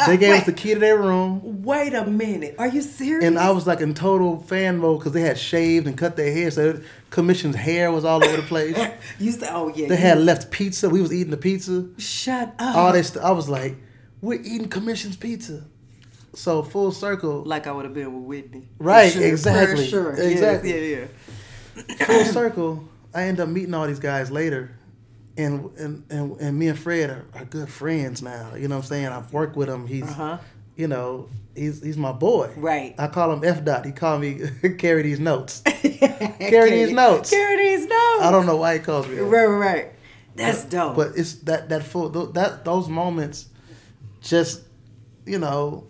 They 0.06 0.16
gave 0.16 0.34
us 0.34 0.46
the 0.46 0.52
key 0.52 0.74
to 0.74 0.80
their 0.80 0.98
room, 0.98 1.62
Wait 1.62 1.94
a 1.94 2.04
minute. 2.04 2.56
Are 2.58 2.66
you 2.68 2.82
serious? 2.82 3.24
and 3.24 3.38
I 3.38 3.50
was 3.50 3.66
like 3.66 3.80
in 3.80 3.94
total 3.94 4.40
fan 4.42 4.78
mode 4.78 4.98
because 5.00 5.12
they 5.12 5.22
had 5.22 5.38
shaved 5.38 5.86
and 5.86 5.96
cut 5.96 6.16
their 6.16 6.30
hair, 6.32 6.50
so 6.50 6.80
Commission's 7.10 7.56
hair 7.56 7.90
was 7.90 8.04
all 8.04 8.22
over 8.24 8.36
the 8.36 8.42
place. 8.42 8.76
You 9.18 9.32
said, 9.32 9.48
oh 9.52 9.68
yeah. 9.74 9.88
They 9.88 9.96
had 9.96 10.18
left 10.18 10.50
pizza. 10.50 10.88
We 10.90 11.00
was 11.00 11.12
eating 11.14 11.30
the 11.30 11.36
pizza. 11.38 11.86
Shut 11.98 12.54
up. 12.58 12.76
All 12.76 12.92
this. 12.92 13.16
I 13.16 13.30
was 13.30 13.48
like, 13.48 13.76
we're 14.20 14.40
eating 14.40 14.68
Commission's 14.68 15.16
pizza. 15.16 15.64
So 16.34 16.62
full 16.62 16.92
circle, 16.92 17.42
Like 17.44 17.66
I 17.66 17.72
would 17.72 17.86
have 17.86 17.94
been 17.94 18.12
with 18.12 18.24
Whitney. 18.24 18.68
Right, 18.78 19.10
sure, 19.10 19.22
for 19.22 19.28
exactly, 19.28 19.86
Sure. 19.86 20.12
exactly. 20.12 20.70
Yes, 20.70 21.08
yeah, 21.78 21.84
yeah. 21.98 22.04
full 22.04 22.24
circle. 22.24 22.84
I 23.14 23.22
end 23.22 23.40
up 23.40 23.48
meeting 23.48 23.72
all 23.72 23.86
these 23.86 23.98
guys 23.98 24.30
later, 24.30 24.75
and 25.36 25.70
and 25.78 26.04
and, 26.10 26.40
and 26.40 26.58
me 26.58 26.68
and 26.68 26.78
Fred 26.78 27.10
are, 27.10 27.24
are 27.34 27.44
good 27.44 27.68
friends 27.68 28.22
now. 28.22 28.54
You 28.54 28.68
know 28.68 28.76
what 28.76 28.84
I'm 28.84 28.88
saying? 28.88 29.06
I've 29.06 29.32
worked 29.32 29.56
with 29.56 29.68
him. 29.68 29.86
He's 29.86 30.04
Uh-huh. 30.04 30.38
you 30.76 30.88
know 30.88 31.28
he's 31.54 31.82
he's 31.82 31.96
my 31.96 32.12
boy. 32.12 32.52
Right. 32.56 32.94
I 32.98 33.06
call 33.08 33.32
him 33.32 33.42
F 33.44 33.64
dot. 33.64 33.84
He 33.84 33.92
called 33.92 34.20
me 34.20 34.40
carry 34.78 35.02
these 35.02 35.20
notes. 35.20 35.62
Carry 36.38 36.70
these 36.70 36.92
notes. 36.92 37.30
Carry 37.30 37.56
these 37.76 37.86
notes. 37.86 38.22
I 38.22 38.30
don't 38.30 38.44
know 38.46 38.56
why 38.56 38.74
he 38.74 38.80
calls 38.80 39.08
me. 39.08 39.14
that. 39.16 39.24
Right, 39.24 39.46
right, 39.46 39.56
right. 39.74 39.92
That's 40.34 40.64
dope. 40.64 40.94
But 40.94 41.12
it's 41.16 41.36
that 41.44 41.70
that 41.70 41.82
full 41.82 42.10
that 42.10 42.64
those 42.64 42.88
moments, 42.88 43.46
just 44.20 44.62
you 45.24 45.38
know, 45.38 45.86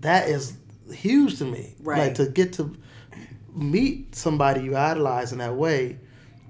that 0.00 0.28
is 0.28 0.56
huge 0.92 1.38
to 1.38 1.44
me. 1.46 1.74
Right. 1.80 1.98
Like 1.98 2.14
to 2.16 2.26
get 2.26 2.52
to 2.54 2.76
meet 3.54 4.14
somebody 4.14 4.62
you 4.62 4.76
idolize 4.76 5.32
in 5.32 5.38
that 5.38 5.54
way, 5.56 5.98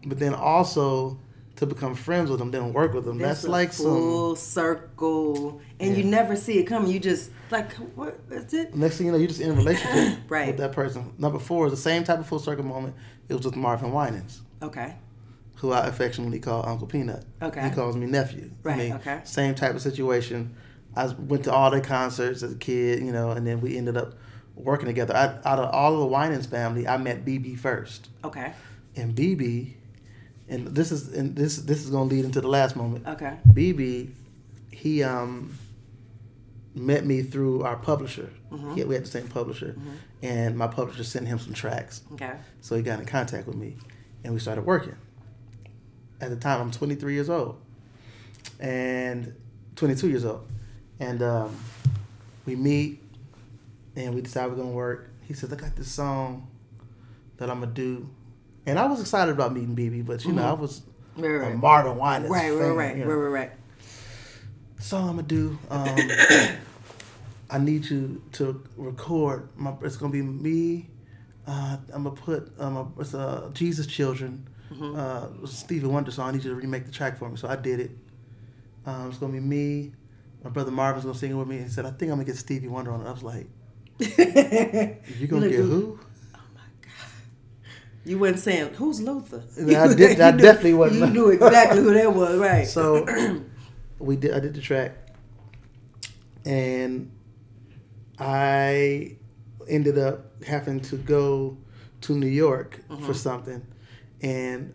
but 0.05 0.19
then 0.19 0.35
also 0.35 1.19
to 1.57 1.67
become 1.67 1.95
friends 1.95 2.31
with 2.31 2.39
them, 2.39 2.51
then 2.51 2.73
work 2.73 2.93
with 2.95 3.05
them. 3.05 3.19
That's, 3.19 3.45
a 3.45 3.51
like 3.51 3.73
some. 3.73 3.87
full 3.87 4.37
circle, 4.37 5.61
and 5.81 5.97
you 5.97 6.05
never 6.05 6.37
see 6.37 6.59
it 6.59 6.65
coming. 6.65 6.91
You 6.91 7.01
just 7.01 7.31
like, 7.51 7.73
what 7.97 8.19
is 8.31 8.53
it? 8.55 8.75
Next 8.75 8.99
thing 8.99 9.07
you 9.07 9.13
know, 9.13 9.19
you're 9.19 9.29
just 9.29 9.41
in 9.41 9.51
a 9.51 9.55
relationship 9.55 10.19
Right. 10.29 10.49
with 10.49 10.59
that 10.59 10.73
person. 10.73 11.13
Number 11.19 11.39
four 11.39 11.67
is 11.67 11.73
the 11.73 11.77
same 11.79 12.05
type 12.05 12.19
of 12.19 12.27
full 12.27 12.39
circle 12.39 12.65
moment. 12.65 12.95
It 13.29 13.35
was 13.35 13.45
with 13.45 13.57
Marvin 13.57 13.93
Winans. 13.93 14.41
Okay. 14.63 14.95
who 15.57 15.73
I 15.73 15.87
affectionately 15.87 16.39
call 16.41 16.67
Uncle 16.69 16.87
Peanut. 16.87 17.25
Okay. 17.43 17.69
He 17.69 17.75
calls 17.75 17.97
me 17.97 18.07
nephew. 18.07 18.51
Right. 18.63 18.75
I 18.75 18.79
mean, 18.79 18.93
okay. 18.95 19.21
Same 19.25 19.55
type 19.55 19.75
of 19.75 19.83
situation. 19.83 20.55
I 20.95 21.07
went 21.07 21.45
to 21.45 21.53
all 21.53 21.71
their 21.71 21.81
concerts 21.81 22.43
as 22.43 22.53
a 22.53 22.57
kid, 22.57 23.01
you 23.03 23.13
know, 23.13 23.31
and 23.31 23.47
then 23.47 23.61
we 23.61 23.77
ended 23.77 23.97
up 23.97 24.15
working 24.55 24.87
together. 24.87 25.15
I, 25.15 25.25
out 25.49 25.59
of 25.59 25.71
all 25.75 25.93
of 25.95 26.01
the 26.01 26.07
Winans 26.07 26.47
family, 26.47 26.87
I 26.89 26.97
met 26.97 27.25
BeBe 27.25 27.59
first. 27.59 28.09
Okay. 28.25 28.53
And 28.97 29.15
BeBe, 29.15 29.75
and 30.49 30.67
this 30.69 30.93
is 30.93 31.12
and 31.15 31.35
this 31.37 31.57
this 31.59 31.85
is 31.85 31.91
gonna 31.91 32.05
lead 32.05 32.25
into 32.25 32.41
the 32.41 32.49
last 32.49 32.76
moment. 32.76 33.07
Okay. 33.07 33.37
BeBe, 33.49 34.11
he 34.71 35.03
um 35.03 35.57
met 36.75 37.07
me 37.07 37.23
through 37.23 37.62
our 37.62 37.76
publisher. 37.76 38.31
Mm-hmm. 38.53 38.75
He, 38.75 38.85
we 38.85 38.95
had 38.95 39.05
the 39.05 39.09
same 39.11 39.29
publisher, 39.29 39.75
Mhm. 39.79 39.93
and 40.23 40.59
my 40.59 40.67
publisher 40.67 41.05
sent 41.05 41.26
him 41.26 41.38
some 41.38 41.55
tracks. 41.55 42.03
Okay. 42.12 42.33
So 42.61 42.76
he 42.76 42.83
got 42.83 43.00
in 43.00 43.07
contact 43.07 43.47
with 43.47 43.57
me, 43.57 43.76
and 44.25 44.35
we 44.35 44.41
started 44.41 44.67
working. 44.67 44.95
At 46.21 46.29
the 46.31 46.37
time, 46.37 46.61
I'm 46.61 46.71
23 46.71 47.15
years 47.15 47.31
old, 47.31 47.59
and 48.61 49.35
22 49.76 50.09
years 50.09 50.25
old, 50.25 50.47
and 51.00 51.23
um, 51.23 51.57
we 52.47 52.57
meet, 52.57 53.03
and 53.97 54.15
we 54.15 54.21
decide 54.21 54.50
we're 54.50 54.57
gonna 54.57 54.69
work. 54.71 55.11
He 55.23 55.35
says, 55.35 55.53
"I 55.53 55.57
got 55.57 55.76
this 55.76 55.88
song 55.88 56.47
that 57.38 57.50
I'm 57.50 57.61
gonna 57.61 57.73
do," 57.73 58.09
and 58.66 58.78
I 58.78 58.87
was 58.87 59.00
excited 59.00 59.32
about 59.32 59.54
meeting 59.54 59.75
BeBe, 59.76 60.04
but 60.04 60.25
you 60.25 60.32
know, 60.32 60.42
Mhm. 60.42 60.46
I 60.46 60.52
was 60.52 60.82
Right, 61.16 61.30
a 61.30 61.38
right. 61.38 61.56
Marvin 61.56 61.96
Winans 61.96 62.30
Right, 62.30 62.50
right, 62.50 62.58
fan, 62.61 62.75
right, 62.76 62.96
you 62.96 63.02
right, 63.04 63.08
know. 63.08 63.16
right, 63.16 63.40
right. 63.40 63.50
song 64.80 65.08
I'm 65.08 65.16
gonna 65.16 65.28
do. 65.28 65.58
Um, 65.70 65.96
I 67.50 67.58
need 67.58 67.87
you 67.88 68.23
to 68.32 68.62
record. 68.76 69.49
My, 69.56 69.73
it's 69.82 69.96
gonna 69.96 70.12
be 70.12 70.23
me. 70.23 70.90
Uh, 71.46 71.76
I'm 71.92 72.02
gonna 72.02 72.14
put 72.16 72.52
um, 72.58 72.76
a, 72.76 73.00
it's 73.00 73.14
a 73.14 73.50
Jesus 73.54 73.87
Children, 73.87 74.46
Mm-hmm. 74.75 74.96
uh, 75.44 75.46
Stevie 75.46 75.87
Wonder 75.87 76.11
song. 76.11 76.28
I 76.28 76.32
need 76.32 76.42
you 76.44 76.50
to 76.50 76.56
remake 76.56 76.87
the 76.87 76.92
track 76.92 77.16
for 77.18 77.28
me. 77.30 77.37
So 77.37 77.46
I 77.49 77.54
did 77.54 77.78
it. 77.78 77.92
Um, 78.85 79.08
it's 79.08 79.18
gonna 79.18 79.32
be 79.32 79.38
me. 79.40 79.92
My 80.42 80.50
brother 80.50 80.73
Marvin's 80.73 81.04
gonna 81.04 81.16
sing 81.16 81.30
it 81.30 81.35
with 81.35 81.46
me. 81.49 81.58
He 81.58 81.68
said, 81.68 81.87
"I 81.87 81.90
think 81.90 82.11
I'm 82.11 82.16
gonna 82.18 82.25
get 82.25 82.37
Stevie 82.37 82.66
Wonder 82.68 82.90
on 82.90 83.00
it." 83.00 83.08
I 83.08 83.12
was 83.12 83.23
like, 83.23 83.46
"You 84.00 85.26
gonna 85.28 85.49
get 85.49 85.61
who?" 85.61 85.99
You 88.07 88.19
weren't 88.19 88.39
saying 88.39 88.75
who's 88.75 89.01
Luther. 89.01 89.43
I 89.59 89.63
did- 89.95 90.21
I 90.21 90.31
knew- 90.31 90.43
definitely 90.43 90.75
wasn't. 90.75 91.01
You 91.01 91.07
knew 91.07 91.31
exactly 91.31 91.83
who 91.83 91.93
that 91.93 92.15
was, 92.15 92.39
right? 92.51 92.67
So 92.67 93.05
we 93.99 94.17
did. 94.17 94.33
I 94.33 94.39
did 94.39 94.55
the 94.55 94.61
track, 94.61 94.93
and 96.45 97.11
I 98.19 99.17
ended 99.69 99.99
up 99.99 100.43
having 100.45 100.81
to 100.83 100.97
go 100.97 101.59
to 102.03 102.15
New 102.15 102.29
York 102.29 102.81
for 102.89 102.95
mm-hmm. 102.95 103.13
something, 103.13 103.67
and 104.23 104.73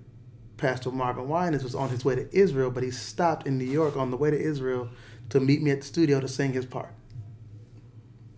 Pastor 0.58 0.92
Marvin 0.92 1.30
Winans 1.30 1.64
was 1.64 1.74
on 1.74 1.90
his 1.90 2.04
way 2.04 2.16
to 2.16 2.28
Israel, 2.36 2.70
but 2.70 2.84
he 2.84 2.92
stopped 2.92 3.48
in 3.48 3.58
New 3.58 3.66
York 3.66 3.96
on 3.96 4.12
the 4.12 4.18
way 4.18 4.30
to 4.30 4.40
Israel 4.40 4.90
to 5.30 5.40
meet 5.40 5.62
me 5.62 5.72
at 5.72 5.80
the 5.80 5.88
studio 5.88 6.20
to 6.20 6.28
sing 6.28 6.52
his 6.52 6.66
part. 6.66 6.94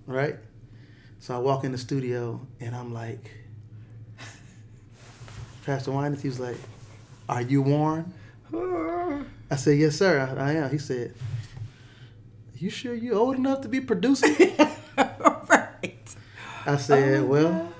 Right. 0.05 0.37
So 1.19 1.35
I 1.35 1.39
walk 1.39 1.63
in 1.63 1.71
the 1.71 1.77
studio 1.77 2.45
and 2.59 2.75
I'm 2.75 2.93
like, 2.93 3.31
Pastor 5.65 5.91
Winans, 5.91 6.21
he 6.21 6.27
was 6.27 6.39
like, 6.39 6.57
"Are 7.29 7.41
you 7.41 7.61
Warren?" 7.61 8.13
I 8.53 9.55
said, 9.55 9.77
"Yes, 9.77 9.95
sir, 9.97 10.19
I, 10.37 10.49
I 10.49 10.51
am." 10.53 10.69
He 10.71 10.77
said, 10.77 11.13
"You 12.57 12.69
sure 12.69 12.93
you 12.93 13.13
old 13.13 13.35
enough 13.37 13.61
to 13.61 13.69
be 13.69 13.79
producing?" 13.81 14.35
right. 14.97 16.15
I 16.65 16.77
said, 16.77 17.21
Oh, 17.21 17.25
"Well, 17.25 17.73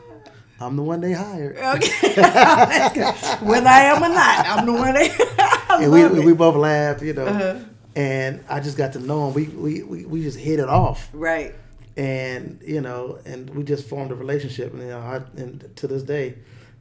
I'm 0.60 0.76
the 0.76 0.84
one 0.84 1.02
they 1.02 1.14
hired." 1.14 1.58
Okay. 1.58 2.14
Whether 3.42 3.68
I 3.68 3.84
am 3.92 4.04
or 4.04 4.10
not, 4.10 4.46
I'm 4.48 4.66
the 4.66 4.74
one. 4.74 4.96
I 4.98 5.78
and 5.82 5.92
we, 5.92 6.04
it. 6.04 6.26
we 6.26 6.34
both 6.34 6.56
laughed, 6.56 7.02
you 7.02 7.14
know. 7.14 7.26
Uh-huh. 7.26 7.60
And 7.96 8.44
I 8.50 8.60
just 8.60 8.76
got 8.78 8.94
to 8.94 9.00
know 9.00 9.28
him. 9.28 9.34
We, 9.36 9.48
we, 9.50 9.84
we, 9.84 10.06
we 10.06 10.24
just 10.24 10.40
hit 10.40 10.60
it 10.60 10.68
off, 10.68 11.10
Right. 11.14 11.54
and 11.96 12.60
you 12.66 12.82
know, 12.82 13.20
and 13.26 13.48
we 13.52 13.64
just 13.64 13.88
formed 13.88 14.12
a 14.12 14.16
relationship. 14.16 14.74
And 14.74 14.82
you 14.82 14.88
know, 14.90 15.00
I, 15.00 15.18
and 15.40 15.70
to 15.76 15.88
this 15.88 16.02
day, 16.02 16.36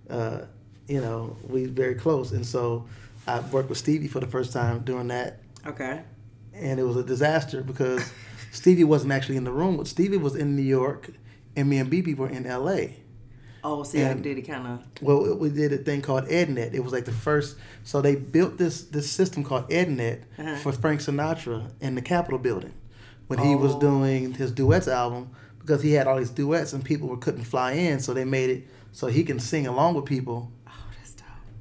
uh, 0.08 0.42
you 0.88 1.00
know, 1.00 1.36
we 1.48 1.66
very 1.66 1.94
close. 1.94 2.32
And 2.32 2.44
so, 2.46 2.86
I 3.26 3.40
worked 3.40 3.68
with 3.68 3.78
Stevie 3.78 4.08
for 4.08 4.20
the 4.20 4.26
first 4.26 4.52
time 4.52 4.80
doing 4.80 5.08
that, 5.08 5.38
Okay. 5.66 6.02
and 6.54 6.80
it 6.80 6.82
was 6.82 6.96
a 6.96 7.04
disaster 7.04 7.62
because 7.62 8.02
Stevie 8.52 8.84
wasn't 8.84 9.12
actually 9.12 9.36
in 9.36 9.44
the 9.44 9.52
room. 9.52 9.76
But 9.76 9.86
Stevie 9.86 10.16
was 10.16 10.34
in 10.34 10.56
New 10.56 10.62
York, 10.62 11.10
and 11.56 11.68
me 11.68 11.78
and 11.78 11.90
BeBe 11.90 12.16
were 12.16 12.28
in 12.28 12.46
L.A. 12.46 12.96
Oh, 13.64 13.84
see, 13.84 14.02
I 14.02 14.08
And- 14.08 14.24
did 14.24 14.38
it 14.38 14.42
kind 14.42 14.66
of. 14.66 14.80
Well, 15.00 15.36
we 15.36 15.48
did 15.50 15.72
a 15.72 15.76
thing 15.78 16.02
called 16.02 16.24
EdNet. 16.26 16.74
It 16.74 16.82
was 16.82 16.92
like 16.92 17.04
the 17.04 17.12
first. 17.12 17.56
So 17.84 18.00
they 18.02 18.16
built 18.16 18.58
this 18.58 18.82
this 18.82 19.08
system 19.08 19.44
called 19.44 19.68
EdNet 19.70 20.22
Uh-huh. 20.36 20.56
for 20.56 20.72
Frank 20.72 21.00
Sinatra 21.00 21.70
in 21.80 21.94
the 21.94 22.02
Capitol 22.02 22.40
building 22.40 22.72
when 23.28 23.38
he 23.38 23.54
was 23.54 23.74
Oh. 23.76 23.78
doing 23.80 24.32
his 24.34 24.50
duets 24.50 24.88
album 24.88 25.30
because 25.60 25.80
he 25.80 25.92
had 25.92 26.08
all 26.08 26.18
these 26.18 26.30
duets 26.30 26.72
and 26.72 26.84
people 26.84 27.06
were 27.06 27.16
couldn't 27.18 27.44
fly 27.44 27.72
in, 27.74 28.00
so 28.00 28.12
they 28.12 28.24
made 28.24 28.50
it 28.50 28.66
so 28.90 29.06
he 29.06 29.22
can 29.22 29.38
sing 29.38 29.68
along 29.68 29.94
with 29.94 30.06
people. 30.06 30.50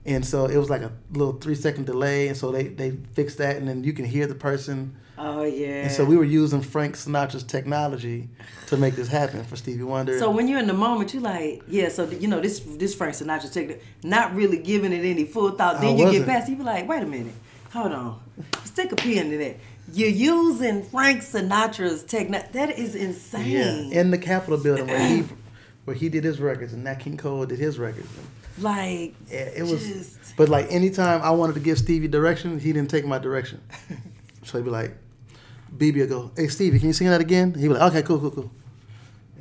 And 0.06 0.26
so 0.26 0.46
it 0.46 0.58
was 0.58 0.70
like 0.70 0.82
a 0.82 0.92
little 1.14 1.34
three 1.34 1.56
second 1.56 1.86
delay, 1.86 2.28
and 2.28 2.36
so 2.36 2.52
they 2.52 2.64
they 2.70 2.92
fixed 3.14 3.38
that, 3.38 3.58
and 3.58 3.68
then 3.68 3.84
you 3.84 3.94
can 3.94 4.06
hear 4.06 4.26
the 4.28 4.36
person. 4.36 4.96
Oh 5.18 5.44
yeah. 5.44 5.84
And 5.84 5.92
so 5.92 6.04
we 6.04 6.18
were 6.18 6.24
using 6.24 6.62
Frank 6.62 6.96
Sinatra's 6.96 7.44
technology 7.44 8.28
to 8.68 8.78
make 8.78 8.96
this 8.96 9.08
happen 9.08 9.44
for 9.44 9.56
Stevie 9.56 9.84
Wonder. 9.84 10.18
So 10.18 10.32
when 10.32 10.48
you're 10.48 10.58
in 10.58 10.66
the 10.66 10.74
moment, 10.74 11.14
you're 11.14 11.22
like, 11.22 11.62
yeah. 11.68 11.90
So 11.90 12.10
you 12.10 12.28
know 12.28 12.40
this 12.40 12.62
this 12.62 12.96
Frank 12.96 13.14
Sinatra 13.14 13.52
technique, 13.54 13.84
not 14.04 14.34
really 14.34 14.58
giving 14.58 14.92
it 14.92 15.06
any 15.06 15.26
full 15.26 15.52
thought. 15.52 15.76
I 15.76 15.82
Then 15.82 15.98
you 16.00 16.06
wasn't. 16.06 16.26
get 16.26 16.34
past, 16.34 16.50
you 16.50 16.56
be 16.56 16.64
like, 16.64 16.88
wait 16.88 17.04
a 17.04 17.06
minute, 17.06 17.36
hold 17.72 17.92
on, 17.92 18.20
stick 18.64 18.92
a 18.92 18.96
pin 18.96 19.30
to 19.30 19.38
that. 19.38 19.58
You're 19.94 20.10
using 20.10 20.84
Frank 20.84 21.22
Sinatra's 21.22 22.04
technique. 22.04 22.52
That 22.54 22.80
is 22.80 22.96
insane. 22.96 23.52
yeah, 23.92 24.00
in 24.02 24.10
the 24.10 24.18
Capitol 24.18 24.58
building 24.58 24.88
where 24.88 25.08
he 25.08 25.24
where 25.86 25.96
he 25.96 26.10
did 26.10 26.24
his 26.24 26.40
records 26.40 26.74
and 26.74 26.84
Nat 26.84 26.96
King 26.96 27.18
Cole 27.18 27.46
did 27.46 27.60
his 27.60 27.80
records. 27.80 28.10
like 28.60 29.14
Yeah, 29.30 29.40
it 29.40 29.62
was. 29.64 29.88
Just- 29.88 30.36
But 30.38 30.50
like 30.50 30.72
anytime 30.72 31.22
I 31.22 31.32
wanted 31.32 31.54
to 31.54 31.60
give 31.60 31.78
Stevie 31.78 32.08
direction, 32.08 32.60
he 32.60 32.72
didn't 32.74 32.90
take 32.90 33.06
my 33.06 33.18
direction. 33.20 33.62
so 34.44 34.58
he'd 34.58 34.64
be 34.66 34.70
like, 34.72 34.96
BeBe 35.78 36.00
would 36.00 36.10
go, 36.10 36.32
"Hey 36.36 36.48
Stevie, 36.48 36.80
can 36.80 36.88
you 36.88 36.94
sing 36.94 37.08
that 37.08 37.22
again?" 37.22 37.54
He'd 37.54 37.68
be 37.70 37.74
like, 37.74 37.82
"Okay, 37.92 38.02
cool, 38.04 38.20
cool, 38.20 38.32
cool." 38.32 38.52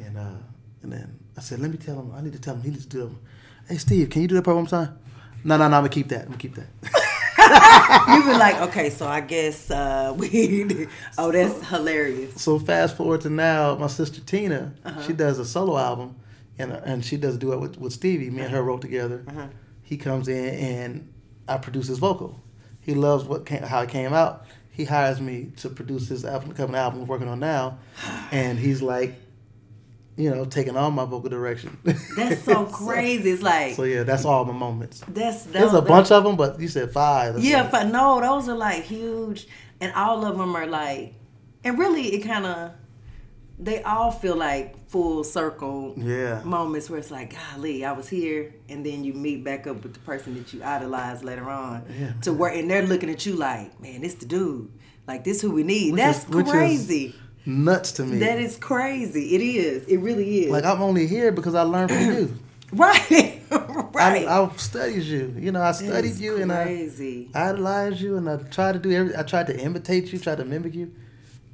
And 0.05 0.17
uh, 0.17 0.39
and 0.83 0.93
then 0.93 1.19
I 1.37 1.41
said, 1.41 1.59
"Let 1.61 1.71
me 1.71 1.77
tell 1.77 1.99
him. 1.99 2.13
I 2.15 2.21
need 2.23 2.33
to 2.33 2.41
tell 2.41 2.55
him. 2.55 2.63
He 2.63 2.71
needs 2.71 2.87
to 2.87 2.91
do 2.91 3.07
it." 3.07 3.13
Hey 3.69 3.77
Steve, 3.79 4.11
can 4.11 4.23
you 4.23 4.29
do 4.29 4.35
that 4.37 4.43
part 4.43 4.57
one 4.57 4.67
time? 4.67 4.97
No, 5.45 5.57
no, 5.57 5.69
no. 5.69 5.77
I'm 5.77 5.83
gonna 5.83 5.89
keep 5.89 6.09
that. 6.09 6.23
I'm 6.23 6.27
gonna 6.29 6.39
keep 6.39 6.55
that. 6.55 6.69
you 8.09 8.25
be 8.25 8.33
like, 8.39 8.61
okay, 8.69 8.91
so 8.91 9.07
I 9.07 9.21
guess 9.21 9.71
uh, 9.71 10.15
we. 10.17 10.87
oh, 11.19 11.33
that's 11.33 11.67
hilarious. 11.69 12.41
so 12.41 12.59
fast 12.59 12.97
forward 12.97 13.21
to 13.23 13.31
now, 13.31 13.75
my 13.77 13.87
sister 13.89 14.21
Tina, 14.21 14.73
Uh-huh. 14.85 15.03
she 15.03 15.13
does 15.13 15.39
a 15.39 15.45
solo 15.45 15.77
album, 15.79 16.15
and 16.61 16.73
and 16.73 17.05
she 17.05 17.17
does 17.17 17.37
do 17.39 17.53
it 17.53 17.61
with, 17.61 17.79
with 17.79 17.93
Stevie. 17.93 18.31
Me 18.31 18.43
and 18.43 18.51
her 18.53 18.63
wrote 18.63 18.81
together. 18.83 19.25
Uh-huh. 19.29 19.47
He 19.83 19.97
comes 19.97 20.29
in 20.29 20.55
and 20.55 21.13
I 21.49 21.59
produce 21.59 21.89
his 21.89 21.99
vocal. 21.99 22.41
He 22.81 22.95
loves 22.95 23.25
what 23.25 23.45
came, 23.47 23.63
how 23.63 23.81
it 23.83 23.89
came 23.91 24.13
out. 24.13 24.47
He 24.71 24.85
hires 24.85 25.21
me 25.21 25.53
to 25.59 25.69
produce 25.69 26.09
his 26.09 26.25
album, 26.25 26.53
coming 26.53 26.77
album 26.77 27.01
we're 27.01 27.07
working 27.07 27.29
on 27.29 27.41
now, 27.41 27.79
and 28.31 28.59
he's 28.59 28.81
like, 28.81 29.15
you 30.17 30.31
know, 30.31 30.45
taking 30.45 30.77
all 30.77 30.91
my 30.91 31.05
vocal 31.05 31.29
direction. 31.29 31.77
That's 32.17 32.43
so 32.43 32.65
crazy. 32.73 33.31
It's 33.31 33.43
like 33.43 33.75
so 33.75 33.83
yeah, 33.83 34.05
that's 34.05 34.25
all 34.25 34.45
my 34.45 34.53
moments. 34.53 35.03
that's 35.09 35.43
There's 35.45 35.75
a 35.75 35.83
bunch 35.83 36.11
of 36.11 36.25
them, 36.25 36.37
but 36.37 36.61
you 36.61 36.69
said 36.69 36.93
five. 36.93 37.39
Yeah, 37.41 37.63
like- 37.63 37.71
but 37.73 37.85
no, 37.89 38.21
those 38.21 38.49
are 38.49 38.57
like 38.57 38.85
huge, 38.85 39.47
and 39.81 39.93
all 39.95 40.25
of 40.25 40.39
them 40.39 40.55
are 40.57 40.67
like, 40.67 41.15
and 41.65 41.79
really, 41.79 42.15
it 42.15 42.21
kind 42.21 42.47
of, 42.47 42.73
they 43.63 43.83
all 43.83 44.11
feel 44.11 44.37
like 44.37 44.89
full 44.89 45.23
circle 45.23 45.95
yeah. 45.97 46.43
moments 46.45 46.89
where 46.89 46.99
it's 46.99 47.11
like, 47.11 47.35
golly, 47.53 47.85
I 47.85 47.93
was 47.93 48.09
here, 48.09 48.55
and 48.69 48.85
then 48.85 49.05
you 49.05 49.13
meet 49.13 49.45
back 49.45 49.67
up 49.67 49.83
with 49.83 49.93
the 49.95 50.01
person 50.01 50.35
that 50.35 50.53
you 50.53 50.63
idolized 50.65 51.23
later 51.23 51.49
on 51.49 51.85
Yeah, 51.99 52.13
to 52.23 52.33
work, 52.33 52.55
and 52.55 52.71
they're 52.71 52.87
looking 52.87 53.11
at 53.11 53.27
you 53.27 53.35
like, 53.35 53.79
man, 53.81 54.01
this 54.01 54.15
the 54.15 54.27
dude, 54.27 54.71
like 55.07 55.25
this 55.25 55.41
who 55.43 55.51
we 55.51 55.63
need. 55.63 55.93
Which 55.93 56.01
That's 56.01 56.25
is- 56.29 56.51
crazy. 56.51 57.15
Nuts 57.47 57.93
to 57.93 58.05
me. 58.05 58.19
that 58.19 58.39
is 58.39 58.59
crazy. 58.59 59.35
It 59.35 59.41
is. 59.41 59.85
It 59.87 59.97
really 59.99 60.45
is. 60.45 60.51
like 60.51 60.65
I'm 60.65 60.83
only 60.83 61.07
here 61.07 61.33
because 61.33 61.55
I 61.55 61.63
learned 61.63 61.91
from 61.91 62.01
you. 62.01 62.35
right, 62.75 63.43
right. 63.95 64.29
I, 64.29 64.45
I 64.45 64.51
studied 64.57 65.03
you. 65.05 65.35
You 65.39 65.51
know, 65.51 65.63
I 65.63 65.73
studied 65.73 66.17
you 66.17 66.37
and 66.37 66.53
I 66.53 66.65
crazy. 66.65 67.31
idolized 67.35 67.99
you, 68.01 68.19
and 68.19 68.29
I 68.29 68.37
tried 68.37 68.73
to 68.73 68.79
do 68.79 68.93
every. 68.93 69.17
I 69.17 69.23
tried 69.23 69.47
to 69.47 69.59
imitate 69.59 70.13
you, 70.13 70.19
tried 70.19 70.37
to 70.39 70.45
mimic 70.45 70.75
you. 70.75 70.93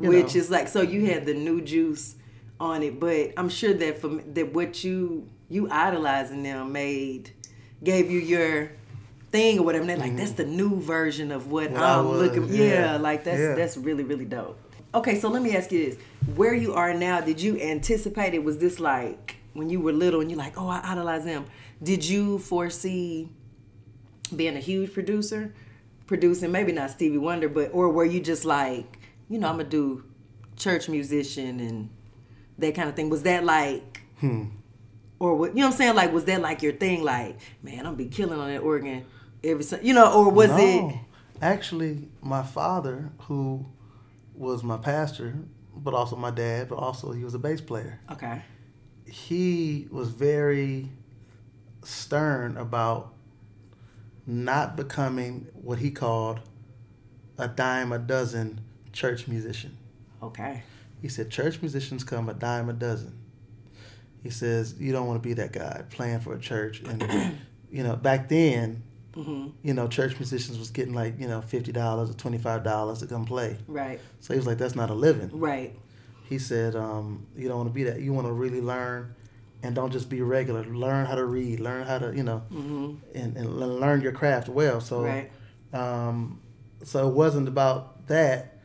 You 0.01 0.09
which 0.11 0.35
know. 0.35 0.41
is 0.41 0.51
like 0.51 0.69
so 0.69 0.83
you 0.83 1.07
had 1.07 1.25
the 1.27 1.35
new 1.35 1.61
juice 1.61 2.17
on 2.61 2.83
it 2.83 2.99
but 3.01 3.33
i'm 3.37 3.49
sure 3.49 3.73
that 3.75 3.99
from 4.01 4.23
that 4.35 4.53
what 4.53 4.83
you 4.85 5.29
you 5.49 5.69
idolizing 5.71 6.43
them 6.43 6.73
made 6.73 7.31
gave 7.85 8.11
you 8.11 8.19
your 8.19 8.71
thing 9.31 9.59
or 9.59 9.63
whatever 9.65 9.83
and 9.83 9.91
they're 9.91 9.97
like 9.99 10.17
that's 10.17 10.33
the 10.33 10.45
new 10.45 10.81
version 10.81 11.31
of 11.33 11.51
what, 11.51 11.69
Mm-hmm. 11.71 11.83
I'm 11.83 12.09
was, 12.09 12.21
looking 12.23 12.49
yeah. 12.55 12.93
yeah. 12.93 12.97
like 12.97 13.25
that's 13.25 13.39
Yeah. 13.41 13.55
that's 13.55 13.77
really 13.77 14.05
really 14.05 14.25
dope 14.25 14.59
okay 14.95 15.19
so 15.19 15.29
let 15.29 15.43
me 15.43 15.55
ask 15.57 15.71
you 15.73 15.85
this 15.87 15.99
where 16.35 16.55
you 16.55 16.73
are 16.75 16.95
now 16.95 17.21
did 17.21 17.41
you 17.41 17.61
anticipate 17.61 18.35
it 18.35 18.43
was 18.45 18.59
this 18.59 18.81
like 18.81 19.37
when 19.53 19.69
you 19.71 19.81
were 19.81 19.93
little 19.93 20.21
and 20.21 20.31
you're 20.31 20.39
like 20.39 20.57
oh 20.59 20.69
i 20.69 20.81
idolize 20.85 21.25
them 21.25 21.45
did 21.83 22.05
you 22.07 22.39
foresee 22.39 23.29
being 24.35 24.57
a 24.57 24.61
huge 24.61 24.93
producer, 24.93 25.55
producing 26.07 26.51
maybe 26.51 26.73
not 26.73 26.91
Stevie 26.91 27.19
Wonder, 27.19 27.49
but 27.49 27.71
or 27.73 27.91
were 27.91 28.05
you 28.05 28.21
just 28.21 28.45
like, 28.45 28.99
you 29.29 29.39
know, 29.39 29.49
I'm 29.49 29.57
gonna 29.57 29.69
do 29.69 30.05
church 30.57 30.89
musician 30.89 31.61
and 31.61 31.91
that 32.59 32.75
kind 32.75 32.89
of 32.89 32.97
thing? 32.97 33.11
Was 33.11 33.23
that 33.23 33.45
like, 33.45 34.03
hmm. 34.21 34.45
or 35.19 35.35
what? 35.37 35.51
You 35.51 35.57
know 35.57 35.67
what 35.67 35.73
I'm 35.73 35.79
saying? 35.79 35.95
Like, 35.95 36.12
was 36.12 36.25
that 36.25 36.41
like 36.41 36.62
your 36.62 36.73
thing? 36.73 37.03
Like, 37.03 37.39
man, 37.62 37.81
I'm 37.81 37.85
gonna 37.85 37.97
be 37.97 38.07
killing 38.07 38.39
on 38.39 38.49
that 38.49 38.61
organ 38.61 39.05
every, 39.45 39.65
you 39.83 39.95
know, 39.95 40.12
or 40.12 40.31
was 40.31 40.51
no. 40.51 40.59
it? 40.59 40.95
Actually, 41.43 42.09
my 42.23 42.43
father, 42.43 43.11
who 43.23 43.67
was 44.35 44.62
my 44.62 44.77
pastor, 44.77 45.37
but 45.75 45.95
also 45.95 46.17
my 46.17 46.31
dad, 46.31 46.69
but 46.69 46.77
also 46.77 47.12
he 47.12 47.25
was 47.25 47.35
a 47.35 47.39
bass 47.39 47.61
player. 47.61 48.01
Okay. 48.11 48.43
He 49.07 49.87
was 49.91 50.09
very 50.09 50.91
stern 51.83 52.57
about 52.57 53.15
not 54.27 54.77
becoming 54.77 55.47
what 55.55 55.79
he 55.79 55.91
called 55.91 56.41
a 57.39 57.47
dime 57.47 57.93
a 57.93 57.99
dozen 57.99 58.61
church 58.97 59.29
musician. 59.29 59.77
Okay. 60.23 60.63
He 61.03 61.09
said 61.09 61.31
church 61.31 61.61
musicians 61.61 62.03
come 62.05 62.29
a 62.29 62.35
dime 62.35 62.69
a 62.69 62.73
dozen. 62.73 63.19
He 64.23 64.31
says 64.31 64.75
you 64.79 64.93
don't 64.93 65.07
want 65.07 65.23
to 65.23 65.29
be 65.29 65.35
that 65.35 65.53
guy 65.53 65.85
playing 65.91 66.21
for 66.21 66.35
a 66.35 66.39
church 66.39 66.81
and 66.81 67.39
you 67.71 67.83
know 67.83 67.97
back 67.97 68.29
then 68.29 68.83
Mm-hmm. 69.17 69.49
You 69.63 69.75
know, 69.75 69.89
church 69.89 70.19
musicians 70.19 70.59
was 70.59 70.71
getting 70.71 70.93
like 70.93 71.19
you 71.19 71.27
know 71.27 71.41
fifty 71.41 71.73
dollars 71.73 72.11
or 72.11 72.15
twenty 72.15 72.39
five 72.39 72.63
dollars 72.63 72.99
to 72.99 73.07
come 73.07 73.25
play. 73.25 73.57
Right. 73.67 73.99
So 74.21 74.35
he 74.35 74.39
was 74.39 74.47
like, 74.47 74.59
"That's 74.59 74.77
not 74.77 74.91
a 74.91 74.95
living." 74.95 75.31
Right. 75.33 75.75
He 76.29 76.39
said, 76.39 76.77
um, 76.77 77.27
"You 77.35 77.49
don't 77.49 77.57
want 77.57 77.69
to 77.71 77.73
be 77.73 77.85
that. 77.85 78.01
You 78.01 78.13
want 78.13 78.27
to 78.27 78.33
really 78.33 78.61
learn, 78.61 79.15
and 79.63 79.75
don't 79.75 79.91
just 79.91 80.11
be 80.11 80.21
regular. 80.21 80.65
Learn 80.65 81.07
how 81.07 81.15
to 81.15 81.25
read. 81.25 81.61
Learn 81.61 81.87
how 81.87 81.99
to 81.99 82.15
you 82.15 82.25
know, 82.25 82.43
mm-hmm. 82.53 82.97
and, 83.15 83.37
and 83.39 83.59
learn 83.59 84.03
your 84.03 84.13
craft 84.13 84.51
well." 84.51 84.83
So, 84.83 85.05
right. 85.05 85.31
um, 85.73 86.41
so 86.85 87.09
it 87.09 87.15
wasn't 87.15 87.49
about 87.49 88.07
that, 88.09 88.56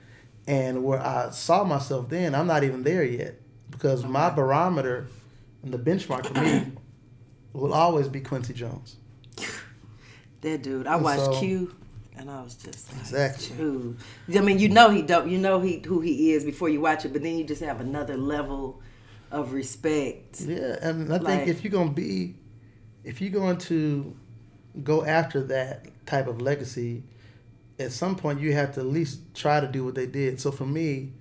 and 0.52 0.84
where 0.84 1.00
I 1.00 1.30
saw 1.30 1.64
myself 1.64 2.10
then, 2.10 2.36
I'm 2.36 2.46
not 2.46 2.66
even 2.66 2.84
there 2.84 3.06
yet 3.06 3.36
because 3.72 4.04
my 4.04 4.30
barometer 4.30 5.08
and 5.64 5.74
the 5.74 5.80
benchmark 5.80 6.26
for 6.26 6.42
me 6.42 6.74
will 7.54 7.74
always 7.74 8.10
be 8.10 8.20
Quincy 8.20 8.54
Jones. 8.54 8.98
That 10.42 10.62
dude, 10.62 10.88
I 10.88 10.98
watched 10.98 11.24
so, 11.24 11.40
Q, 11.40 11.74
and 12.18 12.30
I 12.30 12.42
was 12.42 12.56
just 12.56 12.92
like, 12.92 13.00
exactly. 13.00 13.56
Dude. 13.56 13.98
I 14.36 14.42
mean, 14.42 14.60
you 14.60 14.68
know 14.68 14.90
he 14.90 15.02
don't, 15.02 15.30
you 15.30 15.38
know 15.38 15.62
he 15.62 15.82
who 15.86 16.02
he 16.02 16.34
is 16.34 16.44
before 16.44 16.68
you 16.68 16.82
watch 16.82 17.06
it, 17.06 17.14
but 17.14 17.24
then 17.24 17.38
you 17.38 17.46
just 17.46 17.62
have 17.64 17.80
another 17.80 18.18
level 18.18 18.82
of 19.32 19.54
respect. 19.54 20.42
Yeah, 20.42 20.76
and 20.82 21.14
I 21.14 21.18
like, 21.18 21.46
think 21.46 21.48
if 21.48 21.64
you're 21.64 21.72
gonna 21.72 21.92
be, 21.92 22.36
if 23.06 23.22
you're 23.22 23.32
going 23.32 23.58
to 23.60 24.18
go 24.84 25.06
after 25.06 25.44
that 25.44 25.86
type 26.06 26.28
of 26.28 26.42
legacy, 26.42 27.04
at 27.82 27.92
some 27.92 28.16
point 28.16 28.40
you 28.40 28.54
have 28.54 28.74
to 28.76 28.80
at 28.82 28.86
least 28.86 29.20
try 29.34 29.60
to 29.60 29.68
do 29.68 29.84
what 29.84 29.96
they 29.96 30.06
did. 30.06 30.40
So 30.40 30.52
for 30.52 30.66
me, 30.66 31.14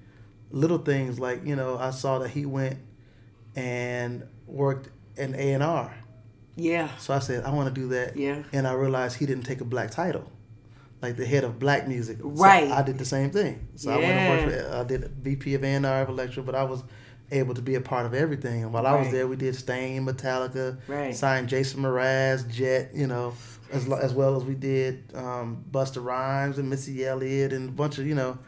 little 0.51 0.79
things 0.79 1.19
like 1.19 1.45
you 1.45 1.57
know 1.57 1.79
I 1.79 1.91
saw 1.91 2.19
that 2.21 2.31
he 2.31 2.47
went 2.47 2.79
and 3.57 4.25
worked 4.47 4.89
in 5.17 5.35
A 5.35 5.53
and 5.55 5.63
R 5.63 5.95
yeah. 6.61 6.97
So 6.99 7.15
I 7.15 7.19
said, 7.19 7.45
I 7.45 7.51
want 7.51 7.75
to 7.75 7.81
do 7.81 7.89
that. 7.89 8.17
Yeah. 8.17 8.43
And 8.53 8.67
I 8.67 8.73
realized 8.73 9.19
he 9.19 9.27
didn't 9.27 9.45
take 9.45 9.61
a 9.61 9.65
black 9.65 9.91
title, 9.91 10.31
like 11.01 11.17
the 11.17 11.27
head 11.27 11.45
of 11.45 11.59
black 11.59 11.89
music. 11.89 12.19
Right. 12.21 12.69
So 12.69 12.75
I 12.75 12.83
did 12.83 12.99
the 12.99 13.05
same 13.05 13.31
thing. 13.31 13.69
So 13.77 13.91
yeah. 13.91 13.97
I 13.97 13.99
went 13.99 14.13
and 14.13 14.53
worked. 14.53 14.67
For, 14.67 14.75
I 14.77 14.85
did 14.85 15.11
VP 15.23 15.55
of 15.55 15.65
A&R 15.65 16.03
of 16.03 16.09
Elektra, 16.09 16.43
but 16.43 16.55
I 16.55 16.65
was 16.65 16.83
able 17.33 17.55
to 17.55 17.63
be 17.63 17.77
a 17.77 17.81
part 17.81 18.07
of 18.07 18.15
everything. 18.15 18.65
And 18.65 18.73
while 18.73 18.85
right. 18.85 18.95
I 18.95 18.99
was 18.99 19.11
there, 19.11 19.27
we 19.27 19.37
did 19.37 19.55
Staind, 19.55 20.07
Metallica, 20.07 20.79
right. 20.89 21.15
signed 21.15 21.49
Jason 21.49 21.83
Mraz, 21.83 22.49
Jet, 22.51 22.91
you 22.95 23.07
know, 23.07 23.35
as 23.73 23.91
as 23.91 24.15
well 24.15 24.37
as 24.37 24.45
we 24.45 24.55
did 24.55 25.13
um, 25.15 25.65
Busta 25.71 26.05
Rhymes 26.05 26.59
and 26.59 26.69
Missy 26.69 27.07
Elliott 27.07 27.53
and 27.53 27.69
a 27.69 27.73
bunch 27.73 27.99
of 27.99 28.07
you 28.07 28.15
know. 28.15 28.39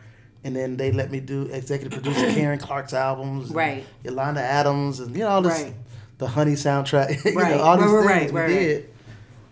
And 0.44 0.56
then 0.56 0.76
they 0.76 0.90
let 0.90 1.12
me 1.12 1.20
do 1.20 1.42
executive 1.52 1.92
producer 1.92 2.26
Karen 2.34 2.58
Clark's 2.58 2.92
albums, 2.92 3.50
right? 3.50 3.84
Yolanda 4.02 4.40
Adams, 4.40 4.98
and 4.98 5.14
you 5.14 5.20
know 5.20 5.28
all 5.28 5.42
this 5.42 5.62
right 5.62 5.74
the 6.22 6.28
Honey 6.28 6.52
soundtrack, 6.52 7.24
you 7.32 7.34
right. 7.34 7.56
know, 7.56 7.62
all 7.62 7.76
these 7.76 7.90
right, 7.90 8.30
things 8.30 8.32
we 8.32 8.46
did, 8.46 8.90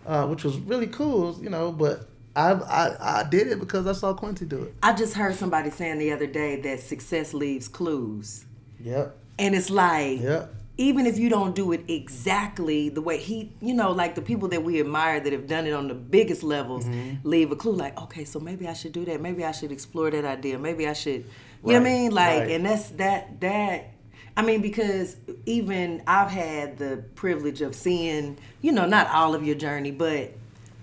uh, 0.05 0.25
which 0.27 0.43
was 0.43 0.57
really 0.57 0.87
cool, 0.87 1.37
you 1.41 1.49
know. 1.49 1.71
But 1.71 2.07
I, 2.35 2.53
I 2.53 3.19
I 3.19 3.23
did 3.23 3.47
it 3.47 3.59
because 3.59 3.85
I 3.85 3.93
saw 3.93 4.13
Quincy 4.13 4.45
do 4.45 4.63
it. 4.63 4.73
I 4.81 4.93
just 4.93 5.13
heard 5.13 5.35
somebody 5.35 5.69
saying 5.69 5.99
the 5.99 6.11
other 6.11 6.27
day 6.27 6.59
that 6.61 6.79
success 6.79 7.33
leaves 7.33 7.67
clues. 7.67 8.45
Yep. 8.79 9.17
And 9.37 9.53
it's 9.53 9.69
like, 9.69 10.21
yep. 10.21 10.53
Even 10.77 11.05
if 11.05 11.17
you 11.17 11.29
don't 11.29 11.53
do 11.53 11.71
it 11.71 11.83
exactly 11.87 12.89
the 12.89 13.01
way 13.01 13.17
he, 13.17 13.51
you 13.61 13.73
know, 13.73 13.91
like 13.91 14.15
the 14.15 14.21
people 14.21 14.47
that 14.49 14.63
we 14.63 14.79
admire 14.79 15.19
that 15.19 15.33
have 15.33 15.47
done 15.47 15.67
it 15.67 15.73
on 15.73 15.87
the 15.87 15.93
biggest 15.93 16.43
levels, 16.43 16.85
mm-hmm. 16.85 17.27
leave 17.27 17.51
a 17.51 17.55
clue. 17.55 17.73
Like, 17.73 17.99
okay, 18.01 18.25
so 18.25 18.39
maybe 18.39 18.67
I 18.67 18.73
should 18.73 18.93
do 18.93 19.05
that. 19.05 19.21
Maybe 19.21 19.45
I 19.45 19.51
should 19.51 19.71
explore 19.71 20.09
that 20.11 20.25
idea. 20.25 20.57
Maybe 20.57 20.87
I 20.87 20.93
should, 20.93 21.13
you 21.13 21.23
right. 21.63 21.73
know 21.73 21.79
what 21.79 21.87
I 21.87 21.93
mean? 21.93 22.11
Like, 22.11 22.39
right. 22.39 22.51
and 22.51 22.65
that's 22.65 22.89
that 22.91 23.39
that 23.41 23.91
I 24.35 24.43
mean, 24.43 24.61
because 24.61 25.17
even 25.45 26.01
I've 26.07 26.31
had 26.31 26.77
the 26.77 27.03
privilege 27.15 27.61
of 27.61 27.75
seeing, 27.75 28.37
you 28.61 28.71
know, 28.71 28.85
not 28.85 29.07
all 29.09 29.35
of 29.35 29.45
your 29.45 29.55
journey, 29.55 29.91
but 29.91 30.31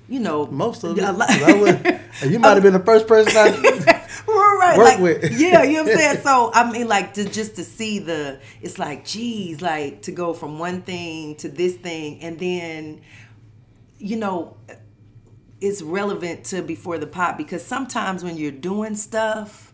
you 0.08 0.20
know, 0.20 0.46
most 0.46 0.84
of 0.84 0.96
it. 0.98 1.60
Would, 1.60 2.00
you 2.32 2.38
might 2.38 2.54
have 2.54 2.62
been 2.62 2.72
the 2.72 2.80
first 2.80 3.06
person 3.06 3.32
I 3.36 3.97
right, 4.26 4.78
work 4.78 4.86
like, 4.86 5.00
with. 5.00 5.38
yeah, 5.38 5.62
you 5.62 5.74
know 5.74 5.84
what 5.84 5.92
I'm 5.92 5.98
saying. 5.98 6.18
So 6.22 6.50
I 6.52 6.70
mean, 6.70 6.88
like 6.88 7.14
to 7.14 7.24
just 7.24 7.56
to 7.56 7.64
see 7.64 7.98
the, 7.98 8.40
it's 8.60 8.78
like, 8.78 9.04
geez, 9.04 9.62
like 9.62 10.02
to 10.02 10.12
go 10.12 10.34
from 10.34 10.58
one 10.58 10.82
thing 10.82 11.36
to 11.36 11.48
this 11.48 11.76
thing, 11.76 12.20
and 12.20 12.38
then, 12.38 13.00
you 13.98 14.16
know, 14.16 14.56
it's 15.60 15.82
relevant 15.82 16.44
to 16.44 16.62
before 16.62 16.98
the 16.98 17.06
pop 17.06 17.36
because 17.36 17.64
sometimes 17.64 18.22
when 18.22 18.36
you're 18.36 18.50
doing 18.52 18.94
stuff, 18.94 19.72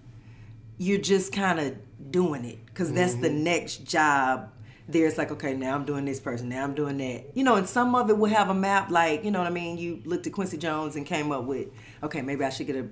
you're 0.78 0.98
just 0.98 1.32
kind 1.32 1.60
of 1.60 1.76
doing 2.10 2.44
it 2.44 2.64
because 2.66 2.92
that's 2.92 3.12
mm-hmm. 3.14 3.22
the 3.22 3.30
next 3.30 3.84
job 3.84 4.50
there's 4.86 5.16
like 5.16 5.30
okay 5.30 5.54
now 5.54 5.74
i'm 5.74 5.84
doing 5.84 6.04
this 6.04 6.20
person 6.20 6.48
now 6.48 6.62
i'm 6.62 6.74
doing 6.74 6.98
that 6.98 7.24
you 7.34 7.42
know 7.42 7.54
and 7.54 7.68
some 7.68 7.94
of 7.94 8.10
it 8.10 8.18
will 8.18 8.30
have 8.30 8.50
a 8.50 8.54
map 8.54 8.90
like 8.90 9.24
you 9.24 9.30
know 9.30 9.38
what 9.38 9.46
i 9.46 9.50
mean 9.50 9.78
you 9.78 10.00
looked 10.04 10.26
at 10.26 10.32
quincy 10.32 10.58
jones 10.58 10.96
and 10.96 11.06
came 11.06 11.32
up 11.32 11.44
with 11.44 11.68
okay 12.02 12.20
maybe 12.20 12.44
i 12.44 12.50
should 12.50 12.66
get 12.66 12.76
a 12.76 12.86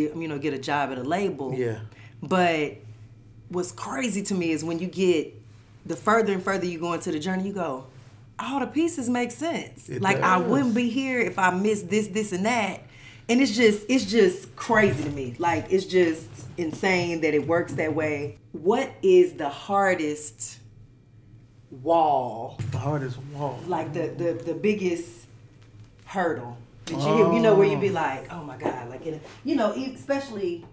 you 0.00 0.28
know 0.28 0.38
get 0.38 0.54
a 0.54 0.58
job 0.58 0.90
at 0.92 0.98
a 0.98 1.02
label. 1.02 1.54
Yeah. 1.54 1.80
But 2.22 2.76
what's 3.48 3.72
crazy 3.72 4.22
to 4.24 4.34
me 4.34 4.50
is 4.50 4.64
when 4.64 4.78
you 4.78 4.86
get 4.86 5.34
the 5.84 5.96
further 5.96 6.32
and 6.32 6.42
further 6.42 6.66
you 6.66 6.80
go 6.80 6.92
into 6.94 7.12
the 7.12 7.20
journey 7.20 7.46
you 7.46 7.52
go 7.52 7.86
all 8.38 8.60
the 8.60 8.66
pieces 8.66 9.08
make 9.08 9.30
sense. 9.30 9.88
It 9.88 10.02
like 10.02 10.16
does. 10.16 10.24
i 10.24 10.36
wouldn't 10.36 10.74
be 10.74 10.88
here 10.88 11.20
if 11.20 11.38
i 11.38 11.50
missed 11.50 11.88
this 11.88 12.08
this 12.08 12.32
and 12.32 12.44
that. 12.46 12.82
And 13.28 13.40
it's 13.40 13.56
just 13.56 13.84
it's 13.88 14.04
just 14.04 14.54
crazy 14.56 15.02
to 15.02 15.10
me. 15.10 15.34
Like 15.38 15.66
it's 15.70 15.86
just 15.86 16.28
insane 16.56 17.22
that 17.22 17.34
it 17.34 17.46
works 17.46 17.74
that 17.74 17.94
way. 17.94 18.38
What 18.52 18.92
is 19.02 19.34
the 19.34 19.48
hardest 19.48 20.58
wall? 21.70 22.58
The 22.70 22.78
hardest 22.78 23.18
wall. 23.32 23.58
Like 23.66 23.92
the 23.92 24.08
the, 24.08 24.32
the 24.34 24.54
biggest 24.54 25.26
hurdle 26.04 26.56
that 26.86 26.92
you 26.92 26.98
oh. 26.98 27.34
you 27.34 27.40
know 27.40 27.54
where 27.54 27.66
you'd 27.66 27.80
be 27.80 27.90
like 27.90 28.32
oh 28.32 28.42
my 28.42 28.56
god 28.56 28.88
like 28.88 29.04
you 29.44 29.56
know 29.56 29.72
especially 29.72 30.64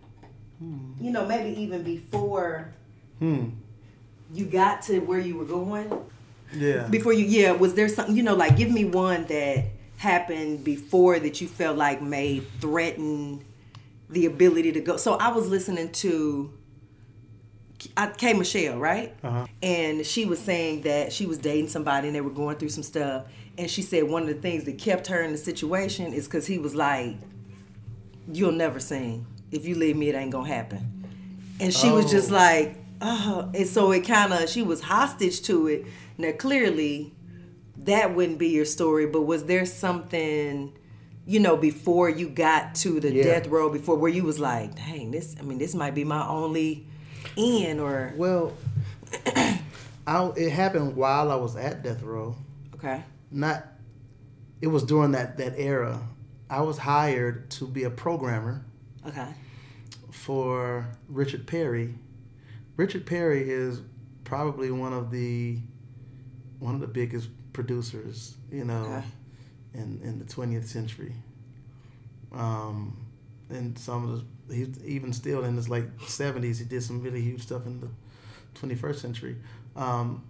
you 1.02 1.12
know 1.12 1.26
maybe 1.26 1.60
even 1.62 1.84
before 1.84 2.73
hmm. 3.19 3.49
you 4.34 4.45
got 4.45 4.82
to 4.82 4.99
where 4.99 5.19
you 5.19 5.36
were 5.36 5.45
going 5.45 5.91
yeah 6.54 6.88
before 6.88 7.12
you 7.12 7.26
yeah 7.26 7.52
was 7.52 7.73
there 7.73 7.89
something 7.89 8.15
you 8.15 8.23
know 8.23 8.36
like 8.36 8.56
give 8.56 8.71
me 8.71 8.86
one 8.86 9.26
that 9.26 9.65
happened 9.97 10.63
before 10.63 11.17
that 11.19 11.41
you 11.41 11.47
felt 11.47 11.78
like 11.78 12.02
may 12.02 12.39
threaten 12.60 13.43
the 14.10 14.26
ability 14.26 14.71
to 14.73 14.82
go? 14.82 14.97
So 14.97 15.15
I 15.15 15.30
was 15.30 15.47
listening 15.47 15.91
to 15.93 16.54
I, 17.97 18.08
K 18.08 18.34
Michelle, 18.34 18.78
right? 18.78 19.13
Uh-huh. 19.23 19.47
And 19.62 20.06
she 20.06 20.26
was 20.26 20.39
saying 20.39 20.82
that 20.82 21.12
she 21.12 21.26
was 21.26 21.38
dating 21.38 21.69
somebody 21.69 22.08
and 22.08 22.15
they 22.15 22.21
were 22.21 22.30
going 22.30 22.58
through 22.58 22.69
some 22.69 22.84
stuff. 22.84 23.26
And 23.58 23.70
she 23.70 23.82
said 23.82 24.04
one 24.06 24.24
of 24.24 24.28
the 24.28 24.36
things 24.36 24.63
that 24.66 24.78
kept 24.78 25.08
her 25.08 25.22
in 25.22 25.32
the 25.32 25.38
situation 25.38 26.13
is 26.13 26.26
because 26.26 26.48
he 26.48 26.58
was 26.58 26.76
like, 26.76 27.18
You'll 28.32 28.54
never 28.54 28.80
sing. 28.80 29.26
If 29.52 29.66
you 29.66 29.76
leave 29.76 29.98
me, 29.98 30.10
it 30.10 30.16
ain't 30.16 30.32
gonna 30.32 30.48
happen. 30.48 31.06
And 31.60 31.74
she 31.74 31.89
oh. 31.89 31.96
was 31.96 32.10
just 32.10 32.32
oh. 32.32 32.36
like, 32.36 32.78
Oh. 33.02 33.52
And 33.54 33.68
so 33.68 33.92
it 33.92 34.02
kind 34.02 34.34
of, 34.34 34.50
she 34.50 34.62
was 34.62 34.82
hostage 34.82 35.42
to 35.44 35.68
it. 35.68 35.86
Now, 36.18 36.32
clearly, 36.32 37.13
that 37.80 38.16
wouldn't 38.16 38.38
be 38.38 38.50
your 38.50 38.66
story, 38.66 39.06
but 39.06 39.24
was 39.24 39.46
there 39.46 39.66
something, 39.66 40.74
you 41.26 41.39
know, 41.39 41.58
before 41.58 42.10
you 42.10 42.30
got 42.30 42.76
to 42.76 43.00
the 43.00 43.12
yeah. 43.12 43.24
death 43.24 43.48
row, 43.48 43.70
before 43.70 43.98
where 43.98 44.12
you 44.12 44.24
was 44.24 44.39
like, 44.39 44.76
dang, 44.76 45.12
this, 45.12 45.36
I 45.39 45.44
mean, 45.44 45.58
this 45.58 45.76
might 45.76 45.94
be 45.94 46.04
my 46.04 46.26
only 46.28 46.88
in 47.36 47.80
or. 47.80 48.13
Well, 48.16 48.54
I, 50.08 50.32
it 50.36 50.52
happened 50.52 50.96
while 50.96 51.32
I 51.32 51.36
was 51.36 51.56
at 51.56 51.84
death 51.84 52.02
row. 52.04 52.36
Okay. 52.76 53.04
Not, 53.34 53.65
it 54.62 54.67
was 54.67 54.84
during 54.84 55.12
that, 55.12 55.38
that 55.38 55.54
era. 55.58 56.00
I 56.50 56.62
was 56.62 56.78
hired 56.78 57.50
to 57.52 57.67
be 57.67 57.84
a 57.84 57.89
programmer. 57.89 58.63
Okay. 59.06 59.28
For 60.12 60.88
Richard 61.10 61.48
Perry. 61.48 61.96
Richard 62.78 63.06
Perry 63.06 63.50
is 63.50 63.82
probably 64.24 64.72
one 64.72 64.93
of 64.93 65.12
the 65.12 65.60
one 66.60 66.76
of 66.76 66.82
the 66.82 66.88
biggest 66.88 67.30
producers, 67.52 68.36
you 68.52 68.63
know, 68.63 68.84
okay. 68.84 69.04
in 69.74 70.00
in 70.04 70.19
the 70.19 70.26
20th 70.26 70.65
century. 70.65 71.13
Um, 72.32 73.06
and 73.50 73.78
some 73.78 74.10
of 74.10 74.19
the 74.48 74.56
he's 74.56 74.84
even 74.86 75.13
still 75.13 75.43
in 75.43 75.56
his 75.56 75.69
late 75.69 75.86
seventies. 76.08 76.60
He 76.60 76.65
did 76.65 76.84
some 76.84 77.02
really 77.02 77.22
huge 77.22 77.41
stuff 77.41 77.65
in 77.65 77.80
the 77.80 77.89
twenty 78.54 78.76
first 78.76 79.02
century. 79.02 79.38
Um, 79.76 80.24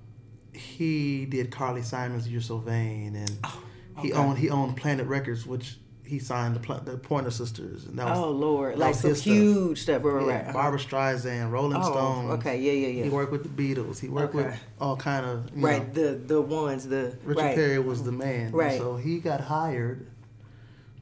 he 0.54 1.26
did 1.26 1.52
Carly 1.52 1.82
Simon's 1.82 2.28
"You're 2.28 2.42
So 2.42 2.58
Vain," 2.58 3.16
and 3.16 3.40
oh, 3.44 3.64
okay. 3.98 4.08
he 4.08 4.14
owned 4.14 4.38
he 4.38 4.50
owned 4.50 4.78
Planet 4.78 5.08
Records, 5.08 5.46
which 5.46 5.78
he 6.06 6.20
signed 6.20 6.56
the, 6.56 6.80
the 6.84 6.98
Pointer 6.98 7.32
Sisters, 7.32 7.86
and 7.86 7.98
that 7.98 8.06
was 8.06 8.20
oh 8.20 8.30
lord, 8.30 8.78
like 8.78 8.96
some 8.96 9.16
huge 9.16 9.82
stuff. 9.82 10.02
stuff. 10.02 10.14
Right, 10.14 10.28
yeah, 10.28 10.46
right. 10.46 10.54
Barbra 10.54 10.80
Streisand, 10.80 11.52
Rolling 11.52 11.78
oh, 11.78 11.92
Stones. 11.92 12.32
Okay, 12.40 12.60
yeah, 12.60 12.72
yeah, 12.72 12.88
yeah. 12.88 13.04
He 13.06 13.10
worked 13.10 13.32
with 13.32 13.44
the 13.44 13.50
Beatles. 13.50 14.00
He 14.00 14.10
worked 14.10 14.36
okay. 14.36 14.46
with 14.50 14.60
all 14.80 14.98
kind 14.98 15.26
of 15.26 15.50
right. 15.56 15.88
Know, 15.96 16.12
the 16.12 16.16
the 16.16 16.42
ones 16.42 16.88
the 16.88 17.18
Richard 17.24 17.42
right. 17.42 17.56
Perry 17.56 17.80
was 17.80 18.04
the 18.04 18.12
man. 18.12 18.52
Right. 18.52 18.78
So 18.78 18.98
he 18.98 19.20
got 19.20 19.42
hired 19.42 20.08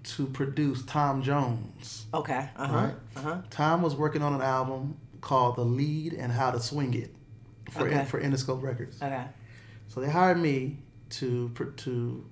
to 0.04 0.26
produce 0.28 0.84
Tom 0.86 1.22
Jones. 1.24 2.06
Okay. 2.14 2.50
Uh 2.56 2.68
huh. 2.68 2.76
Right? 2.76 2.94
Uh 3.16 3.22
huh. 3.22 3.42
Tom 3.50 3.82
was 3.82 3.96
working 3.96 4.22
on 4.22 4.34
an 4.34 4.42
album 4.42 4.98
called 5.20 5.56
"The 5.56 5.66
Lead 5.66 6.14
and 6.14 6.32
How 6.32 6.52
to 6.52 6.60
Swing 6.60 6.94
It" 6.94 7.14
for 7.72 7.88
okay. 7.88 8.06
for 8.06 8.22
Interscope 8.22 8.62
Records. 8.62 9.02
Okay. 9.02 9.26
So 9.92 10.00
they 10.00 10.10
hired 10.10 10.38
me 10.38 10.78
to 11.10 11.50
to 11.50 12.26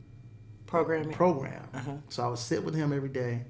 program 0.65 1.09
program. 1.11 1.67
Uh-huh. 1.73 1.91
So 2.07 2.23
I 2.23 2.29
would 2.29 2.39
sit 2.39 2.63
with 2.63 2.73
him 2.73 2.93
every 2.93 3.09
day, 3.09 3.43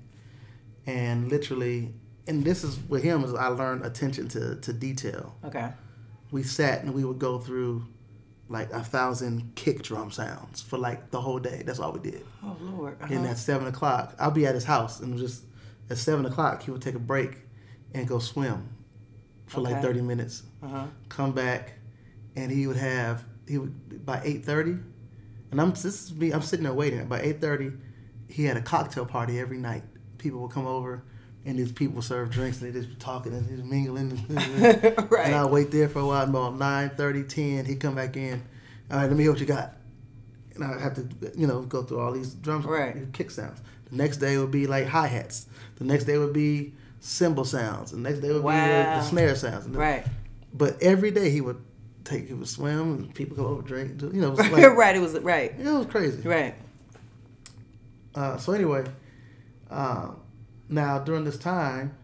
and 0.87 1.29
literally, 1.29 1.93
and 2.27 2.43
this 2.43 2.63
is 2.63 2.79
with 2.89 3.03
him 3.03 3.23
is 3.23 3.35
I 3.35 3.49
learned 3.49 3.85
attention 3.85 4.27
to 4.29 4.55
to 4.55 4.73
detail. 4.73 5.35
Okay. 5.45 5.71
We 6.31 6.41
sat 6.41 6.81
and 6.83 6.95
we 6.95 7.03
would 7.05 7.19
go 7.19 7.37
through 7.37 7.85
like 8.47 8.71
a 8.71 8.83
thousand 8.83 9.53
kick 9.53 9.83
drum 9.83 10.09
sounds 10.09 10.59
for 10.59 10.79
like 10.79 11.11
the 11.11 11.21
whole 11.21 11.37
day. 11.37 11.61
That's 11.63 11.77
all 11.79 11.91
we 11.91 11.99
did. 11.99 12.25
Oh 12.43 12.57
Lord! 12.59 12.97
Uh-huh. 12.99 13.13
And 13.13 13.27
at 13.27 13.37
seven 13.37 13.67
o'clock, 13.67 14.15
I'll 14.17 14.31
be 14.31 14.47
at 14.47 14.55
his 14.55 14.63
house, 14.63 15.01
and 15.01 15.19
just 15.19 15.43
at 15.91 15.99
seven 15.99 16.25
o'clock, 16.25 16.63
he 16.63 16.71
would 16.71 16.81
take 16.81 16.95
a 16.95 16.99
break 16.99 17.37
and 17.93 18.07
go 18.07 18.17
swim 18.17 18.69
for 19.45 19.61
okay. 19.61 19.73
like 19.73 19.83
thirty 19.83 20.01
minutes. 20.01 20.41
Uh-huh. 20.63 20.87
Come 21.09 21.31
back, 21.31 21.73
and 22.35 22.51
he 22.51 22.65
would 22.65 22.77
have 22.77 23.23
he 23.49 23.57
would 23.57 24.05
by 24.05 24.21
eight 24.23 24.45
thirty, 24.45 24.77
and 25.51 25.59
I'm 25.59 25.71
this 25.71 25.85
is 25.85 26.13
me. 26.13 26.31
I'm 26.31 26.41
sitting 26.41 26.63
there 26.63 26.73
waiting. 26.73 27.05
By 27.07 27.21
eight 27.21 27.41
thirty, 27.41 27.71
he 28.27 28.45
had 28.45 28.55
a 28.55 28.61
cocktail 28.61 29.05
party 29.05 29.39
every 29.39 29.57
night. 29.57 29.83
People 30.19 30.41
would 30.41 30.51
come 30.51 30.67
over, 30.67 31.03
and 31.45 31.57
these 31.57 31.71
people 31.71 32.01
serve 32.01 32.29
drinks, 32.29 32.61
and 32.61 32.69
they 32.69 32.79
just 32.79 32.89
be 32.89 32.95
talking 32.95 33.33
and 33.33 33.47
just 33.49 33.63
mingling. 33.63 34.23
right. 35.09 35.25
And 35.25 35.35
I 35.35 35.45
wait 35.45 35.71
there 35.71 35.89
for 35.89 35.99
a 35.99 36.05
while. 36.05 36.23
About 36.23 36.57
9, 36.57 36.89
30, 36.91 37.23
10, 37.23 37.65
he'd 37.65 37.79
come 37.79 37.95
back 37.95 38.15
in. 38.17 38.41
All 38.91 38.97
right, 38.97 39.07
let 39.07 39.15
me 39.15 39.23
hear 39.23 39.31
what 39.31 39.39
you 39.39 39.47
got. 39.47 39.73
And 40.55 40.63
I 40.63 40.79
have 40.79 40.93
to, 40.95 41.07
you 41.35 41.47
know, 41.47 41.61
go 41.61 41.83
through 41.83 42.01
all 42.01 42.11
these 42.11 42.33
drums, 42.33 42.65
right. 42.65 43.11
kick 43.13 43.31
sounds. 43.31 43.61
The 43.89 43.95
next 43.95 44.17
day 44.17 44.37
would 44.37 44.51
be 44.51 44.67
like 44.67 44.85
hi 44.87 45.07
hats. 45.07 45.47
The 45.77 45.85
next 45.85 46.03
day 46.03 46.17
would 46.17 46.33
be 46.33 46.73
cymbal 46.99 47.45
sounds. 47.45 47.91
The 47.91 47.97
next 47.97 48.19
day 48.19 48.31
would 48.31 48.43
wow. 48.43 48.65
be 48.65 48.67
the, 48.67 48.83
the 48.83 49.01
snare 49.03 49.35
sounds. 49.35 49.67
Right. 49.67 50.05
But 50.53 50.81
every 50.83 51.11
day 51.11 51.29
he 51.29 51.41
would 51.41 51.63
take 52.09 52.29
would 52.29 52.47
swim 52.47 52.93
and 52.95 53.13
people 53.13 53.35
come 53.35 53.45
over 53.45 53.61
drink. 53.61 54.01
You 54.01 54.13
know, 54.13 54.33
it 54.33 54.37
was 54.37 54.39
like, 54.51 54.75
right. 54.75 54.95
It 54.95 54.99
was 54.99 55.13
right. 55.19 55.53
It 55.57 55.65
was 55.65 55.85
crazy. 55.85 56.27
Right. 56.27 56.55
Uh, 58.15 58.37
so 58.37 58.53
anyway, 58.53 58.85
uh, 59.69 60.09
now 60.67 60.99
during 60.99 61.23
this 61.23 61.37
time, 61.37 61.95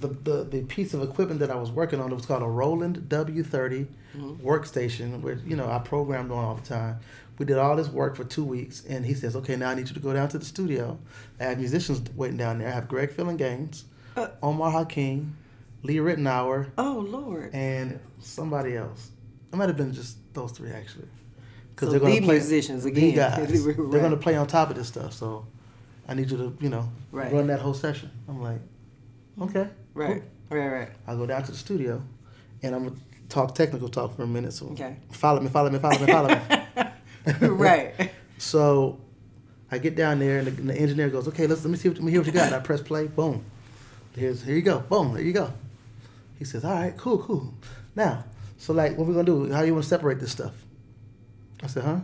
the, 0.00 0.08
the 0.08 0.44
the 0.44 0.62
piece 0.62 0.92
of 0.92 1.02
equipment 1.02 1.40
that 1.40 1.50
I 1.50 1.54
was 1.54 1.70
working 1.70 2.00
on 2.00 2.10
it 2.12 2.14
was 2.14 2.26
called 2.26 2.42
a 2.42 2.46
Roland 2.46 3.06
W30 3.08 3.44
mm-hmm. 3.46 4.46
workstation, 4.46 5.20
where 5.20 5.34
you 5.46 5.56
know 5.56 5.68
I 5.68 5.78
programmed 5.78 6.30
on 6.30 6.44
all 6.44 6.54
the 6.56 6.66
time. 6.68 6.98
We 7.38 7.46
did 7.46 7.58
all 7.58 7.74
this 7.74 7.88
work 7.88 8.16
for 8.16 8.24
two 8.24 8.44
weeks, 8.44 8.84
and 8.88 9.06
he 9.06 9.14
says, 9.14 9.34
"Okay, 9.36 9.56
now 9.56 9.70
I 9.70 9.74
need 9.74 9.88
you 9.88 9.94
to 9.94 10.00
go 10.00 10.12
down 10.12 10.28
to 10.30 10.38
the 10.38 10.44
studio. 10.44 10.98
I 11.40 11.44
have 11.44 11.58
musicians 11.58 12.02
waiting 12.14 12.36
down 12.36 12.58
there. 12.58 12.68
I 12.68 12.72
have 12.72 12.88
Greg 12.88 13.10
Phillinganes, 13.10 13.84
uh, 14.16 14.28
Omar 14.42 14.70
Hakim, 14.70 15.36
Lee 15.84 15.96
Ritenour. 15.96 16.70
Oh 16.76 17.06
Lord. 17.08 17.54
And 17.54 18.00
somebody 18.18 18.76
else. 18.76 19.10
It 19.52 19.56
might 19.56 19.68
have 19.68 19.76
been 19.76 19.92
just 19.92 20.16
those 20.34 20.50
three 20.50 20.70
actually. 20.70 21.06
Because 21.70 21.88
so 21.88 21.90
they're 21.92 22.00
going 22.00 22.20
to 22.20 22.22
play 22.22 22.36
musicians 22.36 22.84
again. 22.84 23.14
Guys, 23.14 23.38
right. 23.66 23.76
They're 23.76 24.00
going 24.00 24.10
to 24.10 24.16
play 24.16 24.36
on 24.36 24.46
top 24.46 24.70
of 24.70 24.76
this 24.76 24.88
stuff. 24.88 25.12
So 25.12 25.46
I 26.08 26.14
need 26.14 26.30
you 26.30 26.36
to, 26.36 26.56
you 26.60 26.68
know, 26.68 26.88
right. 27.12 27.32
run 27.32 27.48
that 27.48 27.60
whole 27.60 27.74
session. 27.74 28.10
I'm 28.28 28.42
like, 28.42 28.60
okay. 29.40 29.68
Right. 29.92 30.22
Cool. 30.48 30.58
Right. 30.58 30.68
Right. 30.68 30.88
I'll 31.06 31.16
go 31.16 31.26
down 31.26 31.42
to 31.44 31.50
the 31.50 31.56
studio, 31.56 32.02
and 32.62 32.74
I'm 32.74 32.84
gonna 32.84 32.96
talk 33.28 33.54
technical 33.54 33.88
talk 33.88 34.14
for 34.14 34.22
a 34.22 34.26
minute. 34.26 34.52
So 34.52 34.66
okay. 34.66 34.96
follow 35.10 35.40
me, 35.40 35.48
follow 35.48 35.70
me, 35.70 35.78
follow 35.78 35.98
me, 35.98 36.06
follow 36.06 36.28
me. 36.28 37.48
right. 37.48 38.10
so 38.38 39.00
I 39.70 39.78
get 39.78 39.96
down 39.96 40.18
there, 40.18 40.38
and 40.38 40.46
the, 40.46 40.50
and 40.50 40.70
the, 40.70 40.74
engineer 40.74 41.08
goes, 41.08 41.26
"Okay, 41.28 41.46
let's 41.46 41.64
let 41.64 41.70
me 41.70 41.76
see 41.76 41.88
what, 41.88 41.96
let 41.96 42.04
me 42.04 42.12
hear 42.12 42.20
what 42.20 42.26
you 42.26 42.32
got." 42.32 42.46
And 42.46 42.54
I 42.54 42.60
press 42.60 42.82
play. 42.82 43.06
Boom. 43.06 43.44
Here's 44.14 44.42
here 44.42 44.54
you 44.54 44.62
go. 44.62 44.80
Boom. 44.80 45.14
There 45.14 45.22
you 45.22 45.32
go. 45.32 45.52
He 46.38 46.44
says, 46.44 46.64
"All 46.64 46.72
right, 46.72 46.96
cool, 46.96 47.18
cool. 47.18 47.54
Now, 47.94 48.24
so 48.56 48.72
like, 48.72 48.96
what 48.98 49.06
we 49.06 49.14
gonna 49.14 49.24
do? 49.24 49.52
How 49.52 49.60
do 49.60 49.66
you 49.66 49.74
want 49.74 49.84
to 49.84 49.88
separate 49.88 50.20
this 50.20 50.32
stuff?" 50.32 50.54
I 51.62 51.66
said, 51.66 51.84
"Huh." 51.84 52.00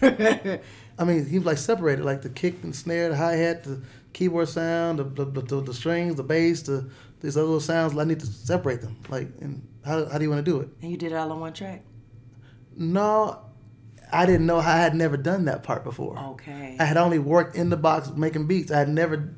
I 0.98 1.04
mean, 1.04 1.26
he 1.26 1.38
was 1.38 1.46
like 1.46 1.58
separated, 1.58 2.04
like 2.04 2.22
the 2.22 2.30
kick 2.30 2.62
and 2.62 2.74
snare, 2.74 3.10
the 3.10 3.16
hi 3.16 3.32
hat, 3.32 3.64
the 3.64 3.80
keyboard 4.12 4.48
sound, 4.48 4.98
the 4.98 5.04
the, 5.04 5.24
the, 5.24 5.60
the 5.60 5.74
strings, 5.74 6.14
the 6.14 6.22
bass, 6.22 6.62
the 6.62 6.88
these 7.20 7.36
other 7.36 7.44
little 7.44 7.60
sounds. 7.60 7.96
I 7.96 8.04
need 8.04 8.20
to 8.20 8.26
separate 8.26 8.80
them. 8.80 8.96
Like, 9.08 9.28
and 9.40 9.66
how 9.84 10.06
how 10.06 10.18
do 10.18 10.24
you 10.24 10.30
want 10.30 10.44
to 10.44 10.50
do 10.50 10.60
it? 10.60 10.68
And 10.82 10.90
you 10.90 10.96
did 10.96 11.12
it 11.12 11.16
all 11.16 11.32
on 11.32 11.40
one 11.40 11.52
track. 11.52 11.82
No, 12.76 13.40
I 14.12 14.26
didn't 14.26 14.46
know. 14.46 14.58
I 14.58 14.76
had 14.78 14.94
never 14.94 15.16
done 15.16 15.46
that 15.46 15.62
part 15.62 15.84
before. 15.84 16.18
Okay. 16.18 16.76
I 16.78 16.84
had 16.84 16.96
only 16.96 17.18
worked 17.18 17.56
in 17.56 17.70
the 17.70 17.76
box 17.76 18.10
making 18.10 18.46
beats. 18.46 18.70
I 18.70 18.78
had 18.78 18.88
never 18.88 19.34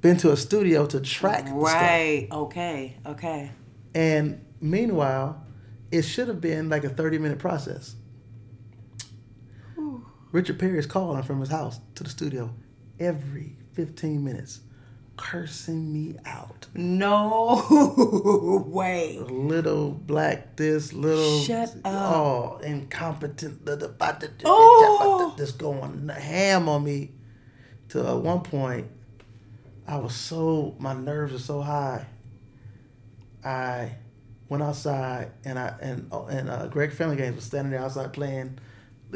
been 0.00 0.16
to 0.18 0.32
a 0.32 0.36
studio 0.36 0.86
to 0.86 1.00
track. 1.00 1.46
Right. 1.50 2.28
Okay. 2.30 2.96
Okay. 3.06 3.50
And 3.94 4.44
meanwhile, 4.60 5.44
it 5.90 6.02
should 6.02 6.28
have 6.28 6.40
been 6.40 6.68
like 6.68 6.84
a 6.84 6.88
30 6.88 7.18
minute 7.18 7.38
process. 7.38 7.96
Richard 10.30 10.58
Perry 10.58 10.78
is 10.78 10.86
calling 10.86 11.22
from 11.22 11.40
his 11.40 11.48
house 11.48 11.80
to 11.94 12.04
the 12.04 12.10
studio 12.10 12.54
every 13.00 13.56
15 13.72 14.22
minutes, 14.22 14.60
cursing 15.16 15.90
me 15.90 16.16
out. 16.26 16.66
No 16.74 17.64
way. 18.66 19.18
Little 19.18 19.90
black 19.92 20.56
this, 20.56 20.92
little 20.92 21.40
Shut 21.40 21.70
up. 21.84 22.14
Oh, 22.14 22.60
incompetent. 22.62 23.62
Oh. 24.44 25.34
Just 25.38 25.58
going 25.58 26.08
ham 26.08 26.68
on 26.68 26.84
me. 26.84 27.12
To 27.90 28.06
at 28.06 28.18
one 28.18 28.40
point, 28.40 28.86
I 29.88 29.96
was 29.96 30.14
so 30.14 30.76
my 30.78 30.92
nerves 30.92 31.32
are 31.32 31.38
so 31.38 31.62
high. 31.62 32.04
I 33.42 33.92
went 34.50 34.62
outside 34.62 35.32
and 35.46 35.58
I 35.58 35.74
and 35.80 36.08
oh, 36.12 36.26
and 36.26 36.50
uh, 36.50 36.66
Greg 36.66 36.90
Phillinganes 36.90 37.34
was 37.34 37.44
standing 37.44 37.70
there 37.70 37.80
outside 37.80 38.12
playing, 38.12 38.58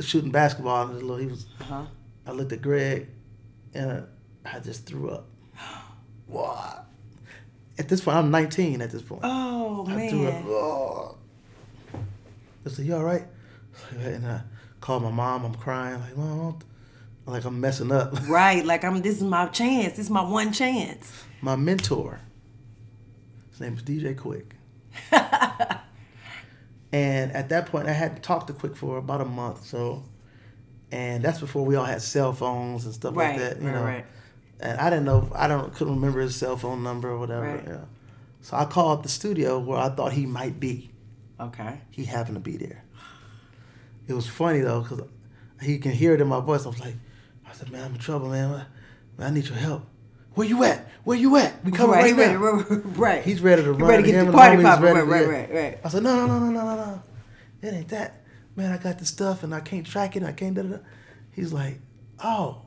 shooting 0.00 0.30
basketball. 0.30 0.88
And 0.88 0.94
little, 0.94 1.18
he 1.18 1.26
was. 1.26 1.44
Uh-huh. 1.60 1.84
I 2.26 2.30
looked 2.32 2.52
at 2.52 2.62
Greg, 2.62 3.08
and 3.74 4.06
I 4.46 4.60
just 4.60 4.86
threw 4.86 5.10
up. 5.10 5.28
what? 6.26 6.86
At 7.78 7.88
this 7.88 8.00
point, 8.00 8.16
I'm 8.16 8.30
19. 8.30 8.80
At 8.80 8.90
this 8.90 9.02
point. 9.02 9.20
Oh 9.24 9.84
I 9.86 9.94
man. 9.94 10.10
Threw 10.10 10.28
up. 10.28 10.44
Oh. 10.46 11.18
I 12.64 12.70
said, 12.70 12.86
"You 12.86 12.96
all 12.96 13.04
right?" 13.04 13.26
And 13.90 14.26
I 14.26 14.40
called 14.80 15.02
my 15.02 15.10
mom. 15.10 15.44
I'm 15.44 15.54
crying 15.54 16.00
like, 16.00 16.16
"Mom, 16.16 16.60
like 17.26 17.44
I'm 17.44 17.60
messing 17.60 17.92
up." 17.92 18.18
Right. 18.28 18.64
Like 18.64 18.84
I'm. 18.84 19.02
This 19.02 19.16
is 19.16 19.22
my 19.22 19.46
chance. 19.46 19.96
This 19.96 20.06
is 20.06 20.10
my 20.10 20.22
one 20.22 20.52
chance. 20.52 21.12
My 21.40 21.56
mentor. 21.56 22.20
His 23.50 23.60
name 23.60 23.74
is 23.74 23.82
DJ 23.82 24.14
Quik. 24.14 24.52
and 26.92 27.32
at 27.32 27.48
that 27.50 27.66
point, 27.66 27.88
I 27.88 27.92
had 27.92 28.22
talked 28.22 28.46
to 28.48 28.52
Quik 28.52 28.76
for 28.76 28.98
about 28.98 29.20
a 29.20 29.24
month. 29.24 29.66
So, 29.66 30.04
and 30.90 31.22
that's 31.22 31.40
before 31.40 31.64
we 31.64 31.76
all 31.76 31.84
had 31.84 32.02
cell 32.02 32.32
phones 32.32 32.84
and 32.84 32.94
stuff 32.94 33.16
right, 33.16 33.38
like 33.38 33.38
that. 33.38 33.60
You 33.60 33.68
right, 33.68 33.74
know, 33.74 33.84
right. 33.84 34.06
and 34.60 34.78
I 34.80 34.90
didn't 34.90 35.04
know. 35.04 35.30
I 35.34 35.48
don't 35.48 35.72
couldn't 35.74 35.94
remember 35.94 36.20
his 36.20 36.36
cell 36.36 36.56
phone 36.56 36.82
number 36.82 37.10
or 37.10 37.18
whatever. 37.18 37.46
Right. 37.46 37.64
Yeah. 37.66 37.84
So 38.40 38.56
I 38.56 38.64
called 38.64 39.04
the 39.04 39.08
studio 39.08 39.58
where 39.60 39.78
I 39.78 39.88
thought 39.88 40.12
he 40.12 40.26
might 40.26 40.58
be. 40.58 40.90
Okay. 41.38 41.80
He 41.90 42.04
happened 42.04 42.36
to 42.36 42.40
be 42.40 42.56
there. 42.56 42.84
It 44.08 44.14
was 44.14 44.26
funny 44.26 44.60
though 44.60 44.82
because 44.82 45.02
he 45.60 45.78
can 45.78 45.92
hear 45.92 46.14
it 46.14 46.20
in 46.20 46.28
my 46.28 46.40
voice. 46.40 46.64
I 46.64 46.68
was 46.68 46.80
like, 46.80 46.96
I 47.52 47.54
said, 47.54 47.70
"Man, 47.70 47.84
I'm 47.84 47.92
in 47.92 47.98
trouble, 47.98 48.30
man. 48.30 48.64
I 49.18 49.30
need 49.30 49.46
your 49.46 49.58
help." 49.58 49.86
Where 50.34 50.46
you 50.46 50.64
at? 50.64 50.88
Where 51.04 51.18
you 51.18 51.36
at? 51.36 51.62
We 51.62 51.72
coming 51.72 51.96
right, 51.96 52.16
right 52.16 52.32
now. 52.32 52.38
Ready, 52.38 52.74
right. 52.96 53.22
He's 53.22 53.42
ready 53.42 53.62
to 53.62 53.72
run. 53.72 53.88
Ready 53.88 54.02
to 54.04 54.12
get 54.12 54.26
the 54.26 54.32
party 54.32 54.62
popping. 54.62 54.84
Right, 54.84 55.06
right, 55.06 55.28
right, 55.28 55.54
right. 55.54 55.78
I 55.84 55.88
said, 55.88 56.02
no, 56.02 56.16
no, 56.16 56.26
no, 56.26 56.38
no, 56.38 56.50
no, 56.50 56.64
no, 56.64 56.76
no. 56.76 57.02
It 57.60 57.74
ain't 57.74 57.88
that. 57.88 58.22
Man, 58.56 58.72
I 58.72 58.78
got 58.78 58.98
this 58.98 59.08
stuff 59.08 59.42
and 59.42 59.54
I 59.54 59.60
can't 59.60 59.86
track 59.86 60.16
it. 60.16 60.22
I 60.22 60.32
can't 60.32 60.54
da 60.54 60.62
da 60.62 60.68
da. 60.68 60.78
He's 61.32 61.52
like, 61.52 61.80
oh, 62.24 62.62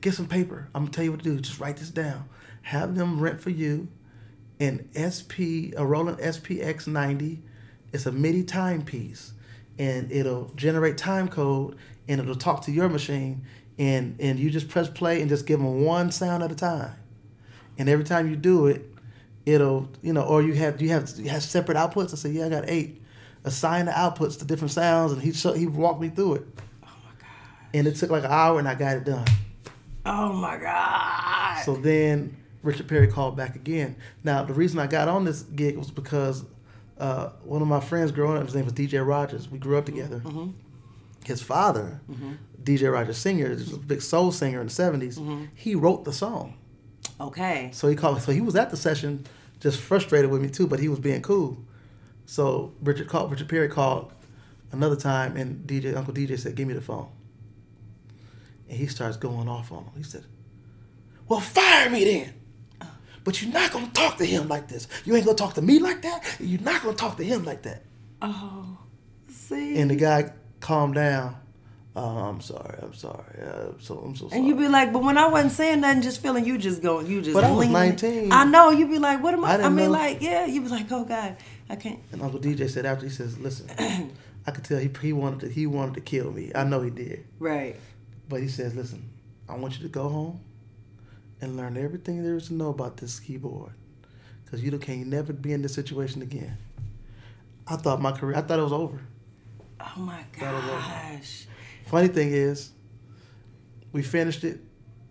get 0.00 0.14
some 0.14 0.26
paper. 0.26 0.68
I'm 0.74 0.82
gonna 0.82 0.92
tell 0.92 1.04
you 1.04 1.12
what 1.12 1.22
to 1.22 1.24
do. 1.24 1.40
Just 1.40 1.60
write 1.60 1.76
this 1.76 1.90
down. 1.90 2.28
Have 2.62 2.96
them 2.96 3.20
rent 3.20 3.40
for 3.40 3.50
you 3.50 3.88
an 4.58 4.88
SP, 4.94 5.74
a 5.76 5.84
Roland 5.84 6.18
SPX 6.18 6.86
90. 6.86 7.42
It's 7.92 8.06
a 8.06 8.12
MIDI 8.12 8.42
timepiece, 8.42 9.32
and 9.78 10.10
it'll 10.10 10.50
generate 10.56 10.98
time 10.98 11.28
code, 11.28 11.76
and 12.08 12.20
it'll 12.20 12.34
talk 12.34 12.62
to 12.62 12.72
your 12.72 12.88
machine 12.88 13.44
and 13.78 14.16
and 14.20 14.38
you 14.38 14.50
just 14.50 14.68
press 14.68 14.88
play 14.88 15.20
and 15.20 15.28
just 15.28 15.46
give 15.46 15.58
them 15.58 15.84
one 15.84 16.10
sound 16.10 16.42
at 16.42 16.50
a 16.50 16.54
time, 16.54 16.94
and 17.78 17.88
every 17.88 18.04
time 18.04 18.28
you 18.28 18.36
do 18.36 18.66
it, 18.66 18.84
it'll 19.44 19.88
you 20.02 20.12
know, 20.12 20.22
or 20.22 20.42
you 20.42 20.54
have 20.54 20.80
you 20.80 20.88
have 20.90 21.10
you 21.16 21.28
have 21.28 21.42
separate 21.42 21.76
outputs. 21.76 22.12
I 22.12 22.16
said, 22.16 22.32
yeah, 22.32 22.46
I 22.46 22.48
got 22.48 22.64
eight. 22.68 23.02
Assign 23.44 23.86
the 23.86 23.92
outputs 23.92 24.38
to 24.40 24.44
different 24.44 24.72
sounds, 24.72 25.12
and 25.12 25.22
he 25.22 25.32
show, 25.32 25.52
he 25.52 25.66
walked 25.66 26.00
me 26.00 26.08
through 26.08 26.34
it. 26.34 26.42
Oh 26.82 26.88
my 27.04 27.10
god! 27.18 27.28
And 27.74 27.86
it 27.86 27.94
took 27.94 28.10
like 28.10 28.24
an 28.24 28.30
hour, 28.30 28.58
and 28.58 28.66
I 28.66 28.74
got 28.74 28.96
it 28.96 29.04
done. 29.04 29.26
Oh 30.04 30.32
my 30.32 30.56
god! 30.56 31.62
So 31.64 31.76
then 31.76 32.36
Richard 32.62 32.88
Perry 32.88 33.06
called 33.06 33.36
back 33.36 33.54
again. 33.54 33.96
Now 34.24 34.42
the 34.42 34.54
reason 34.54 34.78
I 34.78 34.86
got 34.86 35.06
on 35.08 35.24
this 35.24 35.42
gig 35.42 35.76
was 35.76 35.90
because 35.90 36.44
uh, 36.98 37.30
one 37.44 37.62
of 37.62 37.68
my 37.68 37.80
friends 37.80 38.10
growing 38.10 38.38
up, 38.38 38.46
his 38.46 38.54
name 38.54 38.64
was 38.64 38.74
DJ 38.74 39.06
Rogers. 39.06 39.48
We 39.48 39.58
grew 39.58 39.78
up 39.78 39.86
together. 39.86 40.20
Mm-hmm. 40.20 40.50
His 41.26 41.42
father, 41.42 42.00
mm-hmm. 42.08 42.34
DJ 42.62 42.92
Rogers 42.92 43.18
Senior, 43.18 43.50
was 43.50 43.72
a 43.72 43.78
big 43.78 44.00
soul 44.00 44.30
singer 44.30 44.60
in 44.60 44.68
the 44.68 44.72
70s. 44.72 45.18
Mm-hmm. 45.18 45.44
He 45.54 45.74
wrote 45.74 46.04
the 46.04 46.12
song. 46.12 46.56
Okay. 47.20 47.70
So 47.72 47.88
he 47.88 47.96
called. 47.96 48.22
So 48.22 48.30
he 48.32 48.40
was 48.40 48.54
at 48.54 48.70
the 48.70 48.76
session, 48.76 49.26
just 49.60 49.80
frustrated 49.80 50.30
with 50.30 50.40
me 50.40 50.48
too, 50.48 50.66
but 50.66 50.78
he 50.78 50.88
was 50.88 51.00
being 51.00 51.22
cool. 51.22 51.58
So 52.26 52.74
Richard 52.80 53.08
called. 53.08 53.30
Richard 53.30 53.48
Perry 53.48 53.68
called 53.68 54.12
another 54.72 54.96
time, 54.96 55.36
and 55.36 55.66
DJ 55.66 55.96
Uncle 55.96 56.14
DJ 56.14 56.38
said, 56.38 56.54
"Give 56.54 56.68
me 56.68 56.74
the 56.74 56.80
phone." 56.80 57.08
And 58.68 58.78
he 58.78 58.86
starts 58.86 59.16
going 59.16 59.48
off 59.48 59.72
on 59.72 59.84
him. 59.84 59.92
He 59.96 60.02
said, 60.02 60.24
"Well, 61.28 61.40
fire 61.40 61.90
me 61.90 62.04
then." 62.04 62.34
But 63.24 63.42
you're 63.42 63.52
not 63.52 63.72
gonna 63.72 63.90
talk 63.92 64.18
to 64.18 64.24
him 64.24 64.46
like 64.46 64.68
this. 64.68 64.86
You 65.04 65.16
ain't 65.16 65.24
gonna 65.24 65.36
talk 65.36 65.54
to 65.54 65.62
me 65.62 65.80
like 65.80 66.02
that. 66.02 66.22
You're 66.38 66.60
not 66.60 66.82
gonna 66.82 66.96
talk 66.96 67.16
to 67.16 67.24
him 67.24 67.44
like 67.44 67.62
that. 67.62 67.82
Oh, 68.22 68.78
see. 69.28 69.78
And 69.78 69.90
the 69.90 69.96
guy 69.96 70.30
calmed 70.66 70.96
down. 70.96 71.36
Oh, 71.94 72.18
I'm 72.18 72.40
sorry. 72.40 72.78
I'm 72.82 72.92
sorry. 72.92 73.40
Uh, 73.40 73.72
so 73.78 73.98
I'm 74.04 74.16
so 74.16 74.28
sorry. 74.28 74.38
And 74.38 74.48
you'd 74.48 74.58
be 74.58 74.68
like, 74.68 74.92
but 74.92 75.02
when 75.02 75.16
I 75.16 75.28
wasn't 75.28 75.52
saying 75.52 75.80
nothing, 75.80 76.02
just 76.02 76.20
feeling 76.20 76.44
you 76.44 76.58
just 76.58 76.82
going, 76.82 77.06
you 77.06 77.22
just. 77.22 77.34
But 77.34 77.44
I 77.44 77.52
was 77.52 77.68
19. 77.68 78.32
I 78.32 78.44
know. 78.44 78.70
You'd 78.70 78.90
be 78.90 78.98
like, 78.98 79.22
what 79.22 79.32
am 79.32 79.44
I? 79.44 79.52
I, 79.52 79.62
I 79.62 79.68
mean, 79.68 79.86
know. 79.86 79.92
like, 79.92 80.20
yeah. 80.20 80.44
You'd 80.44 80.64
be 80.64 80.68
like, 80.68 80.90
oh 80.90 81.04
God, 81.04 81.36
I 81.70 81.76
can't. 81.76 82.00
And 82.12 82.20
Uncle 82.20 82.40
DJ 82.40 82.68
said 82.68 82.84
after 82.84 83.06
he 83.06 83.12
says, 83.12 83.38
listen, 83.38 83.70
I 84.46 84.50
could 84.50 84.64
tell 84.64 84.78
he 84.78 84.90
he 85.00 85.12
wanted 85.12 85.40
to 85.40 85.48
he 85.48 85.66
wanted 85.66 85.94
to 85.94 86.00
kill 86.00 86.32
me. 86.32 86.50
I 86.54 86.64
know 86.64 86.82
he 86.82 86.90
did. 86.90 87.24
Right. 87.38 87.76
But 88.28 88.40
he 88.40 88.48
says, 88.48 88.74
listen, 88.74 89.08
I 89.48 89.54
want 89.54 89.78
you 89.78 89.82
to 89.84 89.88
go 89.88 90.08
home 90.08 90.40
and 91.40 91.56
learn 91.56 91.76
everything 91.76 92.24
there 92.24 92.36
is 92.36 92.48
to 92.48 92.54
know 92.54 92.70
about 92.70 92.96
this 92.96 93.20
keyboard. 93.20 93.72
Because 94.44 94.62
you 94.62 94.76
can't 94.78 95.06
never 95.06 95.32
be 95.32 95.52
in 95.52 95.62
this 95.62 95.74
situation 95.74 96.22
again. 96.22 96.58
I 97.66 97.76
thought 97.76 98.00
my 98.02 98.12
career, 98.12 98.36
I 98.36 98.42
thought 98.42 98.58
it 98.58 98.62
was 98.62 98.72
over. 98.72 99.00
Oh 99.80 100.00
my 100.00 100.24
gosh. 100.38 101.46
Funny 101.86 102.08
thing 102.08 102.32
is, 102.32 102.70
we 103.92 104.02
finished 104.02 104.44
it. 104.44 104.60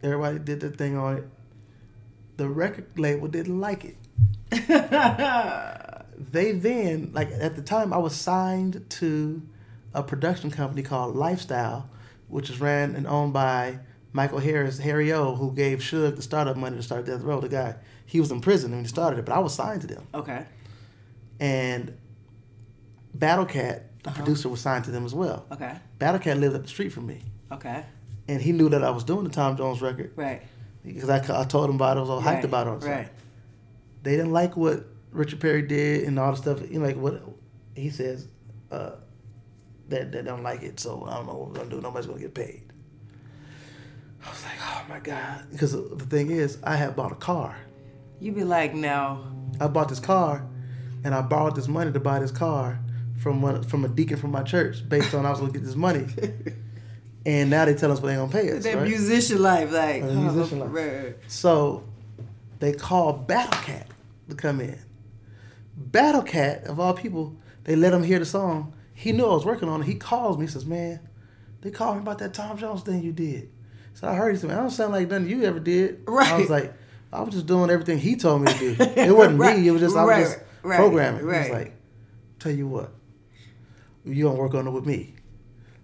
Everybody 0.04 0.40
did 0.40 0.60
their 0.60 0.70
thing 0.70 0.98
on 0.98 1.18
it. 1.18 1.30
The 2.38 2.50
record 2.50 2.88
label 2.98 3.28
didn't 3.28 3.60
like 3.60 3.86
it. 3.86 3.98
they 6.18 6.52
then, 6.52 7.12
like 7.14 7.30
at 7.32 7.56
the 7.56 7.62
time, 7.62 7.94
I 7.94 7.98
was 7.98 8.16
signed 8.16 8.86
to 8.90 9.42
a 9.94 10.04
production 10.04 10.52
company 10.52 10.84
called 10.84 11.16
Lifestyle, 11.16 11.90
which 12.28 12.50
is 12.50 12.60
ran 12.60 12.96
and 12.96 13.08
owned 13.08 13.34
by 13.34 13.80
Michael 14.12 14.40
Harris, 14.40 14.78
Harry 14.80 15.12
O, 15.12 15.36
who 15.36 15.52
gave 15.54 15.80
Suge 15.80 16.16
the 16.16 16.22
startup 16.22 16.56
money 16.56 16.78
to 16.78 16.84
start 16.84 17.06
Death 17.06 17.22
Row. 17.22 17.42
The 17.42 17.50
guy, 17.50 17.76
he 18.06 18.20
was 18.20 18.32
in 18.32 18.42
prison 18.42 18.72
when 18.72 18.82
he 18.82 18.88
started 18.88 19.20
it, 19.20 19.26
but 19.26 19.36
I 19.36 19.40
was 19.40 19.54
signed 19.54 19.82
to 19.82 19.88
them. 19.88 20.08
Okay. 20.14 20.46
And 21.40 21.98
Battle 23.14 23.46
Cat, 23.46 23.92
the 24.06 24.12
uh-huh. 24.12 24.18
producer, 24.24 24.50
was 24.50 24.62
signed 24.62 24.86
to 24.86 24.92
them 24.92 25.04
as 25.04 25.16
well. 25.16 25.46
Okay. 25.52 25.76
Battle 25.98 26.20
Cat 26.20 26.38
lived 26.38 26.56
up 26.56 26.62
the 26.62 26.68
street 26.68 26.90
from 26.90 27.08
me. 27.08 27.22
Okay. 27.52 27.84
And 28.28 28.40
he 28.40 28.52
knew 28.52 28.70
that 28.70 28.84
I 28.84 28.92
was 28.92 29.04
doing 29.04 29.24
the 29.24 29.32
Tom 29.32 29.58
Jones 29.58 29.82
record. 29.82 30.14
Right. 30.16 30.44
Because 30.84 31.10
I, 31.10 31.18
I 31.42 31.44
told 31.46 31.70
him 31.70 31.76
about 31.76 31.98
it, 31.98 32.00
I 32.00 32.02
was 32.02 32.10
all 32.12 32.22
right. 32.22 32.40
hyped 32.40 32.44
about 32.44 32.68
it. 32.68 32.88
Right. 32.88 33.10
They 34.04 34.12
didn't 34.12 34.32
like 34.32 34.56
what 34.56 34.86
Richard 35.12 35.40
Perry 35.40 35.64
did 35.64 36.04
and 36.04 36.20
all 36.20 36.32
the 36.32 36.38
stuff. 36.38 36.62
You 36.70 36.80
know, 36.80 36.86
like 36.86 36.98
what 36.98 37.24
he 37.76 37.90
says, 37.90 38.28
uh, 38.72 38.92
that 39.90 40.12
they 40.12 40.22
don't 40.22 40.44
like 40.44 40.62
it. 40.62 40.80
So 40.80 41.04
I 41.08 41.16
don't 41.16 41.26
know 41.26 41.34
what 41.34 41.48
we're 41.50 41.56
gonna 41.56 41.70
do. 41.72 41.82
Nobody's 41.82 42.06
gonna 42.06 42.20
get 42.20 42.36
paid. 42.36 42.72
I 44.24 44.30
was 44.30 44.44
like, 44.44 44.60
oh 44.62 44.86
my 44.88 45.00
God. 45.00 45.48
Because 45.52 45.72
the 45.72 46.06
thing 46.06 46.30
is, 46.30 46.60
I 46.64 46.76
had 46.76 46.96
bought 46.96 47.12
a 47.12 47.16
car. 47.16 47.58
You 48.20 48.32
be 48.32 48.44
like, 48.44 48.76
no. 48.76 49.26
I 49.60 49.68
bought 49.68 49.90
this 49.90 50.00
car 50.00 50.48
and 51.04 51.16
I 51.16 51.22
borrowed 51.22 51.56
this 51.56 51.68
money 51.68 51.92
to 51.92 52.00
buy 52.00 52.20
this 52.20 52.32
car 52.32 52.80
from 53.26 53.42
one 53.42 53.64
from 53.64 53.84
a 53.84 53.88
deacon 53.88 54.18
from 54.18 54.30
my 54.30 54.44
church 54.44 54.88
based 54.88 55.16
on 55.16 55.26
I 55.26 55.32
was 55.32 55.40
gonna 55.40 55.52
get 55.52 55.64
this 55.64 55.74
money. 55.74 56.06
and 57.26 57.50
now 57.50 57.66
they 57.66 57.74
tell 57.74 57.92
us 57.92 58.00
what 58.00 58.10
they're 58.10 58.18
gonna 58.18 58.32
pay 58.32 58.52
us. 58.52 58.64
That 58.64 58.76
right? 58.76 58.88
musician 58.88 59.42
life, 59.42 59.72
like 59.72 60.04
uh, 60.04 60.12
musician 60.14 60.60
life. 60.60 60.70
Right. 60.72 61.16
So 61.26 61.84
they 62.60 62.74
called 62.74 63.26
Battle 63.26 63.60
Cat 63.64 63.88
to 64.30 64.36
come 64.36 64.62
in. 64.62 64.78
Battle 65.76 66.22
Cat, 66.22 66.66
of 66.66 66.80
all 66.80 66.94
people, 66.94 67.36
they 67.64 67.76
let 67.76 67.94
him 67.94 68.04
hear 68.04 68.20
the 68.20 68.26
song. 68.26 68.76
He 68.94 69.12
knew 69.12 69.26
I 69.26 69.34
was 69.34 69.44
working 69.44 69.70
on 69.70 69.82
it. 69.82 69.86
He 69.86 69.96
calls 69.96 70.38
me, 70.38 70.46
says, 70.46 70.68
Man, 70.68 71.00
they 71.62 71.72
called 71.72 71.96
me 71.96 72.04
about 72.04 72.20
that 72.20 72.36
Tom 72.36 72.60
Jones 72.60 72.84
thing 72.84 73.02
you 73.02 73.12
did. 73.12 73.50
So 73.96 74.08
I 74.08 74.14
heard 74.14 74.36
he 74.36 74.40
said, 74.40 74.52
I 74.52 74.58
don't 74.58 74.70
sound 74.70 74.94
like 74.94 75.10
nothing 75.10 75.30
you 75.30 75.46
ever 75.46 75.60
did. 75.60 76.04
Right. 76.06 76.32
I 76.32 76.38
was 76.38 76.52
like, 76.52 76.76
I 77.12 77.22
was 77.22 77.34
just 77.34 77.48
doing 77.48 77.72
everything 77.72 77.98
he 77.98 78.18
told 78.18 78.44
me 78.44 78.54
to 78.54 78.60
do. 78.60 78.76
It 79.02 79.16
wasn't 79.16 79.40
right. 79.40 79.58
me. 79.58 79.68
It 79.68 79.72
was 79.72 79.82
just 79.82 79.96
I 79.96 80.06
was 80.06 80.28
just 80.28 80.40
programming. 80.62 81.26
Right. 81.26 81.46
He 81.46 81.50
was 81.50 81.60
like, 81.60 81.74
tell 82.38 82.52
you 82.52 82.68
what, 82.68 82.92
you 84.06 84.24
don't 84.24 84.38
work 84.38 84.54
on 84.54 84.68
it 84.68 84.72
with 84.72 84.86
me. 84.86 85.16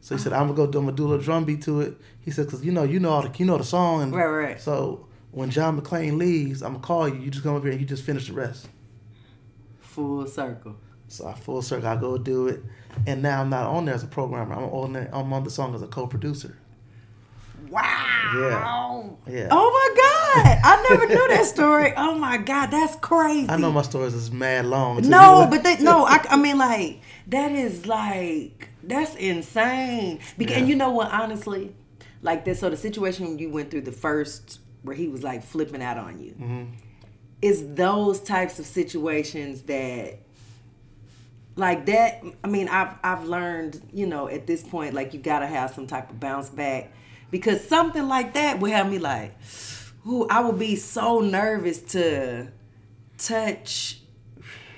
So 0.02 0.16
he 0.16 0.22
said, 0.22 0.34
I'm 0.34 0.48
gonna 0.48 0.54
go 0.54 0.68
do, 0.68 0.80
I'm 0.80 0.86
gonna 0.86 0.98
do 0.98 1.06
a 1.06 1.10
little 1.10 1.24
drum 1.24 1.46
beat 1.46 1.62
to 1.64 1.82
it. 1.82 1.98
He 2.22 2.32
said, 2.32 2.50
cause 2.50 2.64
you 2.64 2.72
know, 2.72 2.84
you 2.84 3.00
know 3.00 3.10
all 3.12 3.22
the, 3.22 3.38
you 3.38 3.46
know 3.46 3.58
the 3.58 3.64
song, 3.64 4.02
and 4.02 4.14
right, 4.14 4.26
right. 4.26 4.62
So 4.62 5.08
when 5.32 5.52
John 5.52 5.80
McClain 5.80 6.18
leaves, 6.18 6.64
I'm 6.64 6.74
gonna 6.74 6.84
call 6.84 7.08
you. 7.08 7.20
You 7.20 7.30
just 7.30 7.44
come 7.44 7.56
up 7.56 7.64
here 7.64 7.72
and 7.72 7.80
you 7.80 7.86
just 7.86 8.04
finish 8.04 8.28
the 8.28 8.34
rest. 8.34 8.68
Full 9.80 10.28
circle. 10.28 10.76
So 11.08 11.28
I 11.28 11.34
full 11.34 11.62
circle. 11.62 11.88
I 11.88 11.96
go 11.98 12.18
do 12.18 12.48
it, 12.48 12.64
and 13.06 13.22
now 13.22 13.42
I'm 13.42 13.50
not 13.50 13.68
on 13.68 13.86
there 13.86 13.94
as 13.94 14.04
a 14.04 14.08
programmer. 14.08 14.54
I'm 14.54 14.64
on 14.64 14.94
there. 14.94 15.10
I'm 15.14 15.32
on 15.34 15.44
the 15.44 15.52
song 15.52 15.76
as 15.76 15.82
a 15.82 15.88
co-producer. 15.88 16.58
Wow. 17.72 19.18
Yeah. 19.28 19.34
Yeah. 19.34 19.48
Oh 19.50 19.72
my 19.72 20.44
God. 20.44 20.60
I 20.64 20.86
never 20.90 21.08
knew 21.08 21.28
that 21.30 21.46
story. 21.46 21.94
Oh 22.02 22.16
my 22.16 22.38
God. 22.38 22.68
That's 22.68 22.96
crazy. 22.98 23.50
I 23.50 23.58
know 23.58 23.72
my 23.72 23.82
stories 23.82 24.14
is 24.14 24.32
mad 24.32 24.66
long. 24.66 25.02
No, 25.08 25.48
but 25.50 25.64
they, 25.64 25.78
no, 25.78 26.06
I, 26.06 26.24
I 26.30 26.36
mean, 26.36 26.58
like, 26.58 27.02
that 27.28 27.52
is 27.52 27.86
like, 27.86 28.70
that's 28.84 29.16
insane. 29.16 30.20
Because, 30.38 30.56
yeah. 30.56 30.60
And 30.60 30.70
you 30.70 30.76
know 30.76 30.92
what, 30.92 31.12
honestly, 31.12 31.74
like 32.22 32.44
this, 32.44 32.60
so 32.60 32.70
the 32.70 32.78
situation 32.78 33.40
you 33.40 33.50
went 33.50 33.72
through 33.72 33.82
the 33.82 33.92
first, 33.92 34.60
where 34.84 34.96
he 34.96 35.08
was 35.08 35.24
like 35.24 35.44
flipping 35.44 35.82
out 35.82 35.98
on 35.98 36.20
you, 36.20 36.32
mm-hmm. 36.32 36.64
is 37.42 37.74
those 37.76 38.20
types 38.20 38.60
of 38.60 38.66
situations 38.66 39.64
that 39.64 40.20
like 41.58 41.86
that 41.86 42.24
i 42.46 42.48
mean 42.48 42.70
i've 42.70 42.96
i've 43.04 43.26
learned 43.26 43.82
you 43.92 44.08
know 44.08 44.30
at 44.30 44.48
this 44.48 44.64
point 44.64 44.94
like 44.94 45.14
you 45.14 45.20
gotta 45.20 45.46
have 45.46 45.70
some 45.72 45.86
type 45.86 46.10
of 46.10 46.18
bounce 46.18 46.50
back 46.50 46.94
because 47.32 47.68
something 47.68 48.08
like 48.08 48.34
that 48.34 48.60
would 48.60 48.72
have 48.72 48.90
me 48.90 49.00
like, 49.00 49.34
who 50.04 50.28
I 50.28 50.42
would 50.42 50.60
be 50.60 50.76
so 50.76 51.20
nervous 51.20 51.80
to 51.94 52.48
touch 53.18 54.02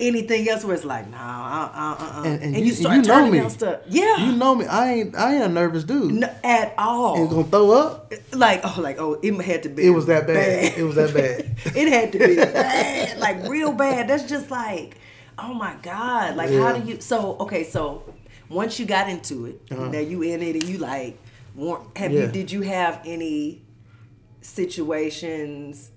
anything 0.00 0.48
else 0.48 0.64
where 0.64 0.74
it's 0.74 0.84
like, 0.84 1.08
nah, 1.10 1.16
uh, 1.16 1.70
uh, 1.74 1.96
uh, 1.98 2.22
and, 2.24 2.42
and, 2.42 2.42
and, 2.42 2.56
you, 2.56 2.64
you 2.66 2.72
start 2.72 2.96
you 2.96 3.02
know 3.02 3.30
me. 3.30 3.48
stuff. 3.48 3.80
Yeah, 3.88 4.26
you 4.26 4.32
know 4.32 4.54
me. 4.54 4.66
I 4.66 4.92
ain't, 4.92 5.16
I 5.16 5.34
ain't 5.34 5.44
a 5.44 5.48
nervous 5.48 5.84
dude 5.84 6.14
no, 6.14 6.34
at 6.42 6.74
all. 6.78 7.16
And 7.16 7.30
gonna 7.30 7.44
throw 7.44 7.70
up? 7.72 8.12
Like, 8.32 8.60
oh, 8.64 8.80
like, 8.80 8.98
oh, 8.98 9.18
it 9.22 9.34
had 9.42 9.62
to 9.64 9.68
be. 9.68 9.86
It 9.86 9.90
was 9.90 10.06
that 10.06 10.26
bad. 10.26 10.34
bad. 10.34 10.78
It 10.78 10.82
was 10.82 10.94
that 10.96 11.14
bad. 11.14 11.56
it 11.76 11.88
had 11.88 12.12
to 12.12 12.18
be 12.18 12.36
bad, 12.36 13.18
like 13.18 13.48
real 13.48 13.72
bad. 13.72 14.08
That's 14.08 14.28
just 14.28 14.50
like, 14.50 14.98
oh 15.38 15.54
my 15.54 15.76
god, 15.82 16.36
like 16.36 16.50
yeah. 16.50 16.60
how 16.60 16.78
do 16.78 16.88
you? 16.88 17.00
So 17.00 17.36
okay, 17.40 17.64
so 17.64 18.14
once 18.48 18.78
you 18.78 18.86
got 18.86 19.08
into 19.08 19.46
it, 19.46 19.60
uh-huh. 19.70 19.88
now 19.88 19.98
you 19.98 20.22
in 20.22 20.42
it, 20.42 20.56
and 20.56 20.64
you 20.64 20.78
like, 20.78 21.18
have 21.96 22.12
yeah. 22.12 22.22
you 22.22 22.26
did 22.28 22.50
you 22.50 22.62
have 22.62 23.00
any 23.04 23.62
situations 24.40 25.90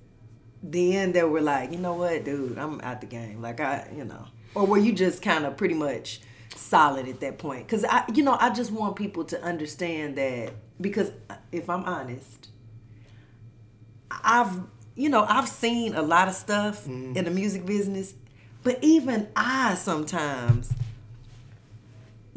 then 0.63 1.11
that 1.13 1.29
were 1.29 1.41
like, 1.41 1.71
you 1.71 1.77
know 1.77 1.93
what, 1.93 2.25
dude, 2.25 2.57
I'm 2.57 2.81
out 2.81 3.01
the 3.01 3.07
game. 3.07 3.41
Like 3.41 3.59
I, 3.59 3.87
you 3.95 4.05
know, 4.05 4.25
or 4.55 4.65
were 4.65 4.77
you 4.77 4.93
just 4.93 5.21
kind 5.21 5.45
of 5.45 5.57
pretty 5.57 5.75
much 5.75 6.21
solid 6.55 7.07
at 7.07 7.19
that 7.19 7.37
point? 7.37 7.67
Because 7.67 7.85
I, 7.85 8.03
you 8.13 8.23
know, 8.23 8.37
I 8.39 8.49
just 8.49 8.71
want 8.71 8.95
people 8.95 9.23
to 9.25 9.41
understand 9.41 10.17
that 10.17 10.53
because 10.79 11.11
if 11.51 11.69
I'm 11.69 11.83
honest, 11.83 12.49
I've, 14.09 14.59
you 14.95 15.09
know, 15.09 15.25
I've 15.27 15.47
seen 15.47 15.93
a 15.93 16.01
lot 16.01 16.27
of 16.27 16.33
stuff 16.33 16.85
mm. 16.85 17.15
in 17.15 17.25
the 17.25 17.31
music 17.31 17.65
business, 17.65 18.13
but 18.63 18.79
even 18.81 19.27
I 19.35 19.75
sometimes 19.75 20.71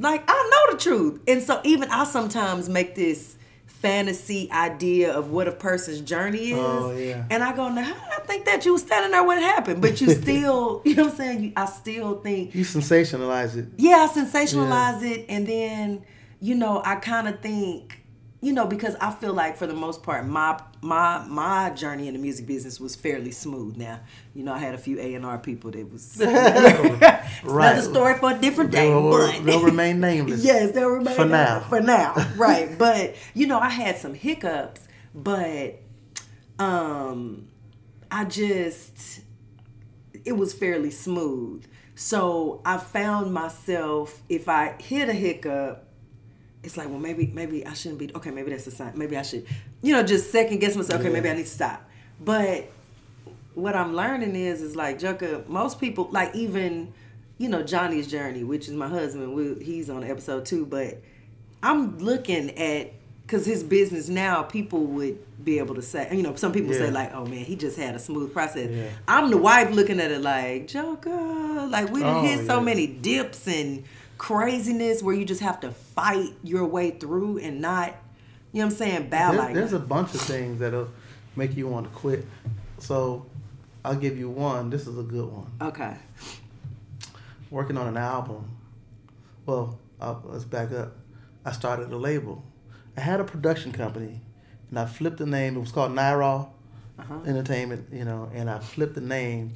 like 0.00 0.24
I 0.26 0.50
know 0.50 0.74
the 0.74 0.82
truth. 0.82 1.20
And 1.28 1.42
so 1.42 1.60
even 1.64 1.90
I 1.90 2.04
sometimes 2.04 2.68
make 2.68 2.94
this 2.94 3.36
fantasy 3.66 4.50
idea 4.52 5.12
of 5.12 5.30
what 5.30 5.48
a 5.48 5.52
person's 5.52 6.00
journey 6.02 6.52
is. 6.52 6.58
Oh, 6.58 6.92
yeah. 6.92 7.24
And 7.30 7.42
I 7.42 7.56
go, 7.56 7.68
now 7.70 7.94
I 8.16 8.20
think 8.26 8.44
that 8.44 8.64
you 8.66 8.72
was 8.72 8.82
standing 8.82 9.10
there 9.10 9.24
when 9.24 9.38
it 9.38 9.42
happened. 9.42 9.80
But 9.80 10.00
you 10.00 10.10
still, 10.22 10.82
you 10.84 10.94
know 10.94 11.04
what 11.04 11.12
I'm 11.12 11.16
saying? 11.16 11.44
You, 11.44 11.52
I 11.56 11.64
still 11.66 12.20
think 12.20 12.54
You 12.54 12.64
sensationalize 12.64 13.56
it. 13.56 13.68
Yeah, 13.76 14.06
I 14.08 14.12
sensationalize 14.12 15.02
yeah. 15.02 15.10
it 15.10 15.26
and 15.28 15.46
then, 15.46 16.02
you 16.40 16.54
know, 16.54 16.82
I 16.84 16.96
kinda 16.96 17.32
think 17.32 17.99
you 18.42 18.54
know, 18.54 18.66
because 18.66 18.96
I 18.96 19.10
feel 19.10 19.34
like 19.34 19.56
for 19.56 19.66
the 19.66 19.74
most 19.74 20.02
part, 20.02 20.26
my 20.26 20.60
my 20.80 21.24
my 21.28 21.70
journey 21.70 22.08
in 22.08 22.14
the 22.14 22.18
music 22.18 22.46
business 22.46 22.80
was 22.80 22.96
fairly 22.96 23.32
smooth. 23.32 23.76
Now, 23.76 24.00
you 24.34 24.44
know, 24.44 24.52
I 24.54 24.58
had 24.58 24.74
a 24.74 24.78
few 24.78 24.98
A 24.98 25.14
and 25.14 25.26
R 25.26 25.38
people 25.38 25.70
that 25.72 25.92
was 25.92 26.16
right. 26.20 27.22
another 27.44 27.82
story 27.82 28.14
for 28.18 28.30
a 28.30 28.38
different 28.38 28.70
day. 28.70 28.88
They'll, 28.88 29.10
but 29.10 29.44
they'll 29.44 29.62
remain 29.62 30.00
nameless. 30.00 30.42
yes, 30.44 30.72
they'll 30.72 30.88
remain 30.88 31.14
for 31.14 31.26
now. 31.26 31.60
For 31.60 31.80
now, 31.80 32.14
right? 32.36 32.78
but 32.78 33.14
you 33.34 33.46
know, 33.46 33.58
I 33.58 33.68
had 33.68 33.98
some 33.98 34.14
hiccups, 34.14 34.88
but 35.14 35.78
um, 36.58 37.48
I 38.10 38.24
just 38.24 39.20
it 40.24 40.32
was 40.32 40.54
fairly 40.54 40.90
smooth. 40.90 41.66
So 41.94 42.62
I 42.64 42.78
found 42.78 43.34
myself 43.34 44.22
if 44.30 44.48
I 44.48 44.76
hit 44.80 45.10
a 45.10 45.12
hiccup 45.12 45.89
it's 46.62 46.76
like, 46.76 46.88
well, 46.88 46.98
maybe 46.98 47.30
maybe 47.32 47.66
I 47.66 47.72
shouldn't 47.72 47.98
be. 47.98 48.14
Okay, 48.14 48.30
maybe 48.30 48.50
that's 48.50 48.66
a 48.66 48.70
sign. 48.70 48.92
Maybe 48.94 49.16
I 49.16 49.22
should, 49.22 49.46
you 49.82 49.92
know, 49.92 50.02
just 50.02 50.30
second 50.30 50.58
guess 50.58 50.76
myself. 50.76 51.00
Okay, 51.00 51.08
yeah. 51.08 51.14
maybe 51.14 51.30
I 51.30 51.34
need 51.34 51.46
to 51.46 51.50
stop. 51.50 51.88
But 52.20 52.70
what 53.54 53.74
I'm 53.74 53.94
learning 53.94 54.36
is, 54.36 54.60
is 54.60 54.76
like 54.76 54.98
Jukka. 54.98 55.48
Most 55.48 55.80
people, 55.80 56.08
like 56.10 56.34
even, 56.34 56.92
you 57.38 57.48
know, 57.48 57.62
Johnny's 57.62 58.06
journey, 58.06 58.44
which 58.44 58.68
is 58.68 58.74
my 58.74 58.88
husband. 58.88 59.34
We, 59.34 59.54
he's 59.64 59.88
on 59.88 60.04
episode 60.04 60.44
two. 60.44 60.66
But 60.66 61.00
I'm 61.62 61.98
looking 61.98 62.50
at 62.58 62.92
because 63.30 63.46
his 63.46 63.62
business 63.62 64.08
now, 64.08 64.42
people 64.42 64.84
would 64.86 65.44
be 65.44 65.58
able 65.58 65.76
to 65.76 65.82
say, 65.82 66.08
you 66.12 66.22
know, 66.22 66.34
some 66.34 66.52
people 66.52 66.72
yeah. 66.72 66.78
say 66.78 66.90
like, 66.90 67.14
oh 67.14 67.24
man, 67.24 67.44
he 67.44 67.54
just 67.54 67.78
had 67.78 67.94
a 67.94 67.98
smooth 67.98 68.32
process. 68.32 68.70
Yeah. 68.70 68.88
I'm 69.06 69.30
the 69.30 69.36
wife 69.36 69.70
looking 69.70 70.00
at 70.00 70.10
it 70.10 70.20
like, 70.20 70.66
Jukka, 70.66 71.70
like 71.70 71.90
we 71.90 72.02
oh, 72.02 72.22
hit 72.22 72.44
so 72.46 72.60
many 72.60 72.88
dips 72.88 73.46
and 73.46 73.84
craziness 74.20 75.02
where 75.02 75.14
you 75.14 75.24
just 75.24 75.40
have 75.40 75.60
to 75.60 75.70
fight 75.70 76.34
your 76.44 76.66
way 76.66 76.90
through 76.90 77.38
and 77.38 77.58
not, 77.58 77.96
you 78.52 78.60
know 78.60 78.66
what 78.66 78.72
I'm 78.72 78.78
saying, 78.78 79.08
bow 79.08 79.32
there, 79.32 79.40
like 79.40 79.54
There's 79.54 79.72
a 79.72 79.78
bunch 79.78 80.14
of 80.14 80.20
things 80.20 80.60
that'll 80.60 80.90
make 81.36 81.56
you 81.56 81.66
want 81.66 81.86
to 81.86 81.92
quit. 81.98 82.26
So 82.76 83.24
I'll 83.82 83.96
give 83.96 84.18
you 84.18 84.28
one. 84.28 84.68
This 84.68 84.86
is 84.86 84.98
a 84.98 85.02
good 85.02 85.24
one. 85.24 85.50
Okay. 85.62 85.96
Working 87.50 87.78
on 87.78 87.88
an 87.88 87.96
album. 87.96 88.44
Well, 89.46 89.78
I'll, 89.98 90.22
let's 90.26 90.44
back 90.44 90.70
up. 90.72 90.98
I 91.46 91.52
started 91.52 91.90
a 91.90 91.96
label. 91.96 92.44
I 92.98 93.00
had 93.00 93.20
a 93.20 93.24
production 93.24 93.72
company, 93.72 94.20
and 94.68 94.78
I 94.78 94.84
flipped 94.84 95.16
the 95.16 95.24
name. 95.24 95.56
It 95.56 95.60
was 95.60 95.72
called 95.72 95.92
Nyrraw 95.92 96.46
uh-huh. 96.98 97.20
Entertainment, 97.26 97.88
you 97.90 98.04
know, 98.04 98.30
and 98.34 98.50
I 98.50 98.58
flipped 98.58 98.96
the 98.96 99.00
name 99.00 99.54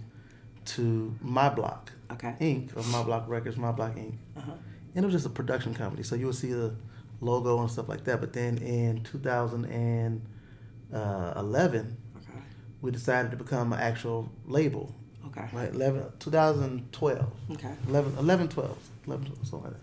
to 0.64 1.14
My 1.20 1.50
Block 1.50 1.92
okay. 2.14 2.34
Inc. 2.40 2.74
of 2.76 2.90
My 2.90 3.02
Block 3.02 3.28
Records, 3.28 3.56
My 3.56 3.72
Block 3.72 3.96
Inc. 3.96 4.14
Uh-huh. 4.36 4.52
And 4.94 5.04
it 5.04 5.06
was 5.06 5.14
just 5.14 5.26
a 5.26 5.30
production 5.30 5.74
company, 5.74 6.02
so 6.02 6.14
you 6.14 6.26
would 6.26 6.36
see 6.36 6.52
the 6.52 6.74
logo 7.20 7.60
and 7.60 7.70
stuff 7.70 7.88
like 7.88 8.04
that. 8.04 8.20
But 8.20 8.32
then 8.32 8.56
in 8.58 9.02
2011, 9.04 11.96
okay. 12.16 12.38
we 12.80 12.90
decided 12.90 13.30
to 13.32 13.36
become 13.36 13.72
an 13.72 13.80
actual 13.80 14.32
label. 14.46 14.94
Okay. 15.26 15.44
Right, 15.52 15.72
11, 15.72 16.12
2012. 16.20 17.32
Okay. 17.52 17.74
11, 17.88 18.18
11 18.18 18.48
12, 18.48 18.78
11, 19.06 19.26
12, 19.26 19.46
something 19.46 19.70
like 19.70 19.72
that. 19.72 19.80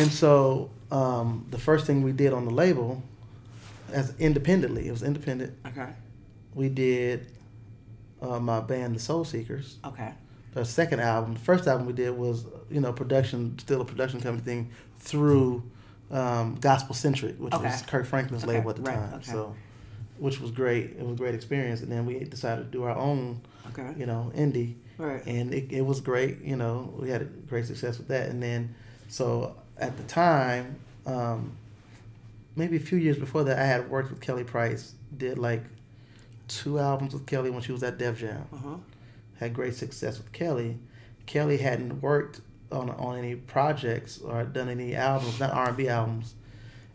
And 0.00 0.10
so 0.10 0.70
um, 0.90 1.46
the 1.50 1.58
first 1.58 1.86
thing 1.86 2.02
we 2.02 2.12
did 2.12 2.32
on 2.32 2.46
the 2.46 2.50
label, 2.50 3.02
as 3.92 4.14
independently, 4.18 4.88
it 4.88 4.90
was 4.90 5.04
independent. 5.04 5.54
Okay. 5.66 5.90
We 6.54 6.70
did 6.70 7.30
uh, 8.20 8.40
my 8.40 8.58
band, 8.60 8.96
the 8.96 9.00
Soul 9.00 9.24
Seekers. 9.24 9.78
Okay 9.84 10.14
the 10.54 10.64
second 10.64 11.00
album. 11.00 11.34
The 11.34 11.40
first 11.40 11.66
album 11.66 11.86
we 11.86 11.92
did 11.92 12.16
was 12.16 12.46
you 12.70 12.80
know 12.80 12.92
production, 12.92 13.58
still 13.58 13.80
a 13.80 13.84
production 13.84 14.20
company 14.20 14.44
thing 14.44 14.70
through 14.98 15.62
um, 16.10 16.56
GospoCentric, 16.58 17.38
which 17.38 17.54
okay. 17.54 17.64
was 17.64 17.82
Kirk 17.82 18.06
Franklin's 18.06 18.44
okay. 18.44 18.54
label 18.54 18.70
at 18.70 18.76
the 18.76 18.82
right. 18.82 18.94
time. 18.94 19.14
Okay. 19.14 19.32
So, 19.32 19.54
which 20.18 20.40
was 20.40 20.50
great. 20.50 20.92
It 20.98 21.02
was 21.02 21.14
a 21.14 21.16
great 21.16 21.34
experience. 21.34 21.80
And 21.80 21.90
then 21.90 22.06
we 22.06 22.20
decided 22.20 22.64
to 22.64 22.70
do 22.70 22.84
our 22.84 22.96
own, 22.96 23.40
you 23.96 24.06
know, 24.06 24.30
indie. 24.34 24.76
Right. 24.96 25.26
And 25.26 25.52
it, 25.52 25.72
it 25.72 25.80
was 25.82 26.00
great. 26.00 26.40
You 26.42 26.56
know, 26.56 26.94
we 26.96 27.10
had 27.10 27.48
great 27.48 27.66
success 27.66 27.98
with 27.98 28.08
that. 28.08 28.28
And 28.28 28.40
then, 28.40 28.74
so 29.08 29.56
at 29.76 29.96
the 29.96 30.04
time, 30.04 30.76
um, 31.04 31.56
maybe 32.54 32.76
a 32.76 32.80
few 32.80 32.98
years 32.98 33.18
before 33.18 33.42
that, 33.44 33.58
I 33.58 33.64
had 33.64 33.90
worked 33.90 34.10
with 34.10 34.20
Kelly 34.20 34.44
Price. 34.44 34.94
Did 35.16 35.38
like 35.38 35.62
two 36.46 36.78
albums 36.78 37.12
with 37.12 37.26
Kelly 37.26 37.50
when 37.50 37.62
she 37.62 37.72
was 37.72 37.82
at 37.82 37.98
Def 37.98 38.18
Jam. 38.18 38.46
Uh-huh 38.52 38.76
had 39.38 39.54
great 39.54 39.74
success 39.74 40.18
with 40.18 40.32
Kelly. 40.32 40.78
Kelly 41.26 41.58
hadn't 41.58 42.00
worked 42.00 42.40
on 42.70 42.90
on 42.90 43.18
any 43.18 43.34
projects 43.34 44.18
or 44.18 44.44
done 44.44 44.68
any 44.68 44.94
albums, 44.94 45.40
not 45.40 45.52
R 45.52 45.68
and 45.68 45.76
B 45.76 45.88
albums, 45.88 46.34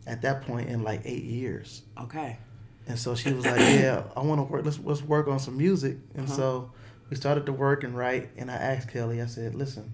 at 0.06 0.22
that 0.22 0.42
point 0.42 0.68
in 0.68 0.82
like 0.82 1.02
eight 1.04 1.24
years. 1.24 1.82
Okay. 2.00 2.38
And 2.86 2.98
so 2.98 3.14
she 3.14 3.32
was 3.32 3.46
like, 3.46 3.60
"Yeah, 3.60 4.04
I 4.16 4.20
want 4.20 4.40
to 4.40 4.44
work. 4.44 4.64
Let's 4.64 4.78
let's 4.80 5.02
work 5.02 5.28
on 5.28 5.38
some 5.38 5.56
music." 5.56 5.98
And 6.14 6.26
uh-huh. 6.26 6.36
so 6.36 6.72
we 7.08 7.16
started 7.16 7.46
to 7.46 7.52
work 7.52 7.84
and 7.84 7.96
write. 7.96 8.30
And 8.36 8.50
I 8.50 8.54
asked 8.54 8.88
Kelly. 8.88 9.22
I 9.22 9.26
said, 9.26 9.54
"Listen, 9.54 9.92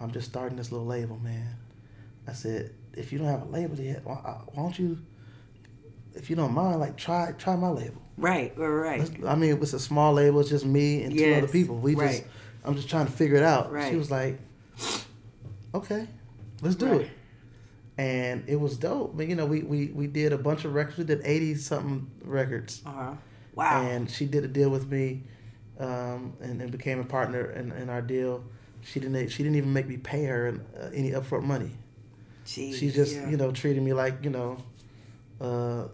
I'm 0.00 0.10
just 0.10 0.28
starting 0.28 0.56
this 0.56 0.72
little 0.72 0.86
label, 0.86 1.18
man." 1.18 1.56
I 2.26 2.32
said, 2.32 2.74
"If 2.94 3.12
you 3.12 3.18
don't 3.18 3.28
have 3.28 3.42
a 3.42 3.50
label 3.50 3.78
yet, 3.78 4.04
why, 4.04 4.14
why 4.14 4.62
don't 4.62 4.78
you, 4.78 4.98
if 6.14 6.28
you 6.28 6.36
don't 6.36 6.52
mind, 6.52 6.80
like 6.80 6.96
try 6.96 7.32
try 7.32 7.54
my 7.56 7.68
label." 7.68 8.01
Right, 8.16 8.52
right, 8.56 8.68
right. 8.68 9.24
I 9.26 9.34
mean, 9.34 9.50
it 9.50 9.58
was 9.58 9.74
a 9.74 9.78
small 9.78 10.12
label. 10.12 10.40
It's 10.40 10.50
just 10.50 10.66
me 10.66 11.02
and 11.02 11.12
yes, 11.12 11.24
two 11.24 11.44
other 11.44 11.52
people. 11.52 11.76
We 11.76 11.94
right. 11.94 12.10
just, 12.10 12.24
I'm 12.64 12.74
just 12.76 12.88
trying 12.88 13.06
to 13.06 13.12
figure 13.12 13.36
it 13.36 13.42
out. 13.42 13.72
Right. 13.72 13.90
She 13.90 13.96
was 13.96 14.10
like, 14.10 14.38
okay, 15.74 16.06
let's 16.60 16.76
do 16.76 16.86
right. 16.86 17.00
it. 17.02 17.10
And 17.98 18.44
it 18.46 18.56
was 18.56 18.76
dope. 18.76 19.16
But 19.16 19.28
you 19.28 19.34
know, 19.34 19.46
we, 19.46 19.62
we, 19.62 19.86
we 19.88 20.06
did 20.06 20.32
a 20.32 20.38
bunch 20.38 20.64
of 20.64 20.74
records. 20.74 20.98
We 20.98 21.04
did 21.04 21.22
80 21.24 21.54
something 21.56 22.10
records. 22.22 22.82
Uh-huh. 22.84 23.14
Wow. 23.54 23.82
And 23.82 24.10
she 24.10 24.26
did 24.26 24.44
a 24.44 24.48
deal 24.48 24.70
with 24.70 24.90
me 24.90 25.22
um, 25.78 26.34
and, 26.40 26.60
and 26.60 26.70
became 26.70 27.00
a 27.00 27.04
partner 27.04 27.50
in, 27.52 27.72
in 27.72 27.90
our 27.90 28.02
deal. 28.02 28.44
She 28.82 28.98
didn't 28.98 29.28
she 29.28 29.42
didn't 29.42 29.56
even 29.56 29.72
make 29.72 29.86
me 29.86 29.96
pay 29.96 30.24
her 30.24 30.60
uh, 30.76 30.90
any 30.92 31.12
upfront 31.12 31.44
money. 31.44 31.70
Jeez, 32.46 32.74
she 32.74 32.90
just, 32.90 33.14
yeah. 33.14 33.28
you 33.28 33.36
know, 33.36 33.52
treated 33.52 33.82
me 33.82 33.92
like, 33.92 34.24
you 34.24 34.30
know, 34.30 34.58
uh, 35.40 35.84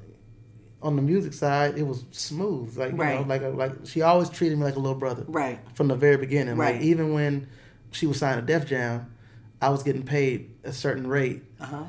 on 0.82 0.96
the 0.96 1.02
music 1.02 1.32
side, 1.32 1.76
it 1.76 1.82
was 1.82 2.04
smooth. 2.10 2.76
Like 2.76 2.92
you 2.92 2.98
know, 2.98 3.24
like 3.26 3.42
a, 3.42 3.48
like 3.48 3.72
she 3.84 4.02
always 4.02 4.28
treated 4.30 4.58
me 4.58 4.64
like 4.64 4.76
a 4.76 4.80
little 4.80 4.98
brother. 4.98 5.24
Right. 5.26 5.58
From 5.74 5.88
the 5.88 5.96
very 5.96 6.16
beginning. 6.16 6.56
Right. 6.56 6.76
Like 6.76 6.84
even 6.84 7.12
when 7.12 7.48
she 7.90 8.06
was 8.06 8.18
signed 8.18 8.46
to 8.46 8.46
Def 8.46 8.66
Jam, 8.66 9.12
I 9.60 9.70
was 9.70 9.82
getting 9.82 10.04
paid 10.04 10.54
a 10.64 10.72
certain 10.72 11.06
rate. 11.06 11.42
Uh-huh. 11.60 11.84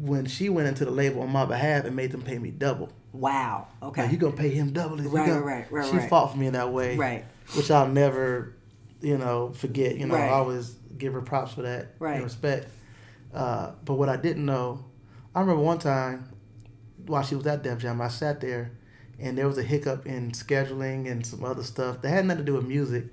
When 0.00 0.26
she 0.26 0.48
went 0.48 0.68
into 0.68 0.84
the 0.84 0.90
label 0.90 1.22
on 1.22 1.30
my 1.30 1.44
behalf 1.44 1.84
and 1.84 1.94
made 1.94 2.12
them 2.12 2.22
pay 2.22 2.38
me 2.38 2.50
double. 2.50 2.90
Wow. 3.12 3.68
Okay. 3.82 4.02
Like, 4.02 4.12
you 4.12 4.18
gonna 4.18 4.36
pay 4.36 4.48
him 4.48 4.72
double? 4.72 4.96
Right, 4.96 5.26
gonna, 5.26 5.42
right, 5.42 5.70
right, 5.70 5.90
She 5.90 5.96
right. 5.98 6.08
fought 6.08 6.32
for 6.32 6.38
me 6.38 6.46
in 6.46 6.54
that 6.54 6.72
way. 6.72 6.96
Right. 6.96 7.24
Which 7.54 7.70
I'll 7.70 7.88
never, 7.88 8.56
you 9.02 9.18
know, 9.18 9.52
forget. 9.52 9.96
You 9.96 10.06
know, 10.06 10.14
right. 10.14 10.30
I 10.30 10.32
always 10.32 10.70
give 10.96 11.12
her 11.12 11.20
props 11.20 11.52
for 11.52 11.62
that. 11.62 11.94
Right. 11.98 12.14
And 12.14 12.24
respect. 12.24 12.68
Uh, 13.34 13.72
but 13.84 13.94
what 13.94 14.08
I 14.08 14.16
didn't 14.16 14.46
know, 14.46 14.84
I 15.34 15.40
remember 15.40 15.62
one 15.62 15.78
time 15.78 16.31
while 17.06 17.22
she 17.22 17.34
was 17.34 17.46
at 17.46 17.62
Def 17.62 17.78
Jam, 17.78 18.00
I 18.00 18.08
sat 18.08 18.40
there 18.40 18.72
and 19.18 19.36
there 19.38 19.46
was 19.46 19.58
a 19.58 19.62
hiccup 19.62 20.06
in 20.06 20.32
scheduling 20.32 21.10
and 21.10 21.24
some 21.24 21.44
other 21.44 21.62
stuff 21.62 22.02
that 22.02 22.08
had 22.08 22.26
nothing 22.26 22.44
to 22.44 22.44
do 22.44 22.54
with 22.54 22.66
music. 22.66 23.04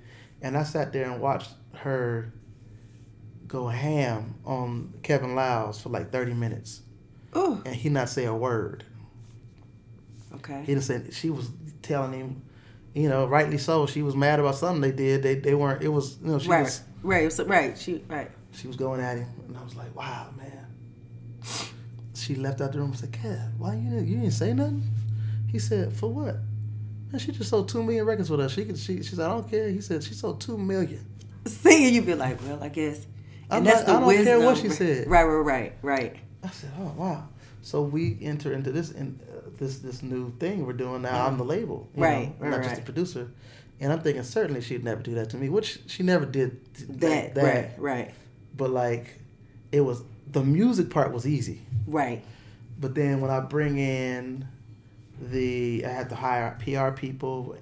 And 0.42 0.56
I 0.56 0.64
sat 0.64 0.92
there 0.92 1.10
and 1.10 1.20
watched 1.20 1.50
her 1.74 2.32
go 3.46 3.66
ham 3.68 4.34
on 4.44 4.94
Kevin 5.02 5.34
Liles 5.34 5.80
for 5.80 5.88
like 5.88 6.10
30 6.12 6.34
minutes. 6.34 6.82
Ooh. 7.36 7.62
And 7.64 7.74
he 7.74 7.88
not 7.88 8.08
say 8.08 8.24
a 8.24 8.34
word. 8.34 8.84
Okay. 10.34 10.60
He 10.60 10.66
didn't 10.66 10.82
say, 10.82 11.02
she 11.10 11.30
was 11.30 11.50
telling 11.82 12.12
him, 12.12 12.42
you 12.94 13.08
know, 13.08 13.26
rightly 13.26 13.58
so. 13.58 13.86
She 13.86 14.02
was 14.02 14.16
mad 14.16 14.40
about 14.40 14.56
something 14.56 14.80
they 14.80 14.92
did. 14.92 15.22
They, 15.22 15.36
they 15.36 15.54
weren't, 15.54 15.82
it 15.82 15.88
was, 15.88 16.18
you 16.22 16.32
know, 16.32 16.38
she 16.38 16.48
right. 16.48 16.62
was. 16.62 16.82
Right, 17.02 17.32
right, 17.46 17.78
she, 17.78 18.04
right. 18.08 18.30
She 18.52 18.66
was 18.66 18.76
going 18.76 19.00
at 19.00 19.16
him. 19.18 19.28
And 19.48 19.56
I 19.56 19.62
was 19.62 19.74
like, 19.76 19.94
wow, 19.94 20.28
man. 20.36 20.59
She 22.30 22.36
left 22.36 22.60
out 22.60 22.70
the 22.70 22.78
room 22.78 22.90
and 22.90 22.96
said, 22.96 23.10
Kev, 23.10 23.58
why 23.58 23.74
you 23.74 23.90
didn't, 23.90 24.06
you 24.06 24.20
didn't 24.20 24.34
say 24.34 24.52
nothing? 24.52 24.84
He 25.50 25.58
said, 25.58 25.92
for 25.92 26.12
what? 26.12 26.36
Man, 27.10 27.18
she 27.18 27.32
just 27.32 27.50
sold 27.50 27.68
two 27.68 27.82
million 27.82 28.06
records 28.06 28.30
with 28.30 28.38
us. 28.38 28.52
She 28.52 28.64
could. 28.64 28.78
She, 28.78 29.02
she 29.02 29.16
said, 29.16 29.26
I 29.26 29.30
don't 29.30 29.50
care. 29.50 29.68
He 29.68 29.80
said 29.80 30.04
she 30.04 30.14
sold 30.14 30.40
two 30.40 30.56
million. 30.56 31.04
And 31.44 31.92
you'd 31.92 32.06
be 32.06 32.14
like, 32.14 32.40
well, 32.44 32.62
I 32.62 32.68
guess. 32.68 32.98
And 32.98 33.06
I'm 33.50 33.64
that's 33.64 33.78
like, 33.78 33.86
the 33.86 33.92
I 33.92 33.94
don't 33.98 34.06
wisdom. 34.06 34.26
care 34.26 34.40
what 34.40 34.58
she 34.58 34.68
said. 34.68 35.08
Right, 35.08 35.24
right, 35.24 35.40
right, 35.40 35.72
right. 35.82 36.16
I 36.44 36.50
said, 36.50 36.70
oh 36.78 36.94
wow. 36.96 37.28
So 37.62 37.82
we 37.82 38.16
enter 38.22 38.52
into 38.52 38.70
this 38.70 38.92
in 38.92 39.18
uh, 39.28 39.50
this 39.58 39.80
this 39.80 40.00
new 40.00 40.30
thing 40.38 40.64
we're 40.64 40.72
doing 40.72 41.02
now. 41.02 41.26
I'm 41.26 41.36
the 41.36 41.44
label, 41.44 41.88
right, 41.96 42.28
know, 42.28 42.34
right, 42.38 42.50
not 42.50 42.56
right. 42.58 42.62
just 42.62 42.76
the 42.76 42.82
producer. 42.82 43.28
And 43.80 43.92
I'm 43.92 44.02
thinking 44.02 44.22
certainly 44.22 44.60
she'd 44.60 44.84
never 44.84 45.02
do 45.02 45.16
that 45.16 45.30
to 45.30 45.36
me, 45.36 45.48
which 45.48 45.80
she 45.88 46.04
never 46.04 46.26
did 46.26 46.72
that. 47.00 47.34
that. 47.34 47.42
Right, 47.42 47.70
right. 47.76 48.14
But 48.56 48.70
like, 48.70 49.18
it 49.72 49.80
was 49.80 50.04
the 50.32 50.42
music 50.42 50.90
part 50.90 51.12
was 51.12 51.26
easy. 51.26 51.60
Right. 51.86 52.24
But 52.78 52.94
then 52.94 53.20
when 53.20 53.30
I 53.30 53.40
bring 53.40 53.78
in 53.78 54.46
the 55.20 55.84
I 55.84 55.88
had 55.90 56.08
to 56.10 56.14
hire 56.14 56.56
PR 56.64 56.90
people. 56.90 57.56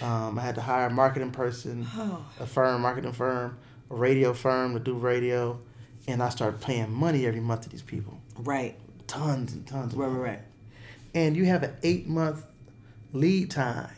Um, 0.00 0.38
I 0.38 0.42
had 0.42 0.54
to 0.56 0.60
hire 0.60 0.86
a 0.86 0.90
marketing 0.90 1.30
person, 1.30 1.86
oh. 1.96 2.24
a 2.40 2.46
firm, 2.46 2.82
marketing 2.82 3.12
firm, 3.12 3.56
a 3.90 3.94
radio 3.94 4.32
firm 4.32 4.74
to 4.74 4.80
do 4.80 4.94
radio, 4.94 5.60
and 6.08 6.22
I 6.22 6.28
started 6.28 6.60
paying 6.60 6.92
money 6.92 7.26
every 7.26 7.40
month 7.40 7.62
to 7.62 7.68
these 7.68 7.82
people. 7.82 8.20
Right. 8.38 8.76
tons 9.06 9.52
and 9.52 9.66
tons. 9.66 9.92
Of 9.92 9.98
right, 9.98 10.08
money. 10.08 10.20
right, 10.20 10.30
right. 10.30 10.40
And 11.14 11.36
you 11.36 11.44
have 11.44 11.62
an 11.62 11.74
eight 11.82 12.08
month 12.08 12.44
lead 13.12 13.50
time. 13.50 13.90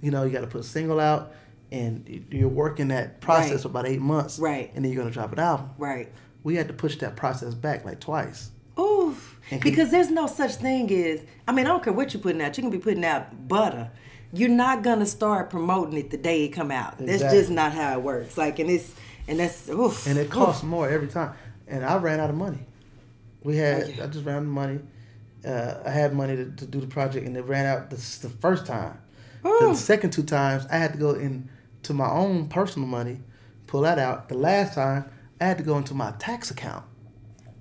You 0.00 0.10
know, 0.10 0.22
you 0.24 0.30
got 0.30 0.42
to 0.42 0.46
put 0.46 0.60
a 0.60 0.64
single 0.64 1.00
out, 1.00 1.32
and 1.72 2.26
you're 2.30 2.48
working 2.48 2.88
that 2.88 3.20
process 3.20 3.50
Right. 3.52 3.60
for 3.62 3.68
about 3.68 3.86
eight 3.88 4.00
months. 4.00 4.38
Right. 4.38 4.70
And 4.74 4.84
then 4.84 4.92
you're 4.92 5.02
gonna 5.02 5.12
drop 5.14 5.32
an 5.32 5.38
album. 5.38 5.70
Right. 5.78 6.12
We 6.44 6.54
had 6.54 6.68
to 6.68 6.74
push 6.74 6.96
that 6.98 7.16
process 7.16 7.54
back 7.54 7.84
like 7.84 7.98
twice. 8.00 8.50
Oof. 8.78 9.40
Because 9.62 9.90
there's 9.90 10.10
no 10.10 10.26
such 10.26 10.54
thing 10.56 10.90
as 10.92 11.20
I 11.48 11.52
mean, 11.52 11.66
I 11.66 11.70
don't 11.70 11.82
care 11.82 11.92
what 11.92 12.14
you're 12.14 12.22
putting 12.22 12.40
out. 12.42 12.56
You 12.56 12.62
can 12.62 12.70
be 12.70 12.78
putting 12.78 13.04
out 13.04 13.48
butter. 13.48 13.90
You're 14.32 14.48
not 14.48 14.82
gonna 14.82 15.06
start 15.06 15.50
promoting 15.50 15.96
it 15.98 16.10
the 16.10 16.16
day 16.16 16.44
it 16.44 16.48
come 16.50 16.70
out. 16.70 16.98
That's 16.98 17.12
Exactly. 17.14 17.38
just 17.38 17.50
not 17.50 17.72
how 17.72 17.92
it 17.94 18.02
works. 18.02 18.36
Like 18.38 18.58
and 18.58 18.70
it's 18.70 18.94
and 19.26 19.38
that's 19.40 19.68
oof. 19.68 20.06
and 20.06 20.18
it 20.18 20.26
Oof. 20.26 20.30
costs 20.30 20.62
more 20.62 20.88
every 20.88 21.08
time. 21.08 21.34
And 21.66 21.84
I 21.84 21.96
ran 21.96 22.20
out 22.20 22.30
of 22.30 22.36
money. 22.36 22.60
We 23.42 23.56
had 23.56 23.82
Oh, 23.84 23.86
yeah. 23.86 24.04
I 24.04 24.06
just 24.08 24.24
ran 24.24 24.36
out 24.36 24.42
of 24.42 24.48
money. 24.48 24.80
Uh, 25.46 25.74
I 25.84 25.90
had 25.90 26.14
money 26.14 26.36
to, 26.36 26.50
to 26.50 26.66
do 26.66 26.80
the 26.80 26.86
project, 26.86 27.26
and 27.26 27.36
it 27.36 27.42
ran 27.42 27.66
out 27.66 27.90
the, 27.90 27.96
the 27.96 28.30
first 28.40 28.64
time. 28.66 28.98
The 29.42 29.74
second 29.74 30.10
two 30.10 30.22
times, 30.22 30.64
I 30.70 30.78
had 30.78 30.92
to 30.94 30.98
go 30.98 31.10
into 31.10 31.92
my 31.92 32.08
own 32.10 32.48
personal 32.48 32.88
money, 32.88 33.20
pull 33.66 33.82
that 33.82 33.98
out. 33.98 34.30
The 34.30 34.36
last 34.38 34.72
time, 34.74 35.04
I 35.44 35.48
had 35.48 35.58
to 35.58 35.64
go 35.64 35.76
into 35.76 35.92
my 35.92 36.12
tax 36.18 36.50
account 36.50 36.84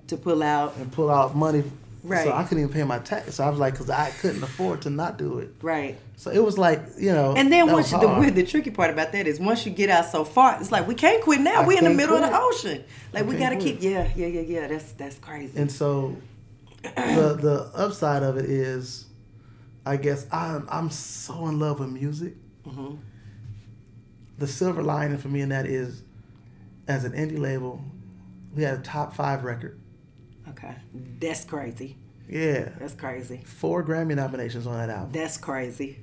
to 0.07 0.15
pull 0.15 0.41
out. 0.41 0.75
and 0.77 0.89
pull 0.91 1.09
out 1.09 1.35
money. 1.35 1.63
Right. 2.01 2.25
So 2.25 2.33
I 2.33 2.43
couldn't 2.43 2.63
even 2.63 2.73
pay 2.73 2.83
my 2.83 2.99
tax. 2.99 3.35
So 3.35 3.43
I 3.43 3.49
was 3.49 3.59
like, 3.59 3.73
because 3.73 3.89
I 3.89 4.09
couldn't 4.09 4.41
afford 4.41 4.81
to 4.83 4.89
not 4.89 5.17
do 5.17 5.39
it. 5.39 5.53
Right. 5.61 5.97
So 6.15 6.31
it 6.31 6.43
was 6.43 6.57
like, 6.57 6.81
you 6.97 7.11
know. 7.11 7.33
And 7.35 7.51
then 7.51 7.71
once 7.71 7.91
you, 7.91 7.99
the 7.99 8.31
the 8.31 8.45
tricky 8.45 8.71
part 8.71 8.89
about 8.89 9.11
that 9.11 9.27
is 9.27 9.39
once 9.39 9.65
you 9.65 9.71
get 9.71 9.89
out 9.89 10.05
so 10.05 10.23
far, 10.23 10.57
it's 10.59 10.71
like 10.71 10.87
we 10.87 10.95
can't 10.95 11.21
quit 11.23 11.41
now. 11.41 11.61
I 11.61 11.67
we 11.67 11.77
in 11.77 11.83
the 11.83 11.89
middle 11.89 12.15
of 12.15 12.21
the 12.21 12.31
ocean. 12.33 12.83
Like 13.11 13.23
I 13.23 13.25
we 13.25 13.37
gotta 13.37 13.57
keep. 13.57 13.81
Yeah, 13.81 14.09
yeah, 14.15 14.27
yeah, 14.27 14.41
yeah. 14.41 14.67
That's 14.67 14.91
that's 14.93 15.19
crazy. 15.19 15.57
And 15.57 15.71
so 15.71 16.15
the 16.83 17.37
the 17.39 17.71
upside 17.73 18.23
of 18.23 18.37
it 18.37 18.45
is, 18.45 19.05
I 19.85 19.97
guess 19.97 20.25
I'm 20.31 20.67
I'm 20.69 20.89
so 20.89 21.47
in 21.47 21.59
love 21.59 21.79
with 21.79 21.89
music. 21.89 22.35
Mm-hmm. 22.65 22.95
The 24.37 24.47
silver 24.47 24.83
lining 24.83 25.17
for 25.17 25.27
me 25.29 25.41
in 25.41 25.49
that 25.49 25.65
is, 25.65 26.01
as 26.87 27.03
an 27.05 27.13
indie 27.13 27.39
label, 27.39 27.81
we 28.55 28.63
had 28.63 28.79
a 28.79 28.81
top 28.81 29.15
five 29.15 29.43
record. 29.43 29.79
okay, 30.49 30.75
that's 31.19 31.45
crazy. 31.45 31.97
Yeah, 32.29 32.69
That's 32.79 32.93
crazy. 32.93 33.41
four 33.45 33.83
Grammy 33.83 34.15
nominations 34.15 34.65
on 34.65 34.77
that 34.77 34.89
album. 34.89 35.11
That's 35.11 35.37
crazy. 35.37 35.99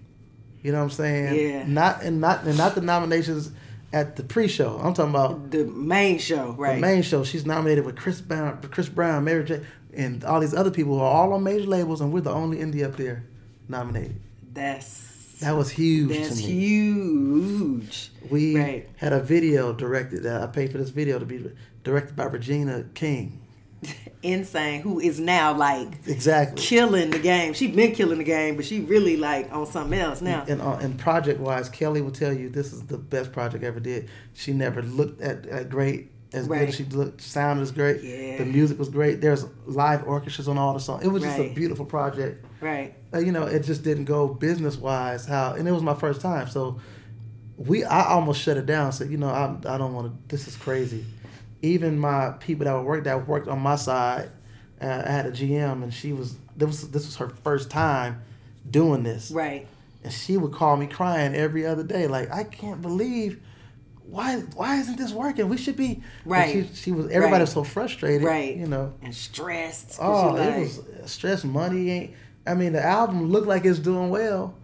You 0.62 0.70
know 0.70 0.78
what 0.78 0.84
I'm 0.84 0.90
saying? 0.90 1.34
Yeah. 1.50 1.66
Not 1.66 2.02
and 2.02 2.20
not 2.20 2.44
and 2.44 2.56
not 2.58 2.74
the 2.74 2.82
nominations 2.82 3.50
at 3.92 4.16
the 4.16 4.22
pre-show. 4.22 4.78
I'm 4.78 4.92
talking 4.94 5.10
about 5.10 5.50
The 5.50 5.64
main 5.64 6.18
show, 6.18 6.52
right? 6.52 6.74
the 6.74 6.80
main 6.80 7.02
show. 7.02 7.24
She's 7.24 7.46
nominated 7.46 7.84
with 7.86 7.96
Chris 7.96 8.20
Brown, 8.20 8.60
Chris 8.70 8.88
Brown, 8.88 9.24
Mary 9.24 9.44
J, 9.44 9.62
and 9.94 10.22
all 10.24 10.38
these 10.40 10.54
other 10.54 10.70
people 10.70 10.94
who 10.94 11.00
are 11.00 11.10
all 11.10 11.32
on 11.32 11.42
major 11.42 11.66
labels, 11.66 12.00
and 12.02 12.12
we're 12.12 12.20
the 12.20 12.30
only 12.30 12.58
indie 12.58 12.84
up 12.84 12.96
there 12.96 13.24
nominated. 13.66 14.20
That's 14.52 15.19
That 15.41 15.57
was 15.57 15.70
huge 15.70 16.11
that's 16.16 16.41
to 16.41 16.47
me. 16.47 16.53
huge. 16.53 18.11
We 18.30 18.57
Right. 18.59 18.88
had 18.97 19.12
a 19.12 19.20
video 19.20 19.72
directed. 19.72 20.26
Uh, 20.26 20.43
I 20.43 20.47
paid 20.47 20.72
for 20.72 20.78
this 20.78 20.91
video 20.91 21.18
to 21.18 21.24
be 21.24 21.51
directed 21.84 22.14
by 22.16 22.24
Regina 22.24 22.84
King. 22.95 23.41
Insane. 24.22 24.82
Who 24.82 25.01
is 25.01 25.18
now 25.18 25.57
like 25.57 25.88
Exactly. 26.07 26.61
killing 26.62 27.11
the 27.11 27.18
game? 27.18 27.55
She's 27.55 27.74
been 27.74 27.93
killing 27.95 28.18
the 28.18 28.24
game, 28.24 28.57
but 28.57 28.66
she 28.66 28.80
really 28.80 29.16
like 29.16 29.51
on 29.53 29.66
something 29.66 29.99
else 29.99 30.20
now. 30.20 30.45
And, 30.47 30.61
uh, 30.61 30.72
and 30.80 30.99
project 30.99 31.41
wise, 31.41 31.70
Kelly 31.70 32.03
will 32.03 32.11
tell 32.11 32.32
you 32.32 32.51
this 32.51 32.72
is 32.74 32.82
the 32.82 32.99
best 32.99 33.32
project 33.32 33.64
I 33.64 33.68
ever 33.68 33.80
did. 33.80 34.11
She 34.34 34.53
never 34.53 34.82
looked 34.82 35.22
at, 35.22 35.47
at 35.47 35.70
great 35.70 36.11
as 36.32 36.46
good 36.46 36.52
Right. 36.52 36.68
as 36.68 36.74
she 36.74 36.84
looked. 36.84 37.20
Sound 37.20 37.60
was 37.60 37.70
great. 37.72 38.02
Yeah. 38.02 38.38
The 38.38 38.44
music 38.44 38.78
was 38.78 38.88
great. 38.88 39.20
There's 39.20 39.44
live 39.66 40.06
orchestras 40.06 40.48
on 40.48 40.58
all 40.58 40.72
the 40.74 40.80
songs. 40.80 41.04
It 41.04 41.08
was 41.08 41.22
just 41.22 41.38
a 41.38 41.52
beautiful 41.52 41.84
project. 41.84 42.44
Right. 42.60 42.94
Uh, 43.12 43.18
you 43.18 43.32
know, 43.32 43.44
it 43.46 43.64
just 43.64 43.82
didn't 43.82 44.04
go 44.04 44.28
business 44.28 44.76
wise. 44.76 45.26
How 45.26 45.54
and 45.54 45.66
it 45.68 45.72
was 45.72 45.82
my 45.82 45.94
first 45.94 46.20
time, 46.20 46.48
so 46.48 46.78
we 47.56 47.84
I 47.84 48.06
almost 48.08 48.40
shut 48.40 48.56
it 48.56 48.66
down. 48.66 48.92
Said, 48.92 49.10
you 49.10 49.16
know, 49.16 49.28
I 49.28 49.56
I 49.74 49.78
don't 49.78 49.92
want 49.94 50.06
to. 50.12 50.28
This 50.34 50.46
is 50.48 50.56
crazy. 50.56 51.04
Even 51.62 51.98
my 51.98 52.30
people 52.40 52.64
that 52.64 52.84
worked 52.84 53.04
that 53.04 53.26
worked 53.28 53.48
on 53.48 53.58
my 53.60 53.76
side, 53.76 54.30
uh, 54.80 55.02
I 55.04 55.10
had 55.10 55.26
a 55.26 55.30
GM, 55.32 55.82
and 55.82 55.92
she 55.92 56.12
was 56.12 56.36
this 56.56 56.66
was 56.68 56.90
this 56.90 57.06
was 57.06 57.16
her 57.16 57.28
first 57.42 57.70
time 57.70 58.22
doing 58.70 59.02
this, 59.02 59.30
Right. 59.30 59.66
and 60.04 60.12
she 60.12 60.36
would 60.36 60.52
call 60.52 60.76
me 60.76 60.86
crying 60.86 61.34
every 61.34 61.66
other 61.66 61.82
day, 61.82 62.06
like 62.06 62.30
I 62.32 62.44
can't 62.44 62.80
believe. 62.80 63.40
Why, 64.11 64.40
why 64.56 64.80
isn't 64.80 64.96
this 64.98 65.12
working? 65.12 65.48
We 65.48 65.56
should 65.56 65.76
be 65.76 66.02
Right. 66.24 66.66
She, 66.68 66.74
she 66.74 66.92
was 66.92 67.06
everybody 67.06 67.32
Right. 67.32 67.40
was 67.42 67.52
so 67.52 67.62
frustrated, 67.64 68.22
Right. 68.24 68.56
You 68.56 68.66
know, 68.66 68.92
And 69.02 69.14
stressed. 69.14 69.98
Oh, 70.00 70.34
it 70.36 70.40
like- 70.40 70.58
was 70.58 70.80
stress. 71.06 71.44
Money 71.44 71.90
ain't. 71.90 72.11
I 72.46 72.54
mean, 72.54 72.72
the 72.72 72.84
album 72.84 73.30
looked 73.30 73.46
like 73.46 73.64
it's 73.64 73.78
doing 73.78 74.11
well, 74.11 74.54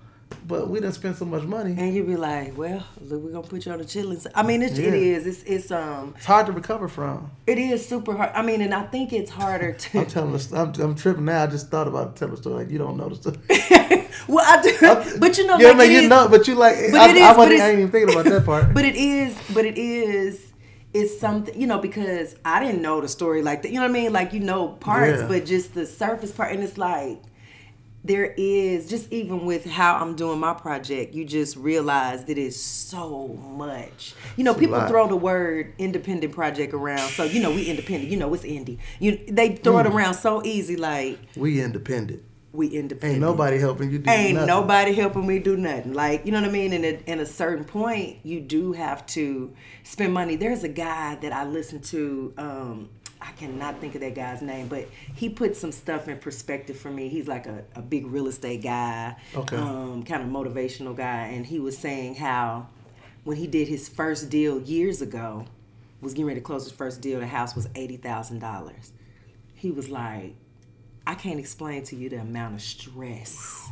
but 0.47 0.69
we 0.69 0.81
didn't 0.81 0.95
spend 0.95 1.17
so 1.17 1.25
much 1.25 1.43
money. 1.43 1.75
And 1.79 1.95
you'd 1.95 2.07
be 2.07 2.17
like, 2.17 2.57
well, 2.57 2.85
look, 3.01 3.23
we're 3.23 3.31
gonna 3.33 3.47
put 3.47 3.67
you 3.67 3.73
on 3.73 3.79
the 3.79 3.85
chilling. 3.85 4.21
I 4.35 4.43
mean, 4.43 4.63
it's, 4.63 4.79
Yeah. 4.79 4.89
is. 4.91 5.27
It's 5.27 5.43
it's 5.45 5.71
um, 5.71 6.15
It's 6.17 6.25
hard 6.27 6.47
to 6.47 6.53
recover 6.53 6.89
from. 6.89 7.31
it 7.47 7.59
is 7.59 7.87
super 7.89 8.17
hard. 8.17 8.31
I 8.35 8.43
mean, 8.43 8.61
and 8.61 8.73
I 8.75 8.85
think 8.87 9.13
it's 9.13 9.31
harder 9.31 9.73
to. 9.73 9.99
I'm 10.01 10.07
telling 10.07 10.35
us. 10.35 10.53
I'm, 10.53 10.73
I'm 10.81 10.95
tripping 10.95 11.25
now. 11.27 11.43
I 11.45 11.47
just 11.47 11.69
thought 11.71 11.89
about 11.89 12.17
telling 12.17 12.35
a 12.35 12.37
story 12.37 12.57
like 12.65 12.71
you 12.71 12.79
don't 12.79 12.97
know 12.97 13.09
the 13.09 13.17
story. 13.17 13.37
well, 14.29 14.45
I 14.47 14.63
do, 14.63 15.19
but 15.21 15.37
you 15.39 15.47
know, 15.47 15.59
yeah, 15.59 15.69
like 15.69 15.77
man, 15.79 15.91
it 15.91 15.93
you 15.93 15.99
is- 16.01 16.09
know, 16.09 16.29
but 16.29 16.47
you 16.49 16.55
like. 16.55 16.77
But 16.93 17.01
I, 17.01 17.11
it 17.11 17.17
is, 17.17 17.23
I, 17.23 17.37
but 17.37 17.53
it's- 17.53 17.63
I 17.63 17.71
ain't 17.71 17.79
even 17.81 17.91
thinking 17.93 18.15
about 18.15 18.25
that 18.27 18.45
part. 18.45 18.65
But 18.75 18.85
it 18.85 18.97
is, 18.97 19.37
but 19.55 19.65
it 19.65 19.79
is, 19.79 20.53
it's 20.95 21.19
something, 21.21 21.59
you 21.61 21.67
know, 21.67 21.79
because 21.79 22.37
I 22.45 22.65
didn't 22.65 22.83
know 22.83 23.01
the 23.01 23.09
story 23.09 23.43
like 23.43 23.63
that. 23.63 23.69
You 23.71 23.77
know 23.81 23.83
what 23.87 23.91
I 23.91 24.01
mean? 24.01 24.13
Like, 24.13 24.33
you 24.33 24.41
know, 24.41 24.69
parts, 24.69 25.21
Yeah. 25.23 25.29
but 25.29 25.45
just 25.47 25.75
the 25.75 25.87
surface 25.87 26.33
part. 26.33 26.53
And 26.53 26.63
it's 26.63 26.79
like, 26.79 27.21
there 28.07 28.33
is, 28.37 28.89
just 28.89 29.13
even 29.13 29.45
with 29.47 29.65
how 29.65 29.97
I'm 29.97 30.15
doing 30.15 30.39
my 30.39 30.55
project, 30.55 31.15
you 31.15 31.25
just 31.25 31.57
realize 31.57 32.25
that 32.27 32.39
it's 32.39 32.57
so 32.57 33.29
much. 33.29 34.15
You 34.37 34.45
know, 34.45 34.53
It's 34.53 34.61
people 34.61 34.81
throw 34.87 35.09
the 35.09 35.17
word 35.17 35.75
independent 35.79 36.33
project 36.33 36.73
around. 36.73 37.09
So, 37.11 37.25
you 37.25 37.41
know, 37.43 37.51
we 37.51 37.65
independent, 37.67 38.11
you 38.11 38.17
know, 38.17 38.33
it's 38.35 38.45
indie. 38.45 38.79
You 39.01 39.19
They 39.29 39.57
throw 39.57 39.75
Mm. 39.75 39.87
it 39.87 39.93
around 39.93 40.15
so 40.15 40.45
easy, 40.45 40.77
like, 40.77 41.19
we 41.37 41.61
independent. 41.61 42.23
we 42.53 42.69
independent. 42.69 43.13
Ain't 43.15 43.21
nobody 43.21 43.59
helping 43.59 43.91
you 43.91 43.99
do 43.99 44.09
Ain't 44.11 44.35
nothing. 44.35 44.47
nobody 44.47 44.95
helping 44.95 45.27
me 45.27 45.39
do 45.39 45.57
nothing. 45.57 45.93
Like, 45.93 46.25
you 46.25 46.33
know 46.33 46.41
what 46.41 46.49
I 46.49 46.53
mean? 46.53 46.73
And 46.73 46.85
at, 46.87 47.09
at 47.09 47.19
a 47.19 47.27
certain 47.27 47.65
point, 47.65 48.19
you 48.23 48.41
do 48.41 48.73
have 48.73 49.05
to 49.09 49.53
spend 49.83 50.15
money. 50.15 50.37
There's 50.37 50.63
a 50.65 50.69
guy 50.69 51.17
that 51.17 51.33
I 51.33 51.45
listen 51.45 51.81
to. 51.81 52.33
Um, 52.39 52.89
I 53.27 53.33
cannot 53.33 53.81
think 53.81 53.95
of 53.97 54.01
that 54.03 54.15
guy's 54.15 54.41
name, 54.41 54.69
but 54.69 54.89
he 55.15 55.29
put 55.29 55.57
some 55.57 55.73
stuff 55.73 56.07
in 56.09 56.19
perspective 56.19 56.79
for 56.79 56.91
me. 56.91 57.09
He's 57.09 57.27
like 57.27 57.47
a, 57.47 57.65
a 57.75 57.83
big 57.83 58.07
real 58.07 58.29
estate 58.29 58.63
guy, 58.63 59.17
Okay. 59.35 59.57
um, 59.57 60.05
kind 60.05 60.23
of 60.23 60.29
motivational 60.29 60.97
guy. 60.97 61.27
And 61.29 61.45
he 61.45 61.59
was 61.59 61.77
saying 61.77 62.15
how 62.17 62.69
when 63.25 63.37
he 63.37 63.47
did 63.49 63.67
his 63.69 63.89
first 63.89 64.31
deal 64.31 64.61
years 64.61 65.03
ago, 65.03 65.45
was 66.01 66.13
getting 66.15 66.27
ready 66.27 66.41
to 66.41 66.45
close 66.45 66.65
his 66.65 66.73
first 66.73 67.01
deal, 67.01 67.19
the 67.21 67.27
house 67.27 67.57
was 67.57 67.67
$80,000. 67.69 68.91
He 69.55 69.71
was 69.71 69.89
like, 69.89 70.35
I 71.07 71.15
can't 71.15 71.41
explain 71.41 71.83
to 71.85 71.97
you 71.97 72.09
the 72.09 72.17
amount 72.21 72.55
of 72.55 72.63
stress 72.63 73.69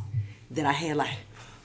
that 0.51 0.65
I 0.65 0.71
had. 0.73 0.97
Like, 0.97 1.11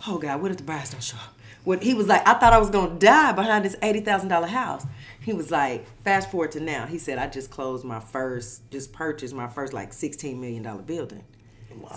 oh 0.06 0.18
God, 0.18 0.40
what 0.42 0.50
if 0.50 0.58
the 0.58 0.62
buyers 0.64 0.90
don't 0.90 1.02
show 1.02 1.16
up? 1.16 1.34
What 1.64 1.82
he 1.82 1.94
was 1.94 2.06
like, 2.06 2.26
I 2.26 2.34
thought 2.34 2.52
I 2.52 2.58
was 2.58 2.70
gonna 2.70 2.98
die 2.98 3.32
behind 3.32 3.64
this 3.64 3.76
eighty 3.82 4.00
thousand 4.00 4.28
dollar 4.28 4.46
house. 4.46 4.86
He 5.20 5.32
was 5.32 5.50
like, 5.50 5.86
fast 6.02 6.30
forward 6.30 6.52
to 6.52 6.60
now. 6.60 6.86
He 6.86 6.98
said, 6.98 7.18
I 7.18 7.26
just 7.26 7.50
closed 7.50 7.84
my 7.84 8.00
first, 8.00 8.70
just 8.70 8.92
purchased 8.92 9.34
my 9.34 9.48
first 9.48 9.72
like 9.72 9.92
sixteen 9.92 10.40
million 10.40 10.62
dollar 10.62 10.82
building. 10.82 11.24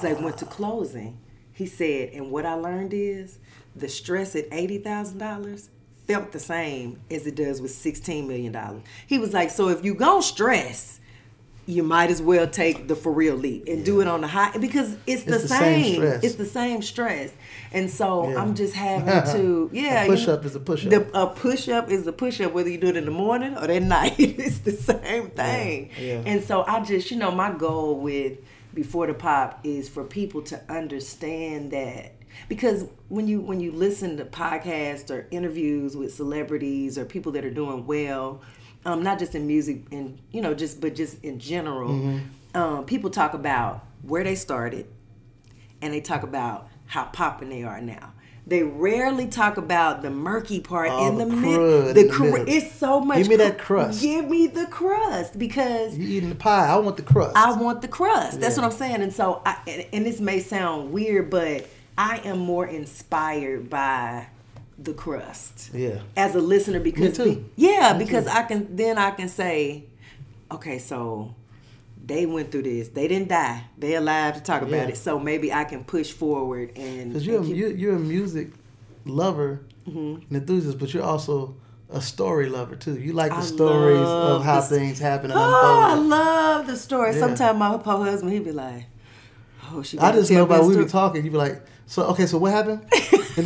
So 0.01 0.09
I 0.09 0.13
went 0.13 0.37
to 0.39 0.45
closing. 0.45 1.19
He 1.53 1.65
said, 1.65 2.09
and 2.13 2.31
what 2.31 2.45
I 2.45 2.53
learned 2.53 2.93
is 2.93 3.39
the 3.75 3.87
stress 3.89 4.35
at 4.35 4.45
eighty 4.51 4.77
thousand 4.77 5.19
dollars 5.19 5.69
felt 6.07 6.31
the 6.33 6.39
same 6.39 6.99
as 7.09 7.25
it 7.25 7.35
does 7.35 7.61
with 7.61 7.71
sixteen 7.71 8.27
million 8.27 8.51
dollars. 8.51 8.83
He 9.07 9.19
was 9.19 9.33
like, 9.33 9.49
so 9.49 9.69
if 9.69 9.85
you 9.85 9.95
gonna 9.95 10.21
stress, 10.21 10.99
you 11.65 11.81
might 11.81 12.11
as 12.11 12.21
well 12.21 12.45
take 12.45 12.89
the 12.89 12.95
for 12.95 13.11
real 13.13 13.35
leap 13.35 13.67
and 13.67 13.85
do 13.85 14.01
it 14.01 14.07
on 14.07 14.19
the 14.19 14.27
high 14.27 14.57
because 14.57 14.97
it's, 15.07 15.23
the, 15.23 15.31
the 15.31 15.47
same 15.47 16.01
same. 16.01 16.19
It's 16.21 16.35
the 16.35 16.45
same 16.45 16.81
stress, 16.81 17.31
and 17.73 17.89
so 17.89 18.29
Yeah. 18.29 18.41
I'm 18.41 18.55
just 18.55 18.73
having 18.75 19.33
to 19.33 19.69
yeah. 19.73 20.03
A 20.03 20.07
push 20.07 20.27
up 20.27 20.45
is 20.45 20.55
a 20.55 20.59
push 20.59 20.85
up. 20.85 20.91
The, 20.91 21.19
a 21.19 21.27
push 21.27 21.67
up 21.69 21.89
is 21.89 22.05
a 22.07 22.13
push 22.13 22.39
up 22.41 22.53
whether 22.53 22.69
you 22.69 22.77
do 22.77 22.87
it 22.87 22.97
in 22.97 23.05
the 23.05 23.11
morning 23.11 23.55
or 23.57 23.69
at 23.69 23.83
night. 23.97 24.15
it's 24.19 24.59
the 24.59 24.71
same 24.71 25.29
thing. 25.31 25.89
yeah. 25.99 26.21
And 26.25 26.43
so 26.43 26.63
I 26.67 26.81
just 26.83 27.11
you 27.11 27.17
know 27.17 27.31
my 27.31 27.51
goal 27.51 27.99
with 27.99 28.37
before 28.73 29.07
the 29.07 29.13
pop 29.13 29.59
is 29.63 29.89
for 29.89 30.03
people 30.03 30.41
to 30.43 30.59
understand 30.71 31.71
that 31.71 32.13
because 32.49 32.85
when 33.09 33.27
you 33.27 33.39
when 33.41 33.59
you 33.59 33.71
listen 33.71 34.17
to 34.17 34.25
podcasts 34.25 35.11
or 35.11 35.27
interviews 35.29 35.95
with 35.95 36.13
celebrities 36.13 36.97
or 36.97 37.05
people 37.05 37.31
that 37.33 37.45
are 37.45 37.51
doing 37.51 37.85
well 37.85 38.41
um, 38.85 39.03
not 39.03 39.19
just 39.19 39.35
in 39.35 39.45
music 39.45 39.83
and 39.91 40.19
you 40.31 40.41
know 40.41 40.53
just 40.55 40.81
but 40.81 40.95
just 40.95 41.23
in 41.23 41.39
general 41.39 41.91
Mm-hmm. 41.91 42.59
um, 42.59 42.85
people 42.85 43.09
talk 43.11 43.33
about 43.35 43.85
where 44.01 44.23
they 44.23 44.33
started 44.35 44.87
and 45.81 45.93
they 45.93 46.01
talk 46.01 46.23
about 46.23 46.67
how 46.93 47.05
popping 47.05 47.49
they 47.49 47.63
are 47.63 47.81
now 47.81 48.13
they 48.45 48.61
rarely 48.61 49.25
talk 49.27 49.55
about 49.55 50.01
the 50.01 50.09
murky 50.09 50.59
part 50.59 50.89
Oh, 50.91 51.07
in 51.07 51.17
the, 51.17 51.25
the 51.25 51.31
mid. 51.33 51.95
The, 51.95 52.03
the 52.03 52.09
cr- 52.09 52.23
middle. 52.23 52.45
it's 52.49 52.73
so 52.73 52.99
much. 52.99 53.19
Give 53.19 53.29
me 53.29 53.35
that 53.37 53.57
crust. 53.57 54.01
Give 54.01 54.29
me 54.29 54.47
the 54.47 54.65
crust 54.65 55.39
because 55.39 55.97
you're 55.97 56.09
eating 56.09 56.27
the 56.27 56.35
pie? 56.35 56.67
I 56.67 56.75
want 56.75 56.97
the 56.97 57.03
crust. 57.03 57.37
I 57.37 57.53
want 57.53 57.81
the 57.81 57.87
crust. 57.87 58.41
That's 58.41 58.57
Yeah. 58.57 58.63
what 58.63 58.73
I'm 58.73 58.77
saying. 58.77 59.01
And 59.01 59.13
so, 59.13 59.41
I, 59.45 59.59
and, 59.65 59.85
and 59.93 60.05
this 60.05 60.19
may 60.19 60.41
sound 60.41 60.91
weird, 60.91 61.29
but 61.29 61.67
I 61.97 62.17
am 62.25 62.39
more 62.39 62.67
inspired 62.67 63.69
by 63.69 64.27
the 64.77 64.93
crust 64.93 65.69
yeah. 65.73 65.99
as 66.17 66.35
a 66.35 66.39
listener 66.41 66.81
because 66.81 67.17
Me 67.17 67.35
too. 67.35 67.49
yeah, 67.55 67.93
Me 67.97 68.03
because 68.03 68.25
too. 68.25 68.31
I 68.31 68.43
can 68.43 68.75
then 68.75 68.97
I 68.97 69.11
can 69.11 69.29
say, 69.29 69.85
okay, 70.51 70.79
so 70.79 71.33
they 72.05 72.25
went 72.25 72.51
through 72.51 72.63
this. 72.63 72.89
They 72.89 73.07
didn't 73.07 73.29
die. 73.29 73.63
They 73.77 73.95
alive 73.95 74.35
to 74.35 74.41
talk 74.41 74.61
about 74.61 74.71
Yeah. 74.71 74.87
it. 74.89 74.97
So 74.97 75.17
maybe 75.19 75.53
I 75.53 75.63
can 75.63 75.83
push 75.85 76.11
forward 76.11 76.71
and 76.75 77.09
Because 77.13 77.25
you're, 77.25 77.37
and 77.37 77.45
keep- 77.47 77.55
you're 77.57 77.71
you're 77.71 77.95
a 77.95 77.99
music 77.99 78.51
lover 79.05 79.61
Mm-hmm. 79.87 79.97
and 80.27 80.31
enthusiast, 80.31 80.79
but 80.79 80.93
you're 80.93 81.03
also 81.03 81.55
a 81.89 82.01
story 82.01 82.47
lover 82.49 82.75
too. 82.75 82.97
You 82.97 83.11
like 83.13 83.31
the 83.31 83.37
I 83.37 83.41
stories 83.41 83.99
of 84.07 84.43
how 84.43 84.61
the- 84.61 84.67
things 84.67 84.97
happen 84.99 85.29
and 85.31 85.39
Oh, 85.39 85.43
I 85.43 85.93
love 85.95 86.67
the 86.67 86.75
story. 86.77 87.13
Yeah. 87.13 87.19
Sometimes 87.19 87.59
my 87.59 87.77
husband, 87.77 88.31
he'd 88.31 88.45
be 88.45 88.51
like, 88.53 88.85
"Oh, 89.71 89.81
she." 89.83 89.99
I 89.99 90.11
just 90.13 90.31
know 90.31 90.43
about 90.43 90.61
we 90.63 90.69
be 90.69 90.73
story." 90.73 90.89
talking. 90.89 91.25
You 91.25 91.31
be 91.31 91.37
like, 91.37 91.61
so 91.85 92.03
okay, 92.07 92.25
so 92.25 92.37
what 92.37 92.51
happened? 92.51 92.85
Then, 93.35 93.45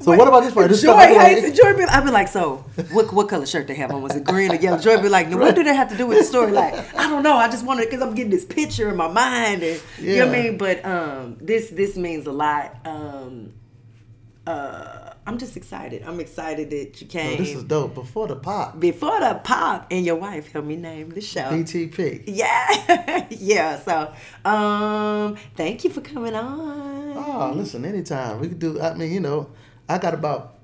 so 0.00 0.16
what 0.16 0.26
about 0.28 0.44
this 0.44 0.54
part? 0.54 0.70
This 0.70 0.80
Joy 0.80 0.92
stuff 0.92 0.98
I 0.98 1.08
be 1.08 1.14
like- 1.14 1.26
hates. 1.44 1.60
Joy 1.60 1.76
be, 1.76 1.84
I 1.84 2.00
be 2.02 2.10
like, 2.10 2.28
so 2.28 2.64
what? 2.90 3.12
What 3.12 3.28
color 3.28 3.44
shirt 3.44 3.66
they 3.66 3.74
have 3.74 3.90
on? 3.90 4.00
Was 4.00 4.16
it 4.16 4.24
green 4.24 4.50
or 4.50 4.54
yellow? 4.54 4.78
Joy 4.78 4.96
be 5.02 5.10
like, 5.10 5.28
now, 5.28 5.36
what 5.36 5.54
do 5.54 5.62
they 5.62 5.74
have 5.74 5.90
to 5.90 5.96
do 5.96 6.06
with 6.06 6.16
the 6.16 6.24
story? 6.24 6.52
Like, 6.52 6.72
I 6.96 7.06
don't 7.10 7.22
know. 7.22 7.36
I 7.36 7.46
just 7.48 7.62
wanted 7.66 7.84
because 7.90 8.00
I'm 8.00 8.14
getting 8.14 8.30
this 8.30 8.46
picture 8.46 8.88
in 8.88 8.96
my 8.96 9.08
mind, 9.08 9.62
and 9.62 9.78
you 9.98 10.16
know 10.16 10.26
what 10.28 10.36
I 10.38 10.42
mean. 10.42 10.56
But 10.56 10.82
um, 10.86 11.36
this 11.38 11.68
this 11.68 11.98
means 11.98 12.26
a 12.26 12.32
lot. 12.32 12.76
Um, 12.86 13.52
uh, 14.46 15.05
I'm 15.26 15.38
just 15.38 15.56
excited. 15.56 16.04
I'm 16.06 16.20
excited 16.20 16.70
that 16.70 17.00
you 17.00 17.06
Oh, 17.08 17.10
came 17.10 17.38
this 17.38 17.48
is 17.54 17.64
dope. 17.64 17.94
Before 17.94 18.28
the 18.28 18.36
pop, 18.36 18.78
before 18.78 19.18
the 19.20 19.40
pop, 19.42 19.88
and 19.90 20.06
your 20.06 20.14
wife 20.16 20.52
helped 20.52 20.68
me 20.68 20.76
name 20.76 21.10
the 21.10 21.20
show. 21.20 21.40
BTP. 21.50 22.22
Yeah, 22.26 23.26
yeah. 23.30 23.78
So, 23.80 24.12
um, 24.48 25.36
thank 25.56 25.82
you 25.84 25.90
for 25.90 26.00
coming 26.00 26.34
on. 26.34 27.16
Oh, 27.16 27.52
listen, 27.56 27.84
anytime 27.84 28.38
we 28.40 28.48
could 28.48 28.58
do. 28.60 28.80
I 28.80 28.94
mean, 28.94 29.12
you 29.12 29.20
know, 29.20 29.50
I 29.88 29.98
got 29.98 30.14
about 30.14 30.54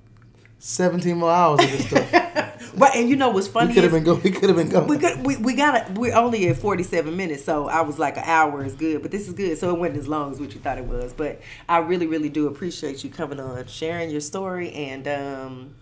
seventeen 0.59 1.17
more 1.19 1.31
hours 1.33 1.61
of 1.65 1.71
this 1.73 1.87
stuff. 1.89 2.39
Right, 2.75 2.97
and 2.97 3.09
you 3.09 3.17
know 3.17 3.29
what's 3.31 3.49
funny? 3.49 3.69
we 3.69 3.75
could 3.75 3.83
have 3.85 3.93
been 3.93 4.05
going. 4.05 4.23
We 4.23 4.31
could 4.31 4.49
have 4.49 4.57
been 4.57 4.69
going. 4.69 4.87
We 4.89 4.97
got 4.97 5.19
we, 5.19 5.37
we 5.37 5.55
got. 5.55 5.91
We're 5.93 6.15
only 6.15 6.49
at 6.49 6.57
forty 6.57 6.83
seven 6.83 7.17
minutes, 7.17 7.45
so 7.45 7.69
I 7.69 7.83
was 7.83 7.99
like 7.99 8.17
an 8.17 8.25
hour 8.25 8.65
is 8.65 8.75
good, 8.75 9.03
but 9.03 9.11
this 9.11 9.29
is 9.29 9.35
good. 9.35 9.59
So 9.59 9.75
it 9.75 9.79
wasn't 9.79 9.99
as 9.99 10.09
long 10.09 10.33
as 10.33 10.41
what 10.41 10.55
you 10.55 10.61
thought 10.61 10.79
it 10.79 10.85
was. 10.85 11.13
But 11.13 11.41
I 11.69 11.79
really, 11.79 12.07
really 12.07 12.29
do 12.31 12.47
appreciate 12.47 13.05
you 13.05 13.11
coming 13.11 13.41
on, 13.41 13.67
sharing 13.67 14.11
your 14.11 14.21
story, 14.21 14.73
and 14.73 15.07
um, 15.07 15.75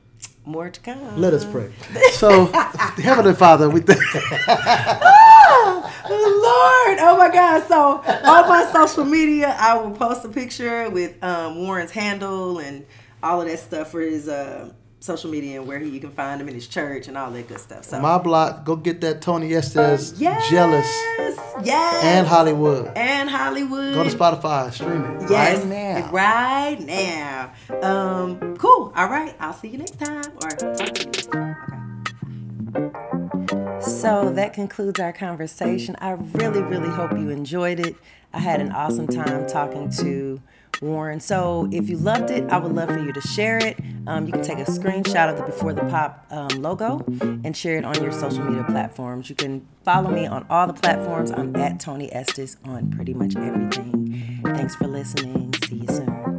more 0.45 0.69
to 0.69 0.81
come. 0.81 1.21
Let 1.21 1.33
us 1.35 1.45
pray. 1.45 1.73
So, 2.13 2.47
Heavenly 2.47 3.35
Father, 3.35 3.71
we 3.71 3.81
thank. 3.81 4.01
Lord, 6.11 6.99
oh 7.01 7.17
my 7.19 7.31
God! 7.33 7.67
So 7.69 7.99
on 8.29 8.49
my 8.49 8.69
social 8.73 9.05
media, 9.05 9.57
I 9.59 9.77
will 9.79 9.93
post 9.93 10.25
a 10.25 10.29
picture 10.29 10.91
with 10.91 11.23
um, 11.23 11.57
Warren's 11.57 11.93
handle 11.93 12.59
and 12.59 12.85
all 13.23 13.41
of 13.41 13.49
that 13.49 13.59
stuff 13.59 13.91
for 13.91 14.01
his 14.01 14.29
uh, 14.29 14.73
social 15.01 15.31
media 15.31 15.59
and 15.59 15.67
where 15.67 15.79
he, 15.79 15.89
you 15.89 15.99
can 16.01 16.11
find 16.11 16.41
him 16.41 16.49
in 16.49 16.55
his 16.55 16.69
church 16.69 17.09
and 17.09 17.17
all 17.17 17.31
that 17.31 17.49
good 17.49 17.59
stuff. 17.59 17.85
So 17.85 18.01
My 18.01 18.19
block, 18.19 18.65
go 18.65 18.77
get 18.77 19.01
that 19.01 19.23
Tony 19.23 19.53
Estes 19.55 20.15
yes, 20.21 20.49
Jealous 20.51 20.87
yes, 21.65 22.05
and 22.05 22.27
Hollywood. 22.27 22.93
and 22.97 23.29
Hollywood. 23.31 23.95
Go 23.95 24.05
to 24.05 24.11
Spotify, 24.11 24.73
stream 24.73 25.03
it 25.05 25.31
Yes, 25.31 25.59
right 25.61 25.67
now. 25.67 26.11
right 26.13 26.81
now. 26.81 27.53
Um, 27.83 28.57
cool. 28.59 28.93
All 28.95 29.09
right. 29.09 29.35
I'll 29.41 29.53
see 29.55 29.69
you 29.69 29.79
next 29.79 29.99
time. 29.99 30.25
Or 30.43 30.51
talk 30.51 30.77
to 30.77 31.01
you 31.01 31.07
next 31.07 31.27
time. 31.33 31.57
Okay. 32.77 33.81
So 33.81 34.31
that 34.35 34.53
concludes 34.53 35.01
our 35.01 35.13
conversation. 35.13 35.97
I 36.01 36.11
really, 36.11 36.63
really 36.63 36.89
hope 36.91 37.13
you 37.13 37.31
enjoyed 37.31 37.81
it. 37.81 37.97
I 38.33 38.39
had 38.39 38.61
an 38.61 38.71
awesome 38.71 39.07
time 39.09 39.49
talking 39.49 39.91
to 39.91 40.41
Warren. 40.81 41.21
So 41.21 41.69
if 41.73 41.89
you 41.89 41.97
loved 41.97 42.31
it, 42.31 42.51
I 42.51 42.59
would 42.59 42.73
love 42.73 42.89
for 42.89 42.99
you 42.99 43.13
to 43.13 43.21
share 43.21 43.59
it. 43.59 43.79
Um, 44.07 44.27
you 44.27 44.33
can 44.33 44.43
take 44.43 44.59
a 44.59 44.65
screenshot 44.65 45.31
of 45.31 45.37
the 45.37 45.43
Before 45.45 45.73
the 45.73 45.83
Pop 45.83 46.27
um, 46.31 46.63
logo 46.63 47.05
and 47.21 47.57
share 47.57 47.77
it 47.77 47.85
on 47.85 48.03
your 48.03 48.13
social 48.13 48.43
media 48.45 48.65
platforms. 48.65 49.29
You 49.29 49.37
can 49.37 49.67
follow 49.85 50.11
me 50.11 50.27
on 50.27 50.47
all 50.49 50.67
the 50.67 50.73
platforms. 50.73 51.31
I'm 51.31 51.55
at 51.57 51.81
Tony 51.81 52.13
Estes 52.13 52.57
on 52.65 52.91
pretty 52.91 53.15
much 53.15 53.37
everything. 53.37 54.41
Thanks 54.43 54.75
for 54.75 54.87
listening. 54.87 55.55
See 55.65 55.77
you 55.77 55.87
soon. 55.89 56.30